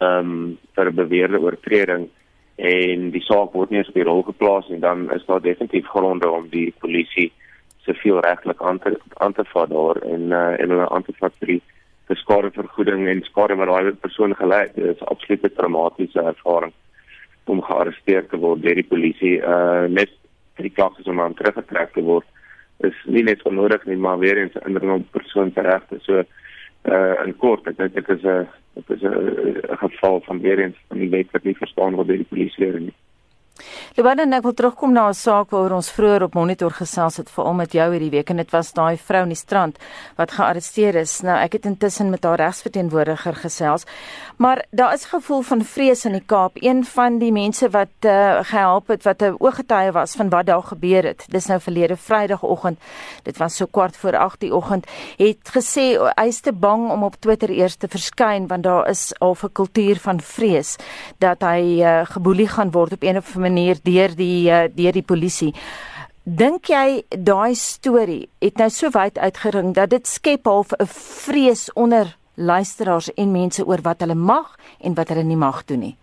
ehm 0.00 0.18
um, 0.18 0.58
vir 0.74 0.90
'n 0.90 1.00
beweerde 1.02 1.40
oortreding 1.40 2.08
en 2.56 3.10
die 3.10 3.24
saak 3.28 3.52
word 3.52 3.70
nie 3.70 3.78
eens 3.78 3.88
op 3.88 3.94
die 3.94 4.08
rol 4.10 4.22
geplaas 4.22 4.68
nie 4.68 4.80
dan 4.80 5.10
is 5.14 5.26
daar 5.26 5.42
definitief 5.42 5.86
gronde 5.86 6.30
om 6.30 6.48
die 6.48 6.72
polisie 6.80 7.32
siviel 7.86 8.20
regtelik 8.20 8.62
aan 8.62 8.78
te 8.78 8.98
aan 9.18 9.32
te 9.32 9.44
vat 9.44 9.70
daar 9.70 9.96
en 10.02 10.30
uh, 10.32 10.60
en 10.60 10.70
hulle 10.70 10.88
aan 10.88 11.02
te 11.02 11.14
vat 11.20 11.34
vir 11.40 11.54
die 11.54 11.62
vir 12.08 12.20
skadevergoeding 12.20 13.06
en 13.08 13.22
skade 13.24 13.56
wat 13.56 13.70
daai 13.70 13.92
persoon 14.00 14.34
gely 14.36 14.60
het. 14.66 14.74
Dit 14.76 14.96
is 14.96 15.00
'n 15.00 15.12
absolute 15.14 15.50
traumatiese 15.52 16.20
ervaring 16.20 16.72
om 17.44 17.62
gearresteer 17.62 18.28
te 18.28 18.36
word 18.36 18.62
deur 18.62 18.74
die 18.74 18.90
polisie. 18.94 19.36
Uh 19.40 19.86
net 19.88 20.10
vir 20.56 20.68
die 20.68 20.76
klagtes 20.76 21.06
om 21.06 21.20
aan 21.20 21.34
teruggetrek 21.34 21.92
te 21.92 22.02
word 22.02 22.26
is 22.76 22.94
nie 23.06 23.22
net 23.22 23.42
onnodig 23.42 23.84
nie, 23.84 23.96
maar 23.96 24.18
weer 24.18 24.36
eens 24.38 24.54
'n 24.54 24.66
indringing 24.66 25.00
op 25.00 25.10
persoon 25.10 25.50
se 25.54 25.60
regte. 25.60 25.96
So 26.00 26.22
uh 26.84 27.14
in 27.24 27.36
kort, 27.36 27.66
ek 27.66 27.76
dink 27.76 27.94
dit 27.94 28.08
is 28.08 28.22
'n 28.22 28.48
dit 28.74 28.90
is 28.90 29.02
'n 29.02 29.76
geval 29.76 30.20
van 30.20 30.40
weer 30.40 30.58
eens 30.58 30.76
van 30.88 30.98
die 30.98 31.10
wet 31.10 31.30
wat 31.30 31.44
nie 31.44 31.56
verstaan 31.56 31.94
word 31.94 32.06
deur 32.08 32.16
die 32.16 32.32
polisie 32.32 32.66
nie. 32.66 32.94
Lewanne, 33.94 34.24
ek 34.34 34.42
wil 34.42 34.54
terugkom 34.58 34.92
na 34.92 35.08
'n 35.08 35.14
saak 35.14 35.52
waaroor 35.54 35.76
ons 35.76 35.90
vroeër 35.94 36.22
op 36.26 36.34
monitor 36.34 36.72
gesels 36.74 37.16
het 37.16 37.30
veral 37.30 37.54
met 37.54 37.72
jou 37.72 37.86
hierdie 37.92 38.10
week 38.10 38.30
en 38.30 38.36
dit 38.36 38.50
was 38.50 38.72
daai 38.72 38.96
vrou 38.98 39.22
in 39.22 39.28
die 39.28 39.38
strand 39.38 39.78
wat 40.16 40.32
gearresteer 40.32 40.96
is. 40.96 41.20
Nou, 41.22 41.36
ek 41.38 41.52
het 41.52 41.64
intussen 41.64 42.10
met 42.10 42.24
haar 42.24 42.36
regsverteenwoordiger 42.36 43.34
gesels. 43.34 43.84
Maar 44.38 44.64
daar 44.70 44.94
is 44.94 45.04
gevoel 45.04 45.42
van 45.42 45.62
vrees 45.62 46.04
in 46.04 46.12
die 46.12 46.24
Kaap. 46.26 46.52
Een 46.54 46.84
van 46.84 47.18
die 47.18 47.32
mense 47.32 47.70
wat 47.70 47.94
uh, 48.02 48.42
gehelp 48.42 48.88
het 48.88 49.04
wat 49.04 49.22
'n 49.22 49.36
ooggetuie 49.38 49.92
was 49.92 50.16
van 50.16 50.28
wat 50.28 50.46
daar 50.46 50.62
gebeur 50.62 51.04
het. 51.04 51.24
Dis 51.28 51.46
nou 51.46 51.60
verlede 51.60 51.96
Vrydagoggend. 51.96 52.78
Dit 53.22 53.36
was 53.36 53.56
so 53.56 53.66
kwart 53.66 53.96
voor 53.96 54.16
8 54.16 54.40
die 54.40 54.54
oggend. 54.54 54.86
Het 55.16 55.48
gesê 55.54 55.94
hy 56.16 56.26
is 56.26 56.40
te 56.40 56.52
bang 56.52 56.90
om 56.90 57.02
op 57.04 57.16
Twitter 57.20 57.50
eers 57.50 57.76
te 57.76 57.88
verskyn 57.88 58.46
want 58.46 58.62
daar 58.62 58.88
is 58.88 59.14
al 59.20 59.36
'n 59.42 59.52
kultuur 59.52 59.96
van 59.96 60.20
vrees 60.20 60.76
dat 61.18 61.40
hy 61.40 61.80
uh, 61.80 62.00
geboelie 62.04 62.48
gaan 62.48 62.70
word 62.70 62.92
op 62.92 63.02
een 63.02 63.16
of 63.16 63.36
ander 63.36 63.44
manier 63.54 63.78
deur 63.82 64.14
die 64.18 64.50
uh, 64.50 64.66
deur 64.74 64.92
die 64.92 65.06
polisie. 65.06 65.52
Dink 66.24 66.70
jy 66.72 67.04
daai 67.12 67.54
storie 67.54 68.24
het 68.42 68.58
nou 68.58 68.70
so 68.72 68.90
wyd 68.90 69.18
uitgering 69.20 69.74
dat 69.76 69.90
dit 69.92 70.06
skep 70.08 70.48
half 70.48 70.72
'n 70.72 70.86
vrees 70.88 71.70
onder 71.74 72.16
luisteraars 72.34 73.12
en 73.14 73.32
mense 73.32 73.64
oor 73.66 73.82
wat 73.82 74.00
hulle 74.00 74.14
mag 74.14 74.56
en 74.80 74.94
wat 74.94 75.08
hulle 75.08 75.22
nie 75.22 75.36
mag 75.36 75.64
doen 75.64 75.80
nie? 75.80 75.96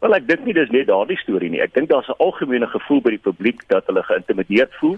Wel 0.00 0.14
ek 0.14 0.26
dink 0.28 0.44
nie 0.44 0.54
dis 0.54 0.70
net 0.70 0.88
daardie 0.88 1.16
storie 1.16 1.50
nie. 1.50 1.60
Ek 1.60 1.74
dink 1.74 1.88
daar's 1.88 2.08
'n 2.08 2.18
algemene 2.18 2.66
gevoel 2.66 3.00
by 3.00 3.10
die 3.10 3.26
publiek 3.28 3.68
dat 3.68 3.86
hulle 3.86 4.02
geïntimideerd 4.02 4.74
voel, 4.80 4.96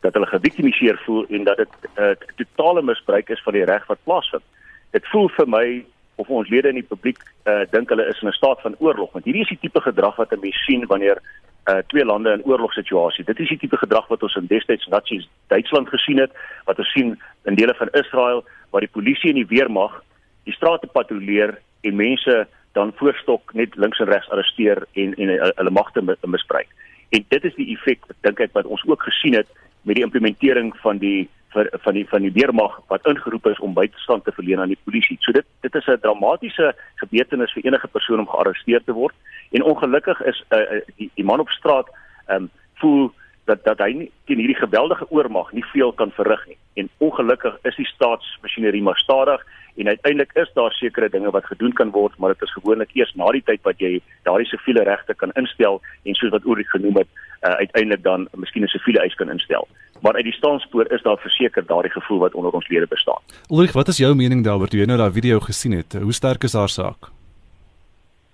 dat 0.00 0.14
hulle 0.14 0.26
geviktimiseer 0.26 0.98
voel 1.04 1.26
en 1.28 1.44
dat 1.44 1.56
dit 1.56 1.72
'n 1.96 2.02
uh, 2.02 2.14
totale 2.36 2.82
misbruik 2.82 3.28
is 3.28 3.42
van 3.42 3.52
die 3.52 3.64
reg 3.64 3.86
wat 3.86 4.04
plaasvind. 4.04 4.42
Dit 4.90 5.06
voel 5.08 5.28
vir 5.28 5.48
my 5.48 5.84
of 6.16 6.28
ons 6.28 6.48
lede 6.48 6.68
in 6.68 6.80
die 6.80 6.88
publiek 6.88 7.18
uh, 7.44 7.62
dink 7.70 7.88
hulle 7.88 8.06
is 8.06 8.20
in 8.22 8.28
'n 8.28 8.32
staat 8.32 8.60
van 8.60 8.76
oorlog. 8.78 9.12
Want 9.12 9.24
hierdie 9.24 9.42
is 9.42 9.48
die 9.48 9.62
tipe 9.62 9.80
gedrag 9.80 10.16
wat 10.16 10.32
'n 10.32 10.40
mens 10.40 10.64
sien 10.64 10.86
wanneer 10.86 11.18
uh, 11.66 11.78
twee 11.86 12.04
lande 12.04 12.32
in 12.32 12.44
oorlogssituasie 12.44 13.24
dit 13.24 13.40
is 13.40 13.48
die 13.48 13.58
tipe 13.58 13.76
gedrag 13.76 14.08
wat 14.08 14.22
ons 14.22 14.34
in 14.34 14.46
destyds 14.50 14.86
Nazi 14.86 15.20
Duitsland 15.52 15.88
gesien 15.88 16.18
het 16.18 16.32
wat 16.64 16.78
ons 16.78 16.92
sien 16.92 17.14
in 17.44 17.54
dele 17.54 17.74
van 17.74 17.88
Israel 17.92 18.44
waar 18.70 18.80
die 18.80 18.90
polisie 18.90 19.30
en 19.30 19.38
die 19.40 19.46
weermag 19.46 20.02
die 20.44 20.54
strate 20.54 20.86
patrolleer 20.86 21.58
en 21.82 21.96
mense 21.96 22.46
dan 22.72 22.92
voorstok 22.96 23.52
net 23.54 23.76
links 23.76 24.00
en 24.00 24.10
regs 24.10 24.30
arresteer 24.30 24.86
en 24.92 25.14
en 25.14 25.34
hulle 25.56 25.70
magte 25.70 26.02
misbruik. 26.26 26.68
En 27.10 27.24
dit 27.28 27.44
is 27.44 27.54
die 27.54 27.68
effek 27.76 28.06
dink 28.20 28.40
ek 28.40 28.54
wat 28.56 28.66
ons 28.66 28.82
ook 28.88 29.02
gesien 29.02 29.36
het 29.36 29.48
met 29.82 29.98
die 29.98 30.04
implementering 30.04 30.72
van 30.82 30.98
die 30.98 31.28
vir 31.52 31.68
van 31.84 31.94
die 31.94 32.04
van 32.08 32.22
die 32.22 32.32
weermag 32.32 32.78
wat 32.88 33.06
ingeroep 33.06 33.46
is 33.46 33.58
om 33.58 33.74
bystand 33.74 34.24
te 34.24 34.32
verleen 34.32 34.60
aan 34.60 34.72
die 34.72 34.84
polisie. 34.84 35.16
So 35.20 35.32
dit 35.32 35.46
dit 35.60 35.74
is 35.74 35.86
'n 35.86 36.00
dramatiese 36.00 36.74
gebeurtenis 36.96 37.52
vir 37.52 37.64
enige 37.64 37.88
persoon 37.88 38.18
om 38.18 38.28
gearresteer 38.28 38.84
te 38.84 38.92
word. 38.92 39.14
En 39.50 39.62
ongelukkig 39.62 40.20
is 40.22 40.44
uh, 40.50 40.80
die 40.96 41.10
die 41.14 41.24
man 41.24 41.40
op 41.40 41.48
straat 41.48 41.88
ehm 42.26 42.42
um, 42.42 42.50
voel 42.74 43.12
dat 43.44 43.64
dat 43.64 43.78
hy 43.78 43.92
nie 43.92 44.10
teen 44.24 44.38
hierdie 44.38 44.58
geweldige 44.58 45.06
oormag 45.10 45.52
nie 45.52 45.64
veel 45.72 45.92
kan 45.92 46.10
verrig 46.10 46.46
nie. 46.46 46.58
En 46.74 46.88
ongelukkig 46.98 47.58
is 47.62 47.76
die 47.76 47.86
staatsmasjinerie 47.86 48.82
maar 48.82 48.98
stadig 48.98 49.44
en 49.76 49.88
uiteindelik 49.88 50.32
is 50.34 50.50
daar 50.54 50.72
sekere 50.72 51.08
dinge 51.08 51.30
wat 51.30 51.44
gedoen 51.44 51.72
kan 51.72 51.90
word, 51.90 52.18
maar 52.18 52.34
dit 52.34 52.42
is 52.42 52.52
gewoonlik 52.52 52.90
eers 52.94 53.14
na 53.14 53.30
die 53.32 53.42
tyd 53.42 53.62
wat 53.62 53.78
jy 53.80 54.00
daardie 54.22 54.48
siviele 54.48 54.84
regte 54.84 55.14
kan 55.14 55.32
instel 55.40 55.80
en 56.04 56.14
soos 56.14 56.34
wat 56.34 56.44
Ulrich 56.44 56.70
genoem 56.70 56.96
het, 56.96 57.08
uh, 57.42 57.54
uiteindelik 57.64 58.02
dan 58.02 58.28
miskien 58.36 58.62
'n 58.62 58.74
siviele 58.74 59.00
eis 59.00 59.14
kan 59.14 59.30
instel. 59.30 59.68
Maar 60.02 60.14
uit 60.14 60.24
die 60.24 60.32
staanspoor 60.32 60.92
is 60.92 61.02
daar 61.02 61.18
verseker 61.18 61.66
daardie 61.66 61.92
gevoel 61.92 62.18
wat 62.18 62.34
onder 62.34 62.52
ons 62.52 62.68
lede 62.68 62.86
bestaan. 62.86 63.22
Ulrich, 63.50 63.72
wat 63.72 63.88
is 63.88 63.96
jou 63.96 64.14
mening 64.14 64.44
daaroor 64.44 64.68
toe 64.68 64.80
jy 64.80 64.86
nou 64.86 64.98
daai 64.98 65.12
video 65.12 65.40
gesien 65.40 65.72
het? 65.72 65.92
Hoe 65.92 66.12
sterk 66.12 66.42
is 66.42 66.52
haar 66.52 66.68
saak? 66.68 67.10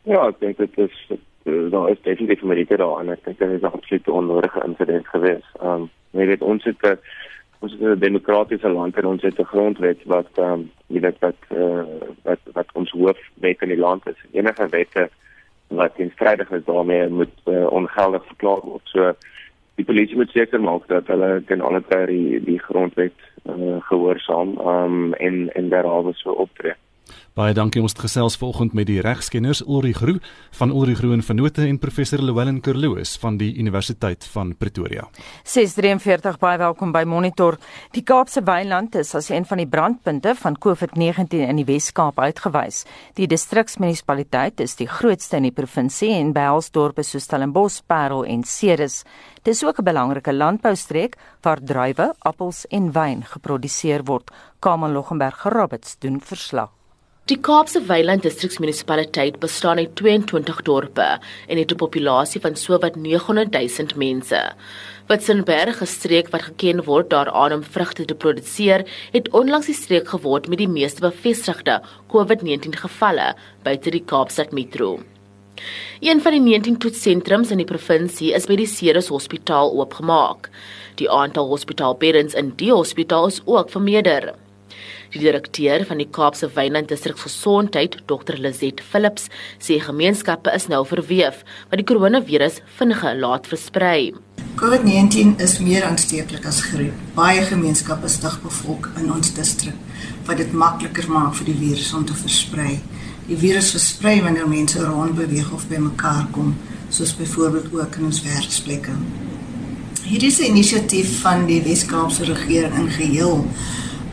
Ja, 0.02 0.28
ek 0.28 0.40
dink 0.40 0.56
dit 0.56 0.78
is 0.78 0.96
eh, 1.10 1.70
daar 1.70 1.90
is 1.90 2.00
definitief 2.02 2.42
meer 2.42 2.76
daar 2.76 3.00
en 3.00 3.10
ek 3.12 3.24
dink 3.24 3.38
dit 3.38 3.50
is 3.50 3.62
'n 3.62 3.74
absolute 3.76 4.12
onnodige 4.12 4.62
insident 4.64 5.06
geweest. 5.08 5.52
Ehm 5.60 5.70
um, 5.70 5.90
jy 6.10 6.26
weet 6.26 6.42
ons 6.42 6.64
het 6.64 6.82
'n 6.82 6.98
ons 7.58 7.72
het 7.72 7.80
'n 7.80 7.98
demokratiese 7.98 8.68
land 8.68 8.96
en 8.96 9.06
ons 9.06 9.22
het 9.22 9.38
'n 9.38 9.52
grondwet 9.52 10.00
wat 10.04 10.30
ehm 10.34 10.52
um, 10.52 10.70
weet 10.86 11.18
wat 11.18 11.40
uh, 11.50 11.84
wat 12.22 12.38
wat 12.52 12.68
ons 12.72 12.90
hoofwet 12.90 13.62
in 13.62 13.68
die 13.68 13.84
land 13.86 14.06
is. 14.06 14.20
Enige 14.32 14.68
wette 14.68 15.08
wat 15.68 15.94
teenstrydig 15.94 16.50
is 16.50 16.64
daarmee 16.64 17.08
moet 17.08 17.36
uh, 17.44 17.66
ongeldig 17.66 18.26
verklaar 18.26 18.60
word. 18.60 18.84
So 18.84 19.12
die 19.74 19.84
polisie 19.84 20.16
moet 20.16 20.30
seker 20.30 20.60
maak 20.60 20.86
dat 20.86 21.06
hulle 21.06 21.42
ten 21.46 21.60
alle 21.60 21.82
tye 21.88 22.06
die, 22.06 22.44
die 22.44 22.58
grondwet 22.58 23.18
uh, 23.44 23.76
gehoorsaam 23.80 24.58
um, 24.58 25.14
en 25.14 25.52
en 25.54 25.68
daaroor 25.68 26.14
so 26.14 26.30
optree. 26.30 26.74
Baie 27.38 27.54
dankie 27.54 27.80
ons 27.82 27.92
het 27.94 28.00
gesels 28.02 28.36
vanoggend 28.36 28.72
met 28.74 28.88
die 28.88 29.00
regskenners 29.00 29.60
Ulrich 29.62 30.00
Groe 30.00 30.18
van 30.58 30.70
Ulrich 30.74 30.98
Groe 30.98 31.12
en 31.14 31.22
Vennote 31.22 31.62
en 31.68 31.78
professor 31.78 32.18
Llewellyn 32.18 32.60
Kerloos 32.60 33.16
van 33.22 33.36
die 33.38 33.52
Universiteit 33.58 34.24
van 34.32 34.56
Pretoria. 34.58 35.04
643 35.44 36.38
baie 36.38 36.58
welkom 36.58 36.92
by 36.92 37.04
Monitor. 37.06 37.58
Die 37.94 38.02
Kaapse 38.02 38.42
Wynland 38.42 38.96
is 38.98 39.14
as 39.14 39.30
een 39.30 39.46
van 39.46 39.62
die 39.62 39.68
brandpunte 39.70 40.34
van 40.34 40.58
COVID-19 40.58 41.44
in 41.46 41.60
die 41.60 41.66
Wes-Kaap 41.68 42.18
uitgewys. 42.18 42.84
Die 43.14 43.28
distriksmunisipaliteit 43.30 44.60
is 44.60 44.74
die 44.80 44.88
grootste 44.90 45.38
in 45.38 45.46
die 45.46 45.54
provinsie 45.54 46.10
en 46.16 46.34
behels 46.34 46.72
dorpe 46.74 47.04
soos 47.06 47.28
Stellenbosch, 47.28 47.84
Parel 47.86 48.24
en 48.26 48.42
Ceres. 48.42 49.04
Dis 49.42 49.64
ook 49.64 49.78
'n 49.78 49.84
belangrike 49.84 50.32
landboustreek 50.32 51.16
waar 51.42 51.60
druiwe, 51.62 52.14
appels 52.18 52.66
en 52.66 52.92
wyn 52.92 53.22
geproduseer 53.24 54.04
word. 54.04 54.30
Kamal 54.58 54.90
Loggenberg 54.90 55.42
Roberts 55.42 55.96
doen 55.98 56.20
verslag. 56.20 56.77
Die 57.28 57.36
Kaapse 57.36 57.82
Wynland 57.84 58.22
Distriksmunisipaliteit 58.24 59.34
bestaan 59.38 59.76
uit 59.76 59.90
22 60.00 60.62
dorpe 60.64 61.08
en 61.46 61.58
het 61.58 61.72
'n 61.72 61.76
populasie 61.82 62.40
van 62.40 62.56
sowat 62.56 62.96
900 62.96 63.52
000 63.52 63.88
mense. 63.96 64.52
Witzenberg, 65.08 65.82
'n 65.82 65.86
streek 65.86 66.28
wat 66.28 66.42
geken 66.42 66.84
word 66.84 67.10
daaraan 67.10 67.52
om 67.52 67.62
vrugte 67.62 68.04
te 68.04 68.14
produseer, 68.14 68.86
het 69.12 69.30
onlangs 69.30 69.66
die 69.66 69.74
streek 69.74 70.08
geword 70.08 70.48
met 70.48 70.58
die 70.58 70.68
meeste 70.68 71.00
bevestigde 71.00 71.82
COVID-19 72.06 72.76
gevalle 72.76 73.34
buite 73.62 73.90
die 73.90 74.04
Kaapstad 74.04 74.52
metro. 74.52 74.98
Een 76.00 76.20
van 76.20 76.32
die 76.32 76.40
19 76.40 76.78
toetsentrums 76.78 77.50
in 77.50 77.56
die 77.56 77.66
provinsie 77.66 78.32
is 78.32 78.46
by 78.46 78.56
die 78.56 78.66
Ceres 78.66 79.08
Hospitaal 79.08 79.72
oopgemaak. 79.72 80.50
Die 80.94 81.10
aantal 81.10 81.46
hospitaalbeddens 81.48 82.34
in 82.34 82.52
die 82.56 82.72
hospitaal 82.72 83.26
is 83.26 83.42
ook 83.44 83.70
vermeerder. 83.70 84.34
Die 85.12 85.20
direkteur 85.22 85.84
van 85.88 85.98
die 85.98 86.08
Kaapse 86.10 86.50
Wynland 86.54 86.88
Distrik 86.90 87.18
Gesondheid, 87.18 87.96
Dr. 88.06 88.36
Lizet 88.36 88.80
Philips, 88.80 89.28
sê 89.58 89.80
gemeenskappe 89.80 90.52
is 90.54 90.68
nou 90.68 90.84
verweef 90.86 91.44
wat 91.70 91.80
die 91.80 91.86
koronavirus 91.88 92.60
vinniger 92.78 93.16
laat 93.16 93.48
versprei. 93.48 94.12
COVID-19 94.58 95.36
is 95.38 95.58
meer 95.62 95.84
aansteeklik 95.86 96.46
as 96.50 96.60
griep. 96.66 96.94
Baie 97.14 97.44
gemeenskappe 97.46 98.08
is 98.10 98.16
dig 98.18 98.38
bevolk 98.42 98.88
in 98.98 99.12
ons 99.14 99.30
distrik 99.36 99.76
wat 100.26 100.40
dit 100.42 100.52
makliker 100.52 101.06
maak 101.08 101.36
vir 101.38 101.46
die 101.48 101.56
virus 101.60 101.92
om 101.94 102.04
te 102.06 102.16
versprei. 102.18 102.74
Die 103.28 103.38
virus 103.38 103.70
versprei 103.76 104.18
wanneer 104.24 104.48
mense 104.50 104.82
rond 104.82 105.14
beweeg 105.16 105.52
of 105.54 105.68
bymekaar 105.70 106.26
kom, 106.34 106.56
soos 106.90 107.14
byvoorbeeld 107.16 107.72
ook 107.76 107.98
in 108.00 108.10
ons 108.10 108.22
werksplekke. 108.24 108.96
Hierdie 110.08 110.32
is 110.32 110.40
'n 110.40 110.50
inisiatief 110.50 111.20
van 111.20 111.46
die 111.46 111.62
Wes-Kaapse 111.62 112.24
regering 112.24 112.74
in 112.74 112.90
geheel 112.90 113.46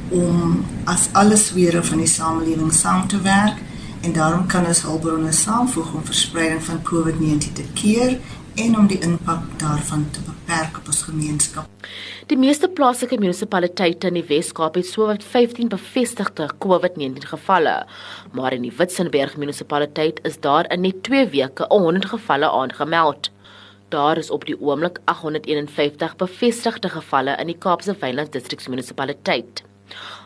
om 0.09 0.65
as 0.85 1.09
alle 1.13 1.37
swere 1.37 1.83
van 1.83 2.03
die 2.03 2.09
samelewing 2.09 2.73
saam 2.73 3.07
te 3.07 3.21
werk 3.21 3.61
en 4.05 4.13
daarom 4.13 4.47
kan 4.47 4.65
ons 4.65 4.83
hulpbronne 4.85 5.31
saamvoeg 5.33 5.93
om 5.93 6.05
verspreiding 6.05 6.63
van 6.63 6.81
COVID-19 6.85 7.53
te 7.57 7.65
keer 7.73 8.19
en 8.55 8.77
om 8.77 8.87
die 8.87 8.99
impak 9.03 9.43
daarvan 9.59 10.05
te 10.11 10.21
beperk 10.25 10.77
op 10.77 10.87
ons 10.91 11.01
gemeenskap. 11.07 11.87
Die 12.29 12.37
meeste 12.37 12.69
plaaslike 12.69 13.17
munisipaliteite 13.21 14.09
in 14.09 14.19
die 14.19 14.25
Wes-Kaap 14.29 14.77
het 14.79 14.87
sowat 14.87 15.23
15 15.23 15.69
bevestigde 15.73 16.47
COVID-19 16.63 17.27
gevalle, 17.33 17.75
maar 18.33 18.55
in 18.55 18.65
die 18.65 18.73
Witzenberg 18.77 19.35
munisipaliteit 19.37 20.21
is 20.23 20.39
daar 20.39 20.69
in 20.73 20.85
net 20.85 21.03
2 21.03 21.27
weke 21.35 21.67
100 21.69 22.09
gevalle 22.15 22.49
aangemeld. 22.49 23.31
Daar 23.89 24.17
is 24.17 24.31
op 24.33 24.45
die 24.45 24.57
oomblik 24.61 24.97
851 25.05 26.15
bevestigde 26.15 26.89
gevalle 26.89 27.37
in 27.37 27.53
die 27.53 27.57
Kaapse 27.57 27.95
Wynland 28.01 28.33
distriksmunisipaliteit. 28.33 29.63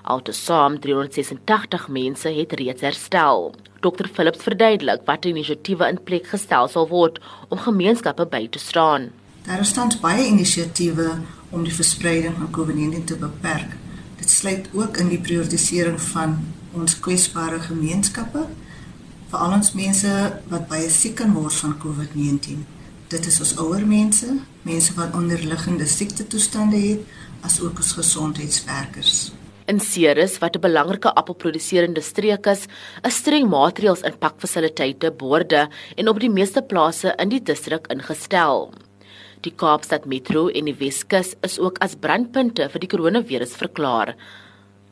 Altesaam 0.03 0.79
386 0.79 1.87
mense 1.87 2.29
het 2.29 2.53
reeds 2.59 2.81
herstel. 2.81 3.51
Dr 3.79 4.07
Philips 4.13 4.43
verduidelik 4.43 5.05
wat 5.05 5.25
inisiatiewe 5.25 5.87
in 5.87 6.03
plek 6.03 6.27
gestel 6.27 6.67
sal 6.67 6.87
word 6.87 7.19
om 7.49 7.57
gemeenskappe 7.57 8.25
by 8.25 8.47
te 8.51 8.59
staan. 8.59 9.09
Daar 9.47 9.59
is 9.63 9.73
tans 9.73 9.99
baie 9.99 10.25
inisiatiewe 10.27 11.11
om 11.49 11.63
die 11.63 11.73
verspreiding 11.73 12.35
van 12.37 12.51
COVID-19 12.53 13.05
te 13.05 13.15
beperk. 13.15 13.77
Dit 14.19 14.29
sluit 14.29 14.67
ook 14.73 14.97
in 14.97 15.07
die 15.09 15.21
prioritisering 15.21 16.01
van 16.11 16.35
ons 16.75 16.99
kwesbare 16.99 17.59
gemeenskappe, 17.63 18.45
veral 19.31 19.55
ons 19.57 19.71
mense 19.77 20.11
wat 20.51 20.67
baie 20.69 20.89
siek 20.89 21.15
kan 21.21 21.33
word 21.33 21.55
van 21.63 21.77
COVID-19. 21.81 22.65
Dit 23.09 23.25
is 23.25 23.39
ons 23.41 23.55
ouer 23.63 23.85
mense, 23.87 24.27
mense 24.67 24.93
wat 24.97 25.15
onderliggende 25.17 25.87
siekte 25.89 26.27
toestande 26.27 26.77
het, 26.77 27.17
asook 27.41 27.79
ons 27.81 27.95
gesondheidswerkers. 27.97 29.29
In 29.69 29.77
Ceres 29.79 30.39
wat 30.41 30.55
'n 30.55 30.65
belangrike 30.65 31.13
appelproduserende 31.13 32.01
streek 32.01 32.45
is, 32.47 32.65
is 33.05 33.15
streng 33.15 33.49
maatreëls 33.49 34.01
in 34.01 34.17
pakfasiliteite, 34.17 35.11
borde 35.11 35.69
en 35.95 36.07
op 36.07 36.19
die 36.19 36.29
meeste 36.29 36.61
plase 36.61 37.13
in 37.17 37.29
die 37.29 37.41
distrik 37.41 37.85
ingestel. 37.87 38.73
Die 39.41 39.53
Kaapstad 39.55 40.05
Metro 40.05 40.47
en 40.47 40.65
die 40.65 40.73
Weskus 40.73 41.35
is 41.41 41.59
ook 41.59 41.77
as 41.79 41.95
brandpunte 41.95 42.69
vir 42.69 42.79
die 42.79 42.87
koronavirus 42.87 43.55
verklaar. 43.55 44.15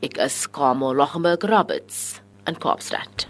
Ek 0.00 0.16
is 0.18 0.46
Kamo 0.46 0.94
Lochenberg 0.94 1.42
Roberts 1.42 2.20
in 2.46 2.54
Kaapstad. 2.54 3.26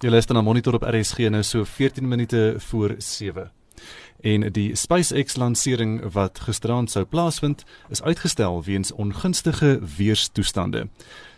Jy 0.00 0.10
luister 0.10 0.34
na 0.34 0.40
Monitor 0.40 0.74
op 0.74 0.82
RSG 0.82 1.28
nou 1.28 1.42
so 1.42 1.64
14 1.64 2.08
minute 2.08 2.54
voor 2.58 2.94
7 2.98 3.50
en 4.20 4.52
die 4.52 4.76
SpaceX 4.76 5.36
lansering 5.36 6.00
wat 6.12 6.40
gisteraand 6.46 6.90
sou 6.90 7.04
plaasvind 7.04 7.64
is 7.88 8.02
uitgestel 8.02 8.64
weens 8.64 8.92
ongunstige 8.92 9.80
weerstoestande. 9.96 10.88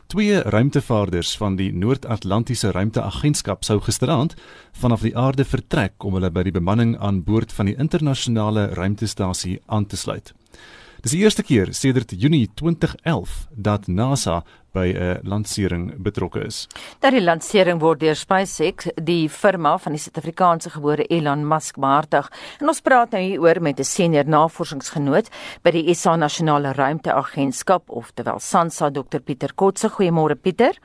Twee 0.08 0.42
ruimtevaarders 0.42 1.36
van 1.36 1.56
die 1.56 1.72
Noord-Atlantiese 1.72 2.70
Ruimteagentskap 2.72 3.64
sou 3.64 3.80
gisteraand 3.80 4.34
vanaf 4.72 5.02
die 5.04 5.16
aarde 5.16 5.44
vertrek 5.44 6.04
om 6.04 6.16
hulle 6.16 6.30
by 6.32 6.46
die 6.46 6.54
bemanning 6.54 6.94
aan 6.96 7.24
boord 7.26 7.52
van 7.52 7.68
die 7.68 7.76
internasionale 7.76 8.70
ruimtestasie 8.78 9.58
aan 9.66 9.86
te 9.86 10.00
sluit. 10.00 10.32
Dis 11.04 11.12
die 11.12 11.20
eerste 11.22 11.44
keer 11.44 11.74
sedert 11.76 12.10
Junie 12.16 12.48
2011 12.54 13.34
dat 13.52 13.86
NASA 13.86 14.40
by 14.78 14.92
'n 14.94 15.20
lansering 15.24 15.94
betrokke 16.02 16.44
is. 16.46 16.66
Dat 17.00 17.12
die 17.12 17.22
lansering 17.22 17.80
word 17.80 18.00
deur 18.00 18.14
SpaceX, 18.14 18.88
die 18.94 19.28
firma 19.28 19.78
van 19.78 19.92
die 19.92 20.00
Suid-Afrikaanse 20.00 20.70
gebore 20.70 21.06
Elon 21.10 21.46
Musk 21.46 21.76
behartig. 21.76 22.30
En 22.60 22.68
ons 22.68 22.80
praat 22.80 23.10
nou 23.10 23.22
hieroor 23.22 23.60
met 23.60 23.78
'n 23.78 23.84
senior 23.84 24.24
navorsingsgenoot 24.24 25.28
by 25.62 25.70
die 25.70 25.94
SA 25.94 26.16
Nasionale 26.16 26.72
Ruimteagentskap, 26.72 27.90
oftewel 27.90 28.38
SANSA, 28.38 28.90
Dr 28.90 29.20
Pieter 29.20 29.54
Kotse. 29.54 29.88
Goeiemôre 29.88 30.36
Pieter. 30.36 30.78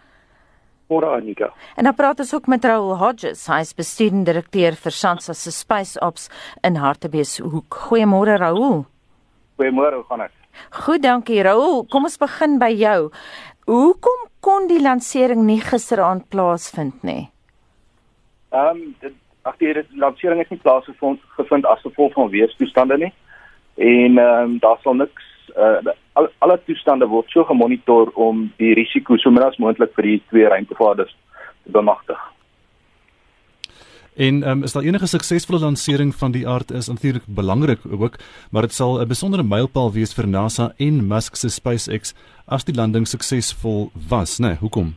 Môre 0.90 1.06
Anika. 1.06 1.54
En 1.76 1.84
dan 1.84 1.96
praat 1.96 2.20
ons 2.20 2.34
ook 2.34 2.48
met 2.48 2.66
Raoul 2.66 2.98
Hodges, 2.98 3.48
hy 3.48 3.60
is 3.60 3.74
bestuurende 3.74 4.32
direkteur 4.32 4.76
vir 4.76 4.92
SANSA 4.92 5.34
se 5.34 5.52
Space 5.52 6.00
Ops 6.02 6.30
in 6.62 6.76
Hartbeespoort. 6.76 7.66
Goeiemôre 7.70 8.38
Raoul. 8.38 8.86
Goeiemôre, 9.58 9.96
hoe 9.96 10.06
gaan 10.10 10.20
dit? 10.20 10.32
Goed, 10.70 11.02
dankie 11.02 11.42
Raoul. 11.44 11.84
Kom 11.90 12.06
ons 12.08 12.18
begin 12.22 12.60
by 12.62 12.70
jou. 12.78 13.10
Hoekom 13.66 14.26
kon 14.44 14.68
die 14.68 14.82
lansering 14.82 15.46
nie 15.48 15.62
gisteraand 15.64 16.28
plaasvind 16.30 17.04
nie? 17.04 17.30
Ehm 18.52 18.82
um, 18.82 19.20
ag 19.44 19.58
die 19.60 19.74
lansering 20.00 20.40
het 20.40 20.52
nie 20.52 20.60
plaasgevind 20.64 21.20
gevind 21.38 21.66
as 21.68 21.82
gevolg 21.84 22.14
van 22.14 22.30
weerstoestande 22.32 22.98
nie. 22.98 23.14
En 23.76 24.18
ehm 24.18 24.44
um, 24.44 24.58
daar 24.60 24.80
sal 24.84 25.00
niks 25.00 25.30
uh, 25.56 25.94
al, 26.14 26.28
alle 26.38 26.60
toestande 26.66 27.08
word 27.08 27.30
so 27.32 27.44
gemonitor 27.44 28.12
om 28.14 28.46
die 28.58 28.74
risiko 28.74 29.18
so 29.18 29.32
min 29.32 29.48
as 29.48 29.58
moontlik 29.58 29.96
vir 29.96 30.10
die 30.10 30.22
twee 30.30 30.48
ruimtevaarders 30.48 31.16
te 31.64 31.72
bemagtig. 31.72 32.20
En 34.16 34.50
um, 34.50 34.64
is 34.64 34.74
daar 34.74 34.84
enige 34.84 35.08
suksesvolle 35.08 35.60
lansering 35.60 36.16
van 36.16 36.32
die 36.32 36.48
aard 36.48 36.72
is 36.72 36.88
natuurlik 36.88 37.24
belangrik 37.26 37.80
ook, 37.92 38.16
maar 38.52 38.62
dit 38.62 38.74
sal 38.74 39.00
'n 39.02 39.08
besondere 39.08 39.44
mylpaal 39.44 39.92
wees 39.92 40.14
vir 40.14 40.28
NASA 40.28 40.74
en 40.78 41.08
Musk 41.08 41.36
se 41.36 41.50
SpaceX 41.50 42.14
as 42.48 42.64
die 42.64 42.76
landing 42.76 43.08
suksesvol 43.08 43.92
was, 44.10 44.40
né? 44.40 44.48
Nee, 44.48 44.56
hoekom? 44.60 44.96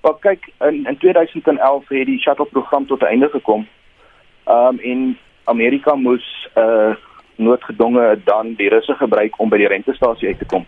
Wel 0.00 0.14
kyk, 0.14 0.52
in, 0.60 0.86
in 0.86 0.98
2011 0.98 1.88
het 1.88 2.06
die 2.06 2.18
shuttle 2.18 2.46
program 2.46 2.86
tot 2.86 3.00
'n 3.00 3.04
einde 3.04 3.28
gekom. 3.28 3.66
Ehm 4.44 4.66
um, 4.66 4.78
en 4.78 5.18
Amerika 5.44 5.94
moes 5.94 6.48
'n 6.54 6.60
uh, 6.60 6.94
noodgedwonge 7.36 8.20
dan 8.24 8.54
die 8.54 8.68
russe 8.68 8.94
gebruik 8.94 9.38
om 9.38 9.48
by 9.48 9.56
die 9.56 9.68
ruimtestasie 9.68 10.28
uit 10.28 10.38
te 10.38 10.46
kom. 10.46 10.66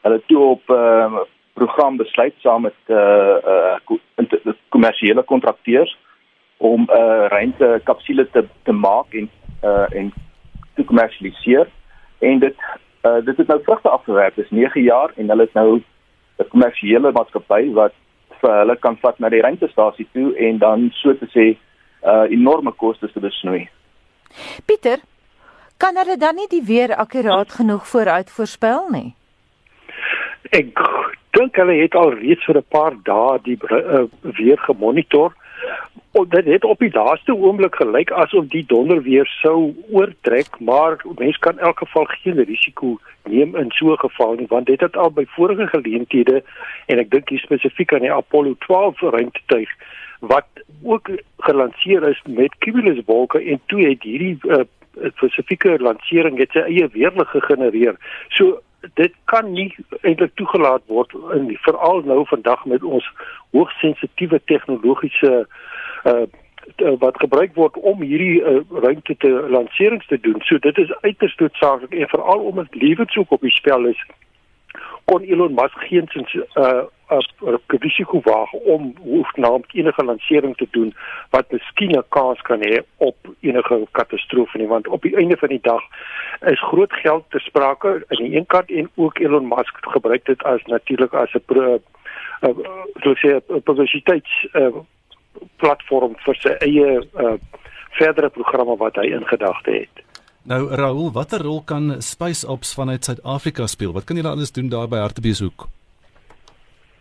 Hulle 0.00 0.22
toe 0.26 0.38
op 0.38 0.62
'n 0.68 0.72
uh, 0.72 1.20
program 1.52 1.96
besluit 1.96 2.34
saam 2.38 2.62
met 2.62 2.74
'n 2.88 2.92
uh, 2.92 3.76
uh, 4.16 4.54
kommersiële 4.68 5.22
kontrakteurs 5.22 5.96
om 6.62 6.82
'n 6.86 6.90
uh, 6.90 7.26
ruimte 7.28 7.80
kapsule 7.84 8.28
te 8.30 8.44
te 8.62 8.72
maak 8.72 9.14
en 9.20 9.30
uh 9.64 9.86
en 9.98 10.12
te 10.74 10.84
kommersialiseer 10.84 11.68
en 12.18 12.38
dit 12.38 12.56
uh 13.06 13.24
dit 13.24 13.36
het 13.36 13.46
nou 13.46 13.60
vrugte 13.62 13.88
afgewerp. 13.88 14.38
Is 14.38 14.50
9 14.50 14.82
jaar 14.82 15.10
en 15.16 15.28
hulle 15.28 15.42
het 15.42 15.54
nou 15.54 15.82
'n 16.38 16.48
kommersiële 16.48 17.12
maatskappy 17.12 17.72
wat 17.72 17.92
vir 18.40 18.58
hulle 18.58 18.76
kan 18.76 18.96
vat 18.96 19.18
na 19.18 19.28
die 19.28 19.40
ruimtestasie 19.40 20.08
toe 20.12 20.36
en 20.36 20.58
dan 20.58 20.90
so 20.92 21.14
te 21.18 21.28
sê 21.36 21.46
uh 22.06 22.30
enorme 22.30 22.72
kostes 22.72 23.12
te 23.12 23.20
besnoei. 23.20 23.68
Pieter, 24.66 24.98
kan 25.76 25.96
hulle 25.96 26.16
dan 26.16 26.34
nie 26.34 26.48
die 26.48 26.64
weer 26.66 26.94
akkuraat 26.94 27.52
genoeg 27.52 27.86
vooruit 27.88 28.30
voorspel 28.30 28.88
nie? 28.90 29.14
Ek 30.50 30.78
dink 31.30 31.56
hulle 31.56 31.74
het 31.82 31.94
al 31.94 32.14
reeds 32.14 32.44
vir 32.44 32.56
'n 32.56 32.68
paar 32.68 32.94
dae 33.02 33.38
die 33.42 33.58
uh, 33.70 34.04
weer 34.38 34.58
gemonitor. 34.58 35.32
En 36.12 36.26
dit 36.28 36.44
het 36.44 36.64
op 36.64 36.78
die 36.78 36.92
laaste 36.92 37.34
oomblik 37.34 37.74
gelyk 37.74 38.10
asof 38.10 38.46
die 38.52 38.64
donder 38.66 39.02
weer 39.02 39.26
sou 39.40 39.74
oortrek, 39.90 40.60
maar 40.60 41.00
mens 41.18 41.38
kan 41.38 41.52
in 41.52 41.64
elk 41.68 41.78
geval 41.78 42.04
geen 42.04 42.44
risiko 42.44 42.98
neem 43.24 43.56
in 43.56 43.70
so 43.70 43.92
'n 43.92 43.98
geval 43.98 44.34
nie, 44.34 44.46
want 44.48 44.66
dit 44.66 44.80
het 44.80 44.96
al 44.96 45.10
by 45.10 45.24
vorige 45.28 45.66
geleenthede 45.66 46.42
en 46.86 46.98
ek 46.98 47.10
dink 47.10 47.28
spesifiek 47.34 47.92
aan 47.92 48.06
die 48.06 48.12
Apollo 48.12 48.54
12 48.58 49.00
ruimtetuig 49.00 49.70
wat 50.20 50.46
ook 50.82 51.10
gelanseer 51.38 52.08
is 52.08 52.22
met 52.26 52.58
cumuluswolke 52.58 53.42
en 53.42 53.60
toe 53.66 53.88
het 53.88 54.02
hierdie 54.02 54.38
uh, 54.42 54.62
spesifieke 55.14 55.78
lansering 55.78 56.38
het 56.38 56.50
sy 56.50 56.58
eie 56.58 56.88
weerlig 56.92 57.30
gegenereer. 57.30 57.96
So 58.28 58.60
dit 58.94 59.14
kan 59.24 59.52
nie 59.52 59.74
eintlik 60.00 60.34
toegelaat 60.34 60.82
word 60.86 61.14
in 61.34 61.50
veral 61.66 62.02
nou 62.04 62.26
vandag 62.26 62.64
met 62.64 62.82
ons 62.82 63.10
hoogsensitiewe 63.50 64.40
tegnologiese 64.44 65.46
uh 66.04 66.24
wat 66.98 67.18
gebruik 67.18 67.54
word 67.54 67.76
om 67.76 68.02
hierdie 68.06 68.38
uh, 68.40 68.60
ruimte 68.70 69.16
te 69.18 69.28
lanserings 69.50 70.06
te 70.06 70.18
doen. 70.20 70.38
So 70.46 70.58
dit 70.58 70.78
is 70.78 70.92
uiters 71.00 71.34
noodsaaklik 71.36 71.94
en 71.94 72.08
veral 72.08 72.38
omdat 72.38 72.74
lewenssoek 72.74 73.30
op 73.30 73.40
die 73.40 73.50
spel 73.50 73.86
is 73.90 74.04
kon 75.04 75.22
Elon 75.22 75.54
Musk 75.54 75.78
geensins 75.88 76.34
'n 76.34 76.44
uh, 76.60 76.84
'n 77.10 77.22
uh, 77.48 77.58
risiko 77.66 78.20
waag 78.24 78.52
om 78.52 78.94
hoefnaam 79.02 79.62
enige 79.72 80.04
lansering 80.04 80.56
te 80.56 80.66
doen 80.70 80.94
wat 81.30 81.50
miskien 81.50 81.96
'n 81.96 82.04
kans 82.08 82.40
kan 82.40 82.60
hê 82.60 82.82
op 82.96 83.16
enige 83.40 83.86
katastrofe 83.90 84.58
nie 84.58 84.66
want 84.66 84.88
op 84.88 85.02
die 85.02 85.16
einde 85.16 85.36
van 85.36 85.48
die 85.48 85.60
dag 85.62 85.82
is 86.40 86.60
groot 86.60 86.92
geld 86.92 87.24
te 87.28 87.38
sprake 87.38 88.04
aan 88.08 88.24
die 88.24 88.36
een 88.36 88.46
kant 88.46 88.70
en 88.70 88.90
ook 88.94 89.18
Elon 89.18 89.48
Musk 89.48 89.76
gebruik 89.80 90.24
dit 90.24 90.42
as 90.42 90.62
natuurlik 90.64 91.12
as 91.12 91.32
'n 91.32 91.42
uh, 91.48 91.78
uh, 92.42 93.16
sê 93.22 93.40
'n 93.48 93.62
publisiteits 93.62 94.46
uh, 94.52 94.74
platform 95.56 96.14
vir 96.24 96.34
sy 96.34 96.48
eie 96.48 96.88
uh, 97.00 97.34
verdere 97.90 98.30
programme 98.30 98.76
wat 98.76 98.96
hy 98.96 99.12
in 99.12 99.26
gedagte 99.26 99.70
het. 99.70 100.11
Nou 100.42 100.66
Raoul, 100.74 101.12
watter 101.14 101.38
rol 101.46 101.60
kan 101.62 102.00
SpaceOps 102.02 102.72
vanuit 102.74 103.04
Suid-Afrika 103.06 103.66
speel? 103.70 103.92
Wat 103.94 104.04
kan 104.04 104.18
julle 104.18 104.32
alles 104.34 104.50
doen 104.50 104.68
daar 104.68 104.88
by 104.90 104.98
Hartbeeshoek? 104.98 105.68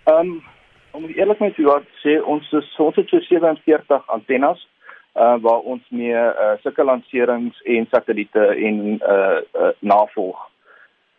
Ehm 0.05 0.17
um, 0.17 0.43
om 0.91 1.05
eerlik 1.05 1.39
met 1.39 1.57
u 1.57 1.65
te 1.65 1.97
sê, 2.03 2.13
ons 2.21 2.51
is 2.51 2.67
ons 2.77 2.95
het 2.95 3.09
so 3.09 3.19
47 3.19 4.03
antennes 4.07 4.67
uh 5.15 5.35
waar 5.41 5.65
ons 5.73 5.81
mee 5.89 6.13
uh 6.13 6.51
sulke 6.61 6.83
lanserings 6.83 7.61
en 7.63 7.87
satelliete 7.89 8.45
en 8.67 8.77
uh, 9.01 9.41
uh 9.57 9.73
navolg. 9.79 10.37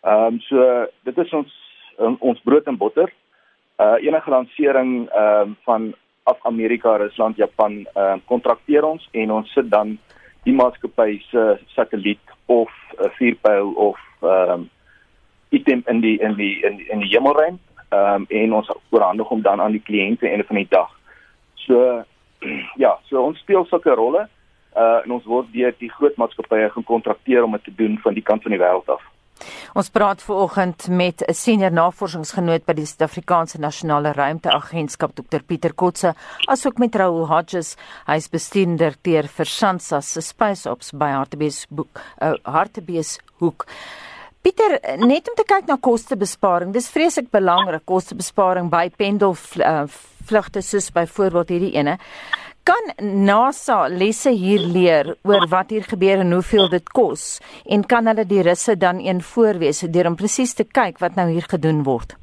Ehm 0.07 0.25
um, 0.25 0.41
so 0.41 0.87
dit 1.03 1.19
is 1.19 1.33
ons 1.33 1.59
um, 1.99 2.17
ons 2.21 2.41
brood 2.45 2.67
en 2.67 2.79
botter. 2.79 3.11
Uh 3.79 3.99
enige 3.99 4.31
lansering 4.31 5.09
ehm 5.11 5.41
um, 5.41 5.57
van 5.65 5.93
af 6.23 6.39
Amerika, 6.43 6.97
Rusland, 6.97 7.37
Japan 7.37 7.87
ehm 7.95 8.15
uh, 8.15 8.23
kontrakteer 8.25 8.85
ons 8.85 9.09
en 9.11 9.31
ons 9.31 9.53
sit 9.53 9.71
dan 9.71 9.99
die 10.43 10.55
maatskappy 10.55 11.21
se 11.31 11.59
satelliet 11.75 12.37
of 12.47 12.71
'n 12.99 13.11
vuurpyl 13.19 13.73
of 13.75 13.99
ehm 14.23 14.51
um, 14.51 14.71
item 15.49 15.83
in 15.87 16.01
die 16.01 16.19
in 16.21 16.35
die 16.35 16.65
in 16.65 16.77
die, 16.77 16.99
die 16.99 17.13
hemelruim 17.15 17.59
ehm 17.89 18.15
um, 18.15 18.27
en 18.29 18.53
ons 18.53 18.71
oorhandig 18.91 19.29
hom 19.29 19.43
dan 19.43 19.61
aan 19.61 19.73
die 19.73 19.87
kliënte 19.89 20.29
einde 20.29 20.45
van 20.45 20.57
die 20.57 20.69
dag. 20.69 20.91
So 21.55 22.05
ja, 22.85 22.99
so 23.09 23.23
ons 23.23 23.39
speel 23.39 23.67
sulke 23.67 23.95
rolle 23.95 24.29
uh 24.77 25.01
en 25.05 25.11
ons 25.11 25.25
word 25.25 25.53
deur 25.53 25.75
die 25.79 25.91
groot 25.91 26.17
maatskappye 26.17 26.71
gekontrakteer 26.71 27.45
om 27.45 27.53
dit 27.53 27.65
te 27.65 27.75
doen 27.77 27.99
van 27.99 28.15
die 28.15 28.23
kant 28.23 28.43
van 28.43 28.55
die 28.55 28.61
wêreld 28.61 28.89
af. 28.89 29.03
Ons 29.75 29.91
praat 29.91 30.23
veraloggend 30.23 30.89
met 30.89 31.23
'n 31.23 31.35
senior 31.35 31.73
navorsingsgenoot 31.73 32.65
by 32.67 32.73
die 32.73 32.87
Suid-Afrikaanse 32.87 33.59
Nasionale 33.59 34.13
Ruimteagentskap 34.13 35.15
Dr 35.15 35.43
Pieter 35.43 35.73
Kotse, 35.75 36.15
asook 36.47 36.79
met 36.79 36.95
Raoul 36.95 37.27
Hodges, 37.27 37.77
hy 38.07 38.17
is 38.17 38.29
bestuurder 38.29 38.97
vir 39.29 39.47
SANSA 39.47 40.01
se 40.01 40.21
Space 40.21 40.71
Ops 40.71 40.93
by 40.93 41.11
Hartbeeshoek. 41.11 42.01
Uh, 42.21 42.35
Hartbeeshoek. 42.45 43.67
Pieter, 44.43 44.81
net 44.99 45.29
om 45.29 45.37
te 45.39 45.45
kyk 45.47 45.69
na 45.69 45.77
kostebesparing. 45.79 46.73
Dis 46.75 46.89
vreeslik 46.91 47.31
belangrik 47.31 47.85
kostebesparing 47.87 48.71
by 48.71 48.89
pendelvlugte 48.91 50.59
uh, 50.59 50.67
soos 50.67 50.91
byvoorbeeld 50.91 51.49
hierdie 51.55 51.77
ene. 51.79 51.99
Kan 52.63 52.93
NASA 53.27 53.89
lesse 53.91 54.31
hier 54.31 54.63
leer 54.63 55.09
oor 55.27 55.49
wat 55.51 55.73
hier 55.75 55.83
gebeur 55.83 56.21
en 56.23 56.31
hoeveel 56.31 56.69
dit 56.71 56.91
kos 56.95 57.41
en 57.67 57.83
kan 57.91 58.07
hulle 58.07 58.23
die 58.31 58.45
russe 58.47 58.77
dan 58.79 59.01
een 59.03 59.19
voorwees 59.33 59.81
deur 59.97 60.07
om 60.13 60.17
presies 60.21 60.55
te 60.55 60.63
kyk 60.79 61.01
wat 61.03 61.19
nou 61.19 61.25
hier 61.33 61.49
gedoen 61.51 61.81
word? 61.83 62.15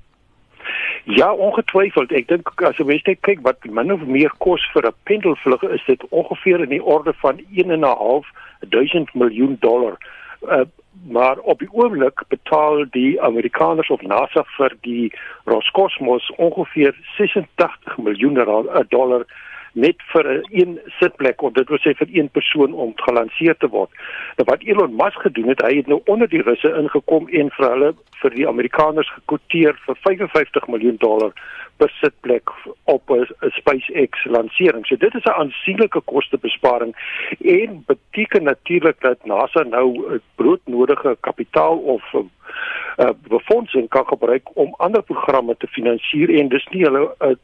Ja, 1.03 1.33
ongetwyfeld. 1.33 2.13
Ek 2.15 2.29
dink 2.31 2.53
as 2.63 2.79
jy 2.79 2.85
weet 2.87 3.11
kyk 3.27 3.43
wat 3.43 3.67
min 3.67 3.91
of 3.91 4.05
meer 4.07 4.31
kos 4.45 4.63
vir 4.71 4.87
'n 4.87 4.95
pendelvlug 5.11 5.63
is 5.75 5.83
dit 5.91 6.07
ongeveer 6.09 6.63
in 6.63 6.71
die 6.77 6.83
orde 6.83 7.13
van 7.19 7.43
1.5 7.51 8.31
1000 8.69 9.13
miljoen 9.13 9.57
dollar. 9.59 9.99
Uh, 10.47 10.63
maar 11.11 11.37
op 11.39 11.59
die 11.59 11.71
oomblik 11.71 12.23
betaal 12.27 12.85
die 12.91 13.21
Amerikaners 13.21 13.89
of 13.89 14.01
NASA 14.01 14.43
vir 14.55 14.77
die 14.81 15.11
Roscosmos 15.43 16.31
ongeveer 16.37 16.95
86 17.17 17.97
miljoen 17.97 18.39
dollar 18.87 19.25
net 19.73 20.01
vir 20.13 20.43
een 20.49 20.79
sitplek 20.99 21.41
of 21.41 21.53
dit 21.53 21.69
wil 21.69 21.81
sê 21.83 21.93
vir 21.97 22.09
een 22.13 22.29
persoon 22.29 22.73
om 22.73 22.93
gelanseer 22.95 23.57
te 23.57 23.67
word. 23.67 23.89
Nou 24.37 24.47
wat 24.49 24.63
Elon 24.63 24.95
Musk 24.95 25.21
gedoen 25.21 25.51
het, 25.53 25.61
hy 25.61 25.75
het 25.81 25.87
nou 25.87 26.01
onder 26.05 26.29
die 26.29 26.41
russe 26.41 26.73
ingekom 26.81 27.29
en 27.29 27.51
vir 27.57 27.69
hulle 27.69 27.93
vir 28.21 28.35
die 28.35 28.47
Amerikaners 28.47 29.11
gekwoteer 29.15 29.77
vir 29.85 29.97
55 30.07 30.67
miljoen 30.67 30.97
dollar 30.99 31.33
per 31.79 31.91
sitplek 32.01 32.51
op 32.83 33.11
'n 33.11 33.25
SpaceX 33.59 34.25
lansering. 34.25 34.85
So 34.85 34.95
dit 34.95 35.15
is 35.15 35.23
'n 35.23 35.39
aansienlike 35.41 36.01
kostebesparing 36.01 36.95
en 37.39 37.83
beteken 37.87 38.43
natuurlik 38.43 39.01
dat 39.01 39.25
NASA 39.25 39.63
nou 39.63 40.19
broodnodige 40.35 41.17
kapitaal 41.19 41.77
of 41.77 42.03
uh, 42.13 43.09
befondsing 43.27 43.89
kan 43.89 44.07
gebruik 44.07 44.49
om 44.53 44.73
ander 44.77 45.01
programme 45.01 45.55
te 45.57 45.67
finansier 45.67 46.29
en 46.39 46.49
dis 46.49 46.67
nie 46.69 46.83
hulle 46.83 47.15
uh, 47.19 47.35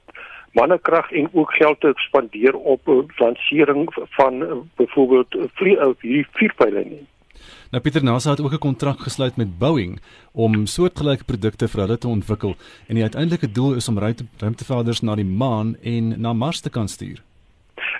mannekrag 0.56 1.12
en 1.12 1.30
ook 1.32 1.52
geld 1.54 1.80
te 1.80 1.92
spandeer 1.96 2.56
op 2.56 2.82
'n 2.88 3.06
lansering 3.18 3.84
van 4.18 4.42
uh, 4.42 4.52
byvoorbeeld 4.76 5.36
vlieg 5.54 5.80
of 5.86 6.02
hierdie 6.02 6.28
vuurpyle 6.32 6.84
nie. 6.84 7.06
Nou 7.72 7.82
Pieter 7.84 8.04
NASA 8.04 8.30
het 8.30 8.42
ook 8.42 8.54
'n 8.54 8.68
kontrak 8.68 9.00
gesluit 9.00 9.36
met 9.36 9.58
Boeing 9.60 10.00
om 10.32 10.66
soortgelyke 10.66 11.24
produkte 11.24 11.68
vir 11.68 11.82
hulle 11.82 11.98
te 11.98 12.08
ontwikkel 12.08 12.56
en 12.88 12.96
die 12.96 13.04
uiteindelike 13.04 13.52
doel 13.52 13.74
is 13.76 13.88
om 13.88 14.00
ruimtevaarders 14.38 15.02
na 15.02 15.16
die 15.16 15.26
maan 15.26 15.76
en 15.84 16.22
na 16.22 16.34
Mars 16.34 16.60
te 16.60 16.70
kan 16.70 16.88
stuur. 16.88 17.22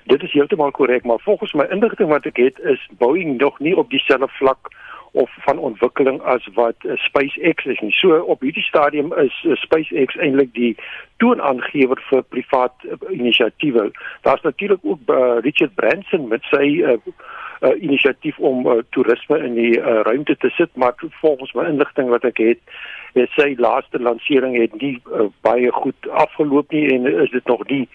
Dit 0.06 0.24
is 0.24 0.32
heeltemal 0.32 0.72
korrek, 0.72 1.04
maar 1.04 1.20
volgens 1.20 1.54
my 1.54 1.66
inligting 1.70 2.10
wat 2.10 2.26
ek 2.26 2.38
het, 2.38 2.60
is 2.60 2.90
Boeing 2.98 3.38
nog 3.38 3.60
nie 3.60 3.78
op 3.78 3.90
dieselfde 3.90 4.28
vlak 4.28 4.70
of 5.16 5.32
van 5.48 5.58
ontwikkeling 5.58 6.22
as 6.22 6.48
wat 6.54 6.76
uh, 6.84 6.98
SpaceX 7.08 7.66
is 7.66 7.80
nie. 7.80 7.92
So 7.96 8.18
op 8.20 8.42
hierdie 8.44 8.64
stadium 8.64 9.14
is 9.22 9.36
uh, 9.44 9.56
SpaceX 9.64 10.18
eintlik 10.20 10.52
die 10.58 10.74
toonaangewer 11.24 12.02
vir 12.10 12.26
privaat 12.36 12.84
uh, 12.84 13.00
inisiatiewe. 13.16 13.90
Daar's 14.28 14.44
natuurlik 14.44 14.84
ook 14.84 15.00
uh, 15.08 15.38
Richard 15.48 15.76
Branson 15.80 16.28
met 16.28 16.44
sy 16.52 16.66
uh, 16.84 16.98
uh, 17.62 17.72
inisiatief 17.82 18.38
om 18.38 18.68
uh, 18.68 18.82
toerisme 18.90 19.40
in 19.40 19.56
die 19.56 19.72
uh, 19.80 20.02
ruimte 20.10 20.38
te 20.38 20.52
sit, 20.58 20.76
maar 20.76 20.94
volgens 21.22 21.54
my 21.54 21.70
inligting 21.70 22.12
wat 22.12 22.28
ek 22.28 22.44
het, 22.44 22.76
het 23.16 23.32
sy 23.40 23.54
laaste 23.58 24.02
lansering 24.04 24.58
het 24.60 24.76
nie 24.82 24.98
uh, 25.08 25.30
baie 25.48 25.72
goed 25.72 26.10
afgeloop 26.26 26.76
nie 26.76 26.90
en 26.92 27.08
is 27.08 27.32
dit 27.32 27.48
nog 27.48 27.64
nie 27.72 27.86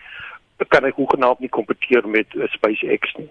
kan 0.69 0.85
ek 0.85 0.99
hoegenaamd 1.01 1.41
nie 1.41 1.49
kompeteer 1.49 2.09
met 2.09 2.35
uh, 2.35 2.49
SpaceX 2.53 3.15
nie. 3.19 3.29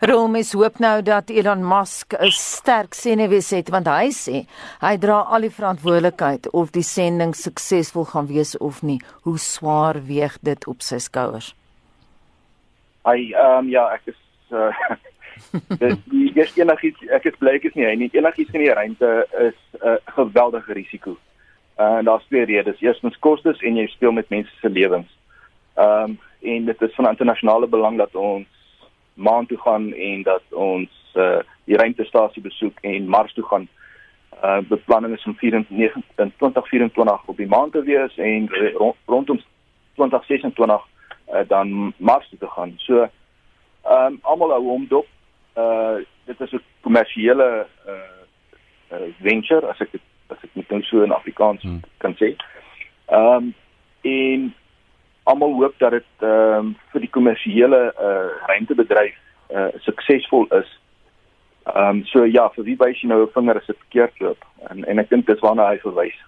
Rome 0.00 0.38
is 0.42 0.52
hoop 0.52 0.80
nou 0.82 1.02
dat 1.02 1.30
Elon 1.30 1.62
Musk 1.68 2.14
'n 2.18 2.30
sterk 2.30 2.94
senuwees 2.94 3.50
het 3.50 3.70
want 3.70 3.86
hy 3.86 4.10
sê 4.10 4.46
hy 4.80 4.96
dra 4.98 5.20
al 5.30 5.46
die 5.46 5.54
verantwoordelikheid 5.54 6.50
of 6.50 6.70
die 6.70 6.82
sending 6.82 7.34
suksesvol 7.34 8.04
gaan 8.04 8.26
wees 8.26 8.56
of 8.58 8.82
nie. 8.82 9.00
Hoe 9.22 9.38
swaar 9.38 10.02
weeg 10.06 10.38
dit 10.42 10.66
op 10.66 10.82
sy 10.82 10.98
skouers? 10.98 11.54
Hy 13.04 13.32
ehm 13.32 13.58
um, 13.58 13.68
ja, 13.68 13.88
ek 13.94 14.02
is 14.06 14.20
uh, 14.50 14.74
dis 15.82 15.98
is 16.34 16.56
enigiets 16.58 17.02
ek 17.10 17.26
is 17.26 17.38
bly 17.38 17.56
ek 17.58 17.64
is 17.64 17.74
nie 17.74 17.86
hy 17.86 17.94
nie 17.94 18.10
enigiets 18.12 18.54
in 18.54 18.64
die 18.64 18.74
ruimte 18.74 19.26
is 19.38 19.58
'n 19.80 19.88
uh, 19.88 19.96
geweldige 20.16 20.72
risiko. 20.72 21.16
Uh, 21.78 21.98
en 21.98 22.04
daar's 22.04 22.26
twee 22.26 22.44
redes. 22.44 22.80
Eerstens 22.80 23.18
kostes 23.18 23.60
en 23.60 23.76
jy 23.76 23.86
speel 23.86 24.12
met 24.12 24.28
mense 24.28 24.52
se 24.60 24.68
lewens. 24.68 25.08
Ehm 25.74 26.10
um, 26.10 26.18
en 26.42 26.64
dit 26.64 26.82
is 26.82 26.94
van 26.94 27.08
internasionale 27.08 27.66
belang 27.66 27.98
dat 27.98 28.14
ons 28.14 28.46
maan 29.14 29.46
toe 29.46 29.58
gaan 29.58 29.92
en 29.92 30.22
dat 30.22 30.42
ons 30.50 30.90
uh, 31.14 31.38
die 31.64 31.76
ruimtestasie 31.76 32.42
besoek 32.42 32.78
en 32.80 33.08
Mars 33.08 33.34
toe 33.34 33.44
gaan. 33.44 33.68
Uh 34.42 34.58
beplanning 34.68 35.14
is 35.14 35.24
om 35.24 35.36
24 35.36 35.94
in 36.16 36.32
2024 36.36 37.26
op 37.26 37.36
die 37.36 37.46
maan 37.46 37.70
te 37.70 37.82
wees 37.82 38.16
en 38.16 38.48
rond, 38.74 38.96
rondom 39.06 39.40
2026 39.94 40.86
uh, 41.32 41.40
dan 41.48 41.92
Mars 41.96 42.28
toe 42.28 42.38
te 42.38 42.48
gaan. 42.48 42.74
So 42.76 43.08
ehm 43.82 44.06
um, 44.06 44.18
almal 44.22 44.50
hou 44.50 44.64
hom 44.66 44.86
dop. 44.88 45.06
Uh 45.56 46.02
dit 46.24 46.40
is 46.40 46.52
'n 46.52 46.62
kommersiële 46.80 47.66
uh, 47.86 47.92
uh 48.92 49.08
venture 49.20 49.66
as 49.66 49.80
ek 49.80 49.92
dit 49.92 50.02
as 50.26 50.42
ek 50.42 50.50
dit 50.54 50.68
nou 50.68 50.82
so 50.82 51.02
in 51.02 51.12
Afrikaans 51.12 51.62
hmm. 51.62 51.80
kan 51.98 52.14
sê. 52.16 52.34
Ehm 53.06 53.36
um, 53.36 53.54
en 54.00 54.54
almal 55.24 55.54
hoop 55.54 55.74
dat 55.78 55.90
dit 55.90 56.26
ehm 56.26 56.58
um, 56.58 56.76
vir 56.92 57.00
die 57.00 57.10
kommersiële 57.10 57.80
uh, 57.92 58.30
ruimtebedryf 58.46 59.14
uh, 59.50 59.68
suksesvol 59.86 60.46
is. 60.58 60.78
Ehm 61.64 61.88
um, 61.88 62.04
so 62.10 62.24
ja, 62.24 62.48
vir 62.54 62.64
wie 62.64 62.76
wys 62.78 63.00
jy 63.00 63.08
nou 63.08 63.22
'n 63.22 63.34
vinger 63.34 63.56
as 63.56 63.66
dit 63.66 63.78
verkeerd 63.86 64.20
loop? 64.20 64.44
En 64.70 64.84
en 64.84 64.98
ek 64.98 65.10
dink 65.10 65.26
dis 65.26 65.40
waarna 65.40 65.68
hy 65.70 65.78
verwys. 65.78 66.18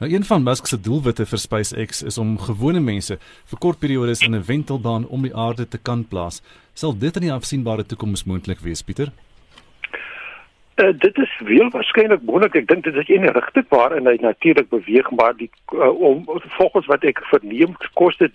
Nou 0.00 0.12
een 0.12 0.24
van 0.24 0.42
Musk 0.42 0.66
se 0.66 0.80
doelwitte 0.80 1.26
vir 1.26 1.38
SpaceX 1.38 2.02
is 2.02 2.18
om 2.18 2.38
gewone 2.38 2.80
mense 2.80 3.18
vir 3.50 3.58
kort 3.58 3.78
periodes 3.78 4.20
in 4.26 4.34
'n 4.34 4.44
wentelbaan 4.46 5.06
om 5.06 5.22
die 5.22 5.36
aarde 5.36 5.68
te 5.68 5.78
kan 5.78 6.08
plaas. 6.08 6.42
Sal 6.74 6.98
dit 6.98 7.16
in 7.16 7.22
die 7.22 7.32
afsienbare 7.32 7.86
toekoms 7.86 8.24
moontlik 8.24 8.58
wees, 8.58 8.82
Pieter? 8.82 9.12
Uh, 10.76 10.88
dit 10.98 11.18
is 11.18 11.40
wel 11.44 11.70
waarskynlik 11.70 12.22
moontlik. 12.22 12.54
Ek 12.54 12.68
dink 12.68 12.84
dit 12.84 12.96
is 12.96 13.08
'n 13.08 13.28
rigting 13.36 13.66
waarin 13.68 14.06
hy 14.06 14.16
natuurlik 14.20 14.68
beweeg, 14.68 15.10
maar 15.10 15.36
die 15.36 15.50
uh, 15.74 16.00
om 16.00 16.24
volgens 16.58 16.86
wat 16.86 17.04
ek 17.04 17.20
verneem 17.28 17.76
kos 17.92 18.16
dit 18.16 18.32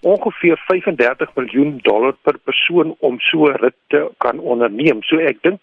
ongeveer 0.00 0.58
35 0.66 1.30
miljoen 1.34 1.78
dollar 1.82 2.14
per 2.22 2.38
persoon 2.38 2.96
om 2.98 3.20
so 3.20 3.46
'n 3.46 3.60
rit 3.62 3.78
te 3.86 4.10
kan 4.18 4.38
onderneem. 4.38 5.02
So 5.02 5.18
ek 5.18 5.42
dink 5.42 5.60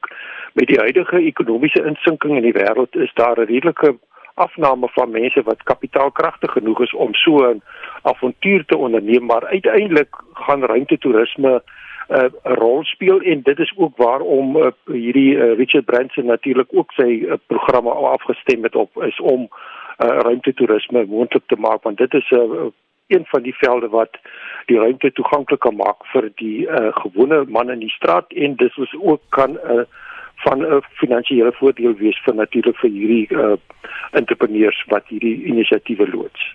met 0.53 0.67
die 0.67 0.79
huidige 0.79 1.19
ekonomiese 1.19 1.85
insinking 1.85 2.35
in 2.35 2.47
die 2.47 2.59
wêreld 2.59 2.95
is 2.95 3.13
daar 3.13 3.39
'n 3.39 3.45
redelike 3.45 3.97
afname 4.33 4.87
van 4.91 5.11
mense 5.11 5.41
wat 5.43 5.63
kapitaalkragtig 5.63 6.51
genoeg 6.51 6.81
is 6.81 6.93
om 6.93 7.13
so 7.13 7.51
'n 7.51 7.61
avontuur 8.01 8.65
te 8.65 8.77
onderneem, 8.77 9.25
maar 9.25 9.45
uiteindelik 9.45 10.15
gaan 10.33 10.63
ruimtetoerisme 10.63 11.61
'n 12.09 12.13
uh, 12.15 12.29
rol 12.43 12.83
speel 12.83 13.19
en 13.19 13.41
dit 13.41 13.59
is 13.59 13.73
ook 13.77 13.97
waarom 13.97 14.57
uh, 14.57 14.71
hierdie 14.85 15.35
uh, 15.35 15.55
Richard 15.57 15.85
Branson 15.85 16.25
natuurlik 16.25 16.67
ook 16.71 16.91
sy 16.91 17.25
uh, 17.25 17.33
programme 17.47 17.89
afgestem 17.89 18.63
het 18.63 18.75
op 18.75 19.03
is 19.03 19.19
om 19.19 19.41
uh, 19.41 20.07
ruimtetoerisme 20.07 21.05
moontlik 21.05 21.43
te 21.47 21.55
maak 21.59 21.83
want 21.83 21.97
dit 21.97 22.13
is 22.13 22.29
'n 22.29 22.35
uh, 22.35 22.69
een 23.07 23.25
van 23.25 23.41
die 23.41 23.55
velde 23.55 23.89
wat 23.89 24.17
die 24.65 24.77
ruimte 24.77 25.11
toeganklik 25.11 25.59
kan 25.59 25.75
maak 25.75 26.05
vir 26.13 26.31
die 26.35 26.67
uh, 26.67 26.89
gewone 26.91 27.45
man 27.47 27.69
in 27.69 27.79
die 27.79 27.95
straat 27.97 28.31
en 28.31 28.55
dis 28.55 28.77
is 28.77 28.95
ook 28.99 29.21
kan 29.29 29.51
'n 29.51 29.79
uh, 29.79 29.83
van 30.35 30.59
'n 30.61 30.81
finansiële 30.81 31.51
voordeel 31.51 31.93
wees 31.93 32.19
vir 32.23 32.35
natuurlik 32.35 32.77
vir 32.77 32.89
hierdie 32.89 33.27
uh, 33.29 33.53
entrepreneurs 34.11 34.83
wat 34.87 35.07
hierdie 35.07 35.43
inisiatiewe 35.43 36.07
loods. 36.09 36.53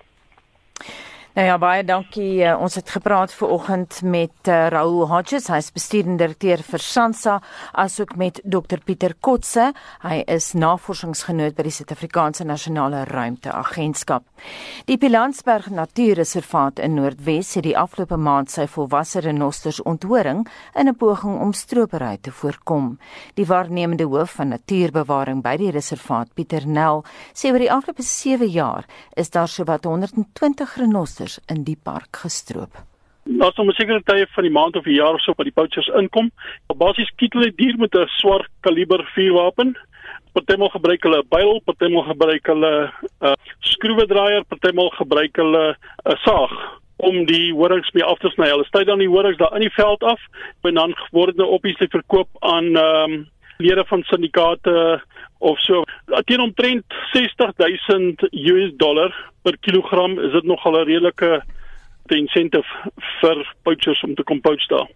Nou 1.30 1.44
ja, 1.46 1.58
baie 1.62 1.84
dankie. 1.86 2.42
Uh, 2.42 2.56
ons 2.58 2.74
het 2.74 2.88
gepraat 2.90 3.30
ver 3.30 3.52
oggend 3.54 4.00
met 4.02 4.48
uh, 4.50 4.66
Raoul 4.74 5.04
Hodges, 5.06 5.46
hy 5.46 5.60
is 5.62 5.68
bestuurende 5.70 6.24
direkteur 6.24 6.58
vir 6.66 6.82
Sansa, 6.82 7.36
asook 7.78 8.16
met 8.18 8.40
Dr 8.42 8.82
Pieter 8.82 9.14
Kotse. 9.22 9.68
Hy 10.02 10.16
is 10.26 10.48
navorsingsgenoot 10.58 11.54
by 11.54 11.68
die 11.68 11.74
Suid-Afrikaanse 11.76 12.46
Nasionale 12.48 13.04
Ruimteagentskap. 13.06 14.26
Die 14.90 14.96
Pilansberg 14.98 15.68
Natuurreservaat 15.70 16.82
in 16.82 16.96
Noordwes 16.98 17.52
het 17.60 17.68
die 17.68 17.76
afgelope 17.78 18.18
maand 18.18 18.50
sy 18.50 18.66
volwasse 18.66 19.22
renosters 19.22 19.78
onthoring 19.86 20.42
in 20.74 20.88
'n 20.88 20.96
poging 20.98 21.38
om 21.38 21.52
stropery 21.52 22.18
te 22.18 22.32
voorkom. 22.32 22.98
Die 23.38 23.46
waarnemende 23.46 24.04
hoof 24.10 24.34
van 24.40 24.48
natuurbewaring 24.48 25.42
by 25.42 25.56
die 25.56 25.70
reservaat, 25.70 26.34
Pieter 26.34 26.66
Nel, 26.66 27.04
sê 27.34 27.52
oor 27.52 27.62
die 27.62 27.70
afgelope 27.70 28.02
7 28.02 28.50
jaar 28.50 28.84
is 29.14 29.30
daar 29.30 29.48
sowat 29.48 29.84
120 29.84 30.74
renosters 30.74 31.19
poachers 31.20 31.38
in 31.48 31.64
die 31.64 31.76
park 31.76 32.16
gestroop. 32.22 32.72
Daar's 33.24 33.56
nog 33.56 33.66
'n 33.66 33.72
sekere 33.72 34.02
tye 34.02 34.26
van 34.34 34.42
die 34.42 34.52
maand 34.52 34.76
of 34.76 34.84
die 34.84 34.94
jaar 34.94 35.14
of 35.14 35.20
so 35.20 35.32
wat 35.36 35.46
die 35.46 35.52
poachers 35.52 35.88
inkom. 35.88 36.30
Basies 36.66 37.08
skiet 37.08 37.32
hulle 37.32 37.52
dier 37.54 37.76
met 37.78 37.94
'n 37.94 38.06
swart 38.06 38.48
kaliber 38.60 39.04
vuurwapen. 39.14 39.76
Partymal 40.32 40.68
gebruik 40.68 41.02
hulle 41.02 41.18
'n 41.18 41.28
byl, 41.28 41.60
partymal 41.64 42.02
gebruik 42.02 42.46
hulle 42.46 42.92
'n 43.20 43.26
uh, 43.26 43.34
skroewedraaier, 43.60 44.44
partymal 44.44 44.90
gebruik 44.90 45.36
hulle 45.36 45.76
'n 45.76 46.12
uh, 46.12 46.16
saag 46.24 46.80
om 46.96 47.26
die 47.26 47.52
horings 47.52 47.92
mee 47.92 48.04
af 48.04 48.18
te 48.18 48.28
sny. 48.28 48.48
Hulle 48.48 48.64
sny 48.64 48.84
dan 48.84 48.98
die 48.98 49.08
horings 49.08 49.38
daar 49.38 49.54
in 49.54 49.60
die 49.60 49.74
veld 49.74 50.02
af 50.02 50.20
en 50.62 50.74
dan 50.74 50.94
word 51.10 51.36
dit 51.36 51.46
op 51.46 51.62
die 51.62 51.76
verkoop 51.76 52.28
aan 52.40 52.76
ehm 52.76 53.12
um, 53.12 53.28
lede 53.58 53.84
van 53.84 54.02
syndikaate 54.02 55.02
of 55.40 55.58
so 55.64 55.84
teen 56.28 56.40
omtrent 56.40 56.84
60000 57.12 58.28
US 58.30 58.72
dollar 58.76 59.14
per 59.42 59.56
kilogram 59.60 60.18
is 60.18 60.32
dit 60.32 60.44
nogal 60.44 60.80
'n 60.80 60.86
redelike 60.86 61.42
incentive 62.10 62.66
vir 63.20 63.54
poachers 63.62 64.02
om 64.02 64.14
te 64.14 64.22
kom 64.22 64.40
poach 64.40 64.66
daar. 64.68 64.88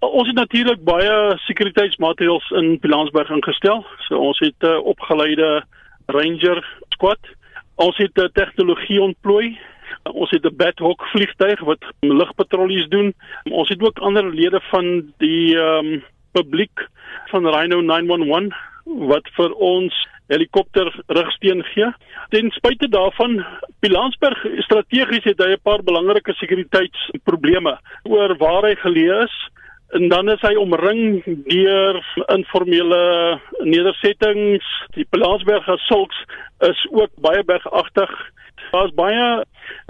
Ons 0.00 0.28
het 0.28 0.36
natuurlik 0.36 0.82
baie 0.84 1.36
sekuriteitsmaatreëls 1.46 2.50
in 2.60 2.78
Pilansberg 2.80 3.30
ingestel. 3.30 3.84
So 4.08 4.18
ons 4.18 4.38
het 4.38 4.56
'n 4.60 4.66
uh, 4.66 4.84
opgeleide 4.84 5.64
ranger 6.06 6.64
squad. 6.88 7.18
Ons 7.76 7.96
het 7.96 8.18
uh, 8.18 8.24
tegnologie 8.32 9.00
ontplooi. 9.00 9.58
Ons 10.02 10.30
het 10.30 10.44
'n 10.44 10.56
Bathawk 10.56 11.02
vliegtuig 11.12 11.60
wat 11.60 11.82
lugpatrollies 12.00 12.88
doen. 12.88 13.14
Ons 13.50 13.68
het 13.68 13.82
ook 13.82 13.98
ander 13.98 14.34
lede 14.34 14.60
van 14.60 15.12
die 15.18 15.56
ehm 15.56 15.86
um, 15.86 16.04
publiek 16.32 16.88
van 17.30 17.46
Rhino 17.46 17.80
911 17.80 18.73
wat 18.84 19.28
vir 19.36 19.52
ons 19.52 19.94
helikopter 20.32 20.88
rigsteen 21.06 21.62
gee. 21.72 21.90
Ten 22.32 22.50
spyte 22.56 22.88
daarvan, 22.88 23.44
Pilansberg 23.84 24.46
strategies 24.64 25.24
het 25.24 25.40
hy 25.40 25.52
'n 25.56 25.62
paar 25.62 25.82
belangrike 25.82 26.32
sekuriteitsprobleme 26.32 27.78
oor 28.04 28.36
waar 28.36 28.64
hy 28.64 28.74
geleë 28.74 29.24
is 29.24 29.36
en 29.94 30.08
dan 30.08 30.28
is 30.28 30.40
hy 30.40 30.54
omring 30.58 31.22
deur 31.24 32.00
informele 32.34 33.40
nedersettings. 33.62 34.64
Die 34.94 35.06
Pilansberg 35.10 35.68
asulks 35.68 36.16
is 36.60 36.86
ook 36.90 37.10
baie 37.22 37.44
bergagtig. 37.44 38.10
Daar's 38.72 38.94
baie 38.94 39.44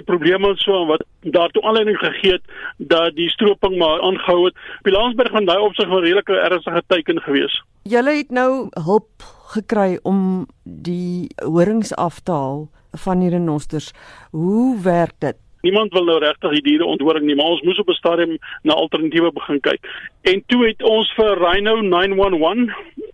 probleme 0.05 0.53
so 0.55 0.85
wat 0.85 1.03
daartoe 1.21 1.63
aanleiding 1.63 1.97
gegee 1.97 2.31
het 2.31 2.43
dat 2.77 3.15
die 3.15 3.29
stroping 3.29 3.77
maar 3.77 4.01
aangehou 4.01 4.45
het. 4.45 4.55
Pilansberg 4.81 5.31
van 5.31 5.45
daai 5.45 5.59
opsig 5.59 5.87
'n 5.87 6.03
redelike 6.03 6.33
ernstige 6.33 6.83
teiken 6.87 7.21
gewees. 7.21 7.63
Julle 7.83 8.17
het 8.17 8.31
nou 8.31 8.69
hulp 8.85 9.09
gekry 9.53 9.99
om 10.03 10.47
die 10.63 11.29
horings 11.43 11.95
af 11.95 12.19
te 12.19 12.31
haal 12.31 12.69
van 12.91 13.19
die 13.19 13.29
renosters. 13.29 13.93
Hoe 14.31 14.81
werk 14.81 15.13
dit? 15.19 15.35
Niemand 15.65 15.93
wil 15.93 16.03
nou 16.05 16.19
regtig 16.21 16.51
die 16.51 16.61
diere 16.61 16.85
onthoring 16.85 17.25
nie, 17.25 17.35
maar 17.35 17.55
ons 17.55 17.61
moes 17.65 17.79
op 17.81 17.89
'n 17.89 17.97
stadium 17.97 18.37
na 18.61 18.73
alternatiewe 18.73 19.31
begin 19.31 19.59
kyk. 19.59 19.81
En 20.21 20.43
toe 20.45 20.67
het 20.67 20.83
ons 20.83 21.13
vir 21.13 21.37
Rhino 21.37 21.81
911, 21.81 22.69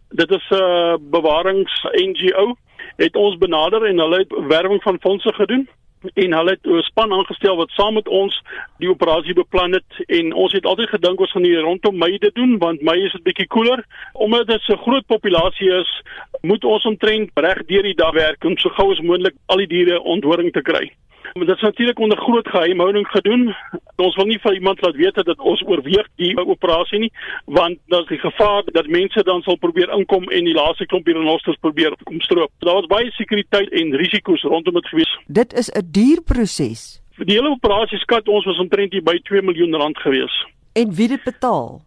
dit 0.10 0.32
is 0.32 0.48
'n 0.52 0.98
bewarings 1.12 1.86
NGO, 1.94 2.56
het 2.96 3.16
ons 3.16 3.38
benader 3.38 3.86
en 3.86 4.00
hulle 4.00 4.18
het 4.18 4.34
werwing 4.48 4.82
van 4.84 5.00
fondse 5.00 5.34
gedoen 5.34 5.68
en 6.14 6.34
hulle 6.34 6.50
het 6.50 6.66
'n 6.66 6.82
span 6.82 7.14
aangestel 7.14 7.56
wat 7.56 7.70
saam 7.70 7.94
met 7.94 8.08
ons 8.08 8.42
die 8.78 8.90
operasie 8.90 9.34
beplan 9.34 9.72
het 9.72 9.92
en 10.08 10.34
ons 10.34 10.54
het 10.54 10.66
altyd 10.66 10.90
gedink 10.90 11.20
ons 11.20 11.32
gaan 11.32 11.44
hier 11.44 11.62
rondom 11.62 11.98
Mei 11.98 12.18
dit 12.18 12.36
doen 12.36 12.58
want 12.58 12.82
Mei 12.82 13.06
is 13.06 13.12
dit 13.12 13.24
bietjie 13.24 13.48
koeler. 13.48 13.86
Omdat 14.14 14.48
dit 14.48 14.62
so 14.62 14.76
groot 14.76 15.06
populasie 15.06 15.72
is 15.72 16.02
moet 16.42 16.64
ons 16.64 16.86
omtrent 16.86 17.30
reg 17.34 17.66
deur 17.66 17.84
die 17.84 17.96
dag 17.96 18.12
werk 18.12 18.44
om 18.44 18.58
so 18.58 18.70
gou 18.70 18.92
as 18.92 19.00
moontlik 19.00 19.36
al 19.46 19.58
die 19.58 19.68
diere 19.68 20.02
onthoring 20.02 20.52
te 20.52 20.62
kry 20.62 20.92
Maar 21.34 21.46
dit 21.46 21.56
is 21.56 21.62
natuurlik 21.62 22.00
onder 22.00 22.18
groot 22.18 22.48
geheimhouding 22.48 23.08
gedoen. 23.08 23.56
Ons 23.96 24.16
wil 24.16 24.26
nie 24.26 24.40
vir 24.40 24.54
iemand 24.54 24.82
laat 24.82 24.96
weet 24.96 25.16
dat 25.16 25.40
ons 25.40 25.64
oorweeg 25.66 26.08
die 26.16 26.38
operasie 26.38 27.00
nie, 27.00 27.12
want 27.46 27.78
daar's 27.86 28.08
die 28.08 28.20
gevaar 28.20 28.64
dat 28.66 28.88
mense 28.88 29.24
dan 29.24 29.42
sal 29.42 29.56
probeer 29.56 29.90
inkom 29.98 30.30
en 30.30 30.44
die 30.44 30.54
laaste 30.54 30.86
klompie 30.86 31.14
renosters 31.14 31.58
probeer 31.60 31.96
kom 32.04 32.22
stroop. 32.22 32.52
Daar 32.60 32.82
was 32.82 32.90
baie 32.92 33.12
sekuriteit 33.12 33.70
en 33.70 33.96
risiko's 33.96 34.42
rondom 34.42 34.74
dit 34.74 34.88
gewees. 34.88 35.18
Dit 35.28 35.54
is 35.54 35.70
'n 35.70 35.88
duur 35.92 36.22
proses. 36.22 37.02
Vir 37.12 37.26
die 37.26 37.36
hele 37.36 37.50
operasie 37.50 38.00
skat 38.00 38.28
ons 38.28 38.46
was 38.46 38.60
omtrent 38.60 39.04
by 39.04 39.20
2 39.24 39.42
miljoen 39.42 39.76
rand 39.76 39.98
gewees. 39.98 40.46
En 40.74 40.94
wie 40.96 41.08
dit 41.08 41.24
betaal? 41.24 41.82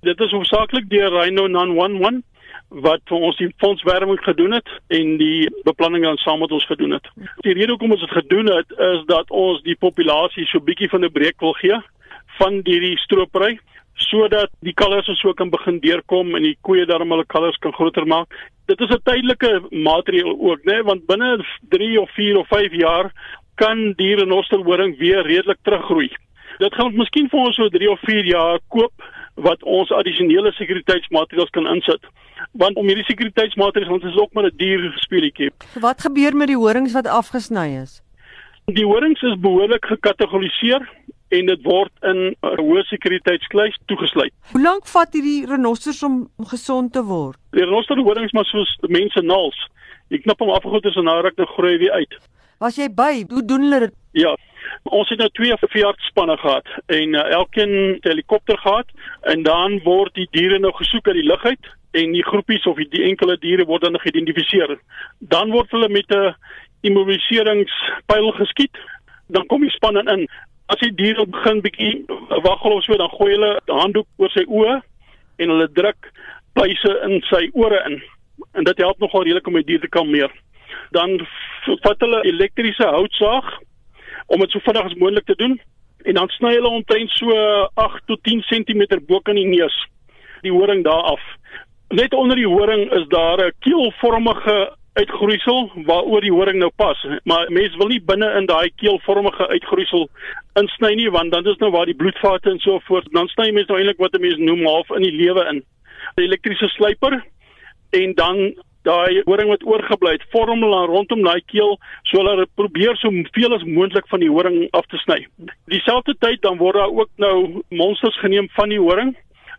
Dit 0.00 0.20
is 0.20 0.30
hoofsaaklik 0.30 0.88
deur 0.90 1.10
Rhino 1.10 1.46
911 1.46 2.22
wat 2.68 3.00
vir 3.08 3.24
ons 3.28 3.36
die 3.36 3.48
fondswerwing 3.62 4.18
gedoen 4.20 4.52
het 4.52 4.68
en 4.92 5.16
die 5.20 5.48
beplanning 5.64 6.04
dan 6.04 6.16
saam 6.16 6.42
met 6.44 6.52
ons 6.52 6.66
gedoen 6.66 6.90
het. 6.90 7.06
Die 7.46 7.54
rede 7.56 7.72
hoekom 7.72 7.94
ons 7.96 8.04
dit 8.04 8.10
gedoen 8.10 8.50
het 8.52 8.74
is 8.90 9.04
dat 9.08 9.30
ons 9.30 9.62
die 9.62 9.76
populasie 9.76 10.46
so 10.46 10.60
bietjie 10.60 10.90
van 10.92 11.04
'n 11.04 11.12
breek 11.12 11.40
wil 11.40 11.52
gee 11.52 11.80
van 12.38 12.60
hierdie 12.64 12.98
stropery 12.98 13.58
sodat 13.94 14.50
die 14.62 14.74
kalvers 14.74 15.20
so 15.20 15.32
kan 15.32 15.50
begin 15.50 15.80
deurkom 15.80 16.36
en 16.36 16.42
die 16.42 16.56
koeie 16.62 16.86
daarom 16.86 17.10
hulle 17.10 17.26
kalvers 17.26 17.58
kan 17.58 17.72
groter 17.72 18.06
maak. 18.06 18.28
Dit 18.66 18.80
is 18.80 18.90
'n 18.90 19.02
tydelike 19.02 19.62
maatreël 19.70 20.38
ook, 20.38 20.60
né, 20.64 20.82
want 20.84 21.06
binne 21.06 21.44
3 21.70 22.00
of 22.00 22.10
4 22.10 22.38
of 22.38 22.48
5 22.48 22.72
jaar 22.72 23.12
kan 23.56 23.92
die 23.96 24.14
renosterhoring 24.14 24.98
weer 24.98 25.22
redelik 25.22 25.58
teruggroei. 25.62 26.10
Dit 26.58 26.74
gaan 26.74 26.94
miskien 26.94 27.28
vir 27.28 27.40
ons 27.40 27.56
so 27.56 27.68
3 27.68 27.90
of 27.90 28.00
4 28.00 28.24
jaar 28.24 28.58
koop 28.68 28.92
wat 29.44 29.62
ons 29.62 29.90
addisionele 29.94 30.52
sekuriteitsmaatreëls 30.52 31.50
kan 31.54 31.66
insit. 31.70 32.04
Want 32.58 32.76
om 32.76 32.86
hierdie 32.86 33.06
sekuriteitsmaatreëls 33.08 33.94
ons 33.98 34.04
is 34.10 34.18
ook 34.18 34.32
maar 34.32 34.50
'n 34.50 34.56
duur 34.56 34.92
speletjie. 35.04 35.50
Wat 35.80 36.00
gebeur 36.00 36.36
met 36.36 36.48
die 36.48 36.56
horings 36.56 36.92
wat 36.92 37.06
afgesny 37.06 37.80
is? 37.82 38.02
Die 38.66 38.84
horings 38.84 39.22
is 39.22 39.40
behoorlik 39.40 39.84
gekategoriseer 39.84 40.82
en 41.28 41.46
dit 41.46 41.62
word 41.62 41.92
in 42.02 42.34
'n 42.42 42.56
hoë 42.60 42.82
sekuriteitskluis 42.82 43.78
toegesluit. 43.86 44.32
Hoe 44.52 44.62
lank 44.62 44.86
vat 44.86 45.12
hierdie 45.12 45.46
renosters 45.46 46.02
om 46.02 46.28
gesond 46.38 46.92
te 46.92 47.02
word? 47.02 47.38
Die 47.50 47.64
renoster 47.64 47.96
horings 47.96 48.32
maar 48.32 48.44
soos 48.44 48.78
mense 48.80 49.20
naals. 49.22 49.68
Jy 50.08 50.18
knip 50.18 50.38
hom 50.38 50.50
af 50.50 50.64
en 50.64 50.70
goed 50.70 50.84
is 50.84 50.96
en 50.96 51.04
nou 51.04 51.20
ruk 51.22 51.36
dit 51.36 51.48
groei 51.48 51.78
weer 51.78 51.92
uit. 51.92 52.14
Was 52.58 52.76
jy 52.76 52.88
by? 52.88 53.24
Hoe 53.28 53.44
doen 53.44 53.62
hulle 53.62 53.80
dit? 53.80 53.94
Ja. 54.12 54.36
Ons 54.82 55.08
het 55.08 55.18
nou 55.18 55.28
twee 55.32 55.56
veeartsspanne 55.60 56.36
gehad 56.36 56.68
en 56.86 57.14
uh, 57.14 57.24
elkeen 57.40 57.70
'n 57.70 57.98
helikopter 58.00 58.58
gehad 58.58 58.88
en 59.22 59.42
dan 59.42 59.80
word 59.82 60.14
die 60.14 60.28
diere 60.30 60.58
nou 60.58 60.72
gesoek 60.72 61.06
uit 61.06 61.14
die 61.14 61.30
lug 61.30 61.44
uit 61.44 61.66
en 61.90 62.12
die 62.12 62.24
groepies 62.24 62.66
of 62.66 62.76
die, 62.76 63.02
enkele 63.02 63.38
diere 63.38 63.64
word 63.64 63.82
dan 63.82 64.00
geïdentifiseer. 64.00 64.78
Dan 65.18 65.50
word 65.50 65.70
hulle 65.70 65.88
met 65.88 66.10
'n 66.10 66.34
immuniseringspyl 66.80 68.30
geskiet. 68.32 68.76
Dan 69.26 69.46
kom 69.46 69.60
die 69.60 69.70
span 69.70 69.96
in. 69.96 70.28
As 70.66 70.78
die 70.78 70.94
dier 70.94 71.26
begin 71.26 71.60
bietjie 71.60 72.04
waggel 72.28 72.72
of 72.72 72.84
so, 72.84 72.96
dan 72.96 73.10
gooi 73.10 73.32
hulle 73.32 73.60
'n 73.66 73.80
handdoek 73.80 74.06
oor 74.16 74.30
sy 74.30 74.44
oë 74.46 74.80
en 75.38 75.48
hulle 75.48 75.72
druk 75.72 76.12
pleise 76.52 77.00
in 77.06 77.22
sy 77.30 77.50
ore 77.52 77.82
in. 77.86 78.02
En 78.52 78.64
dit 78.64 78.78
help 78.78 78.98
nogal 78.98 79.22
redelik 79.22 79.46
om 79.46 79.54
die 79.54 79.64
dier 79.64 79.80
te 79.80 79.88
kalmeer. 79.88 80.30
Dan 80.90 81.26
vat 81.64 82.00
hulle 82.00 82.22
elektriese 82.22 82.86
houtsaag 82.86 83.58
om 84.28 84.40
dit 84.44 84.50
so 84.50 84.64
vinnig 84.64 84.84
as 84.84 84.98
moontlik 85.00 85.26
te 85.26 85.36
doen 85.40 85.58
en 86.08 86.14
dan 86.14 86.28
sny 86.36 86.54
hulle 86.54 86.70
omtrent 86.70 87.10
so 87.10 87.34
8 87.74 88.02
tot 88.06 88.22
10 88.22 88.44
cm 88.48 88.84
bo 89.08 89.20
kan 89.20 89.38
die 89.40 89.48
neus 89.48 89.76
die 90.46 90.52
horing 90.54 90.84
daar 90.86 91.02
af. 91.14 91.22
Net 91.88 92.14
onder 92.14 92.36
die 92.36 92.46
horing 92.46 92.92
is 92.92 93.06
daar 93.08 93.40
'n 93.46 93.52
keelvormige 93.58 94.76
uitgroeisel 94.92 95.70
waaroor 95.86 96.20
die 96.20 96.32
horing 96.32 96.58
nou 96.58 96.70
pas. 96.76 97.06
Maar 97.24 97.50
mense 97.50 97.76
wil 97.78 97.90
nie 97.92 98.02
binne 98.02 98.28
in 98.38 98.46
daai 98.46 98.70
keelvormige 98.76 99.48
uitgroeisel 99.48 100.08
insny 100.60 100.94
nie 100.94 101.10
want 101.10 101.32
dan 101.32 101.46
is 101.46 101.58
nou 101.62 101.70
waar 101.70 101.86
die 101.86 101.96
bloedvate 101.96 102.50
en 102.50 102.58
so 102.58 102.78
voort. 102.88 103.06
Dan 103.12 103.28
sny 103.28 103.50
mense 103.50 103.70
nou 103.70 103.78
eintlik 103.78 103.98
wat 103.98 104.14
'n 104.14 104.20
mens 104.20 104.38
noem 104.38 104.66
half 104.66 104.90
in 104.90 105.02
die 105.02 105.16
lewe 105.22 105.44
in. 105.48 105.62
'n 106.16 106.22
Elektriese 106.22 106.68
slyper 106.68 107.24
en 107.90 108.14
dan 108.14 108.54
daai 108.88 109.22
horing 109.28 109.52
wat 109.52 109.64
oorgebly 109.68 110.16
het, 110.16 110.26
vorm 110.32 110.64
hulle 110.64 110.80
rondom 110.90 111.22
daai 111.26 111.40
keel, 111.52 111.76
so 112.08 112.22
hulle 112.22 112.46
probeer 112.60 112.96
so 113.00 113.12
veel 113.36 113.54
as 113.56 113.64
moontlik 113.68 114.08
van 114.12 114.24
die 114.24 114.32
horing 114.32 114.66
af 114.78 114.88
te 114.92 115.00
sny. 115.04 115.20
Dieselfde 115.72 116.16
tyd 116.24 116.42
dan 116.46 116.58
word 116.62 116.80
daar 116.80 116.92
ook 116.92 117.10
nou 117.16 117.62
monsters 117.68 118.18
geneem 118.24 118.48
van 118.56 118.72
die 118.74 118.82
horing 118.82 119.14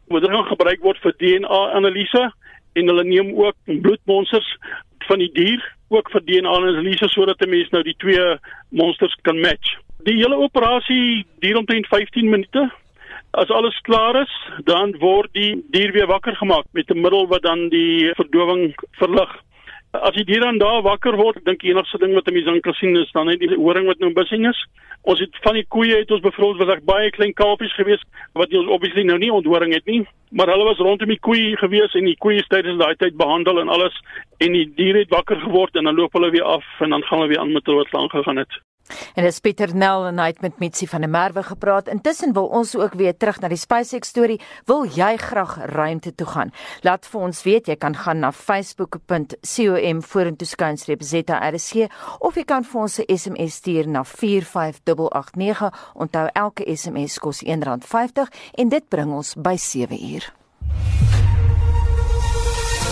wat 0.10 0.26
dan 0.26 0.46
gebruik 0.50 0.82
word 0.82 0.98
vir 1.04 1.14
DNA-analise 1.22 2.30
en 2.78 2.90
hulle 2.90 3.04
neem 3.06 3.36
ook 3.38 3.58
bloedmonsters 3.66 4.48
van 5.10 5.22
die 5.22 5.30
dier 5.34 5.62
ook 5.94 6.10
vir 6.14 6.26
DNA-analise 6.26 7.10
sodat 7.14 7.42
'n 7.42 7.50
mens 7.50 7.70
nou 7.70 7.84
die 7.84 7.98
twee 7.98 8.38
monsters 8.70 9.16
kan 9.22 9.40
match. 9.40 9.78
Die 10.04 10.18
hele 10.18 10.36
operasie 10.36 11.26
duur 11.40 11.58
omtrent 11.58 11.88
15 11.88 12.30
minute 12.30 12.70
As 13.32 13.50
alles 13.50 13.78
klaar 13.86 14.16
is, 14.22 14.32
dan 14.66 14.96
word 14.98 15.30
die 15.38 15.62
dier 15.70 15.92
weer 15.94 16.08
wakker 16.10 16.34
gemaak 16.36 16.66
met 16.74 16.90
'n 16.90 17.02
middel 17.02 17.28
wat 17.28 17.42
dan 17.42 17.70
die 17.70 18.10
verdowing 18.18 18.74
verlig. 18.98 19.30
As 19.92 20.16
die 20.16 20.26
dier 20.26 20.42
dan 20.42 20.58
daar 20.58 20.82
wakker 20.82 21.16
word, 21.16 21.46
dink 21.46 21.62
die 21.62 21.70
enigste 21.70 21.98
ding 21.98 22.14
wat 22.14 22.28
'n 22.28 22.34
mens 22.34 22.46
dan 22.46 22.62
kan 22.62 22.74
sien 22.74 22.96
is 22.98 23.12
dan 23.12 23.26
net 23.26 23.40
die 23.40 23.56
horing 23.56 23.86
wat 23.86 24.00
nou 24.00 24.14
bissing 24.14 24.48
is. 24.50 24.66
Ons 25.02 25.20
het 25.20 25.38
van 25.42 25.54
die 25.54 25.66
koeie 25.68 25.98
het 25.98 26.12
ons 26.12 26.22
bevrou 26.22 26.58
was 26.58 26.68
reg 26.68 26.84
baie 26.84 27.12
klein 27.12 27.34
kalfies 27.34 27.74
gewees 27.74 28.02
wat 28.34 28.54
ons 28.54 28.68
obviously 28.68 29.04
nou 29.04 29.18
nie 29.18 29.32
onthoring 29.32 29.74
het 29.74 29.86
nie, 29.86 30.08
maar 30.32 30.48
hulle 30.48 30.64
was 30.64 30.78
rondom 30.78 31.08
die 31.08 31.20
koeie 31.20 31.58
gewees 31.58 31.94
en 31.94 32.06
die 32.06 32.18
koeie 32.18 32.44
tydens 32.48 32.80
daai 32.80 32.96
tyd 32.96 33.16
behandel 33.18 33.60
en 33.60 33.70
alles 33.70 33.94
en 34.40 34.54
die 34.54 34.74
dier 34.76 34.96
het 34.96 35.10
wakker 35.10 35.40
geword 35.40 35.76
en 35.76 35.84
dan 35.84 35.96
loop 35.96 36.14
hulle 36.14 36.32
weer 36.32 36.44
af 36.44 36.66
en 36.80 36.90
dan 36.90 37.04
gaan 37.04 37.20
hulle 37.20 37.30
weer 37.30 37.40
aan 37.40 37.52
met 37.52 37.66
wat 37.66 37.94
lank 37.94 38.12
gegaan 38.12 38.38
het. 38.38 38.62
En 39.16 39.24
dis 39.24 39.40
Pieter 39.40 39.76
Nel 39.76 40.08
en 40.08 40.20
hy 40.20 40.28
het 40.28 40.42
met 40.42 40.60
Mitsi 40.60 40.88
van 40.88 41.02
der 41.02 41.10
Merwe 41.10 41.44
gepraat. 41.44 41.88
Intussen 41.88 42.34
wil 42.34 42.48
ons 42.48 42.76
ook 42.76 42.94
weer 42.94 43.18
terug 43.18 43.40
na 43.40 43.48
die 43.48 43.58
SpaceX 43.58 44.08
storie. 44.08 44.40
Wil 44.66 44.86
jy 44.86 45.18
graag 45.18 45.58
ruimte 45.74 46.16
toe 46.16 46.28
gaan? 46.28 46.52
Laat 46.82 47.06
vir 47.06 47.22
ons 47.22 47.44
weet. 47.44 47.68
Jy 47.68 47.76
kan 47.76 47.96
gaan 47.96 48.20
na 48.20 48.32
facebook.com 48.32 49.08
vorentoe 50.02 50.48
skynstreep 50.48 51.04
ZRC 51.04 51.88
of 52.20 52.36
jy 52.36 52.46
kan 52.48 52.64
vir 52.64 52.82
ons 52.82 53.00
'n 53.00 53.18
SMS 53.18 53.54
stuur 53.54 53.88
na 53.88 54.04
45889. 54.04 55.72
Onthou 55.94 56.28
elke 56.34 56.64
SMS 56.76 57.20
kos 57.20 57.44
R1.50 57.44 58.30
en 58.54 58.70
dit 58.70 58.90
bring 58.90 59.12
ons 59.14 59.36
by 59.36 59.56
7 59.56 59.98
uur. 60.14 60.34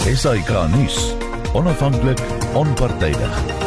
Esai 0.07 0.43
Kahnis, 0.43 1.15
onafhanklik, 1.53 2.19
onpartydig. 2.53 3.66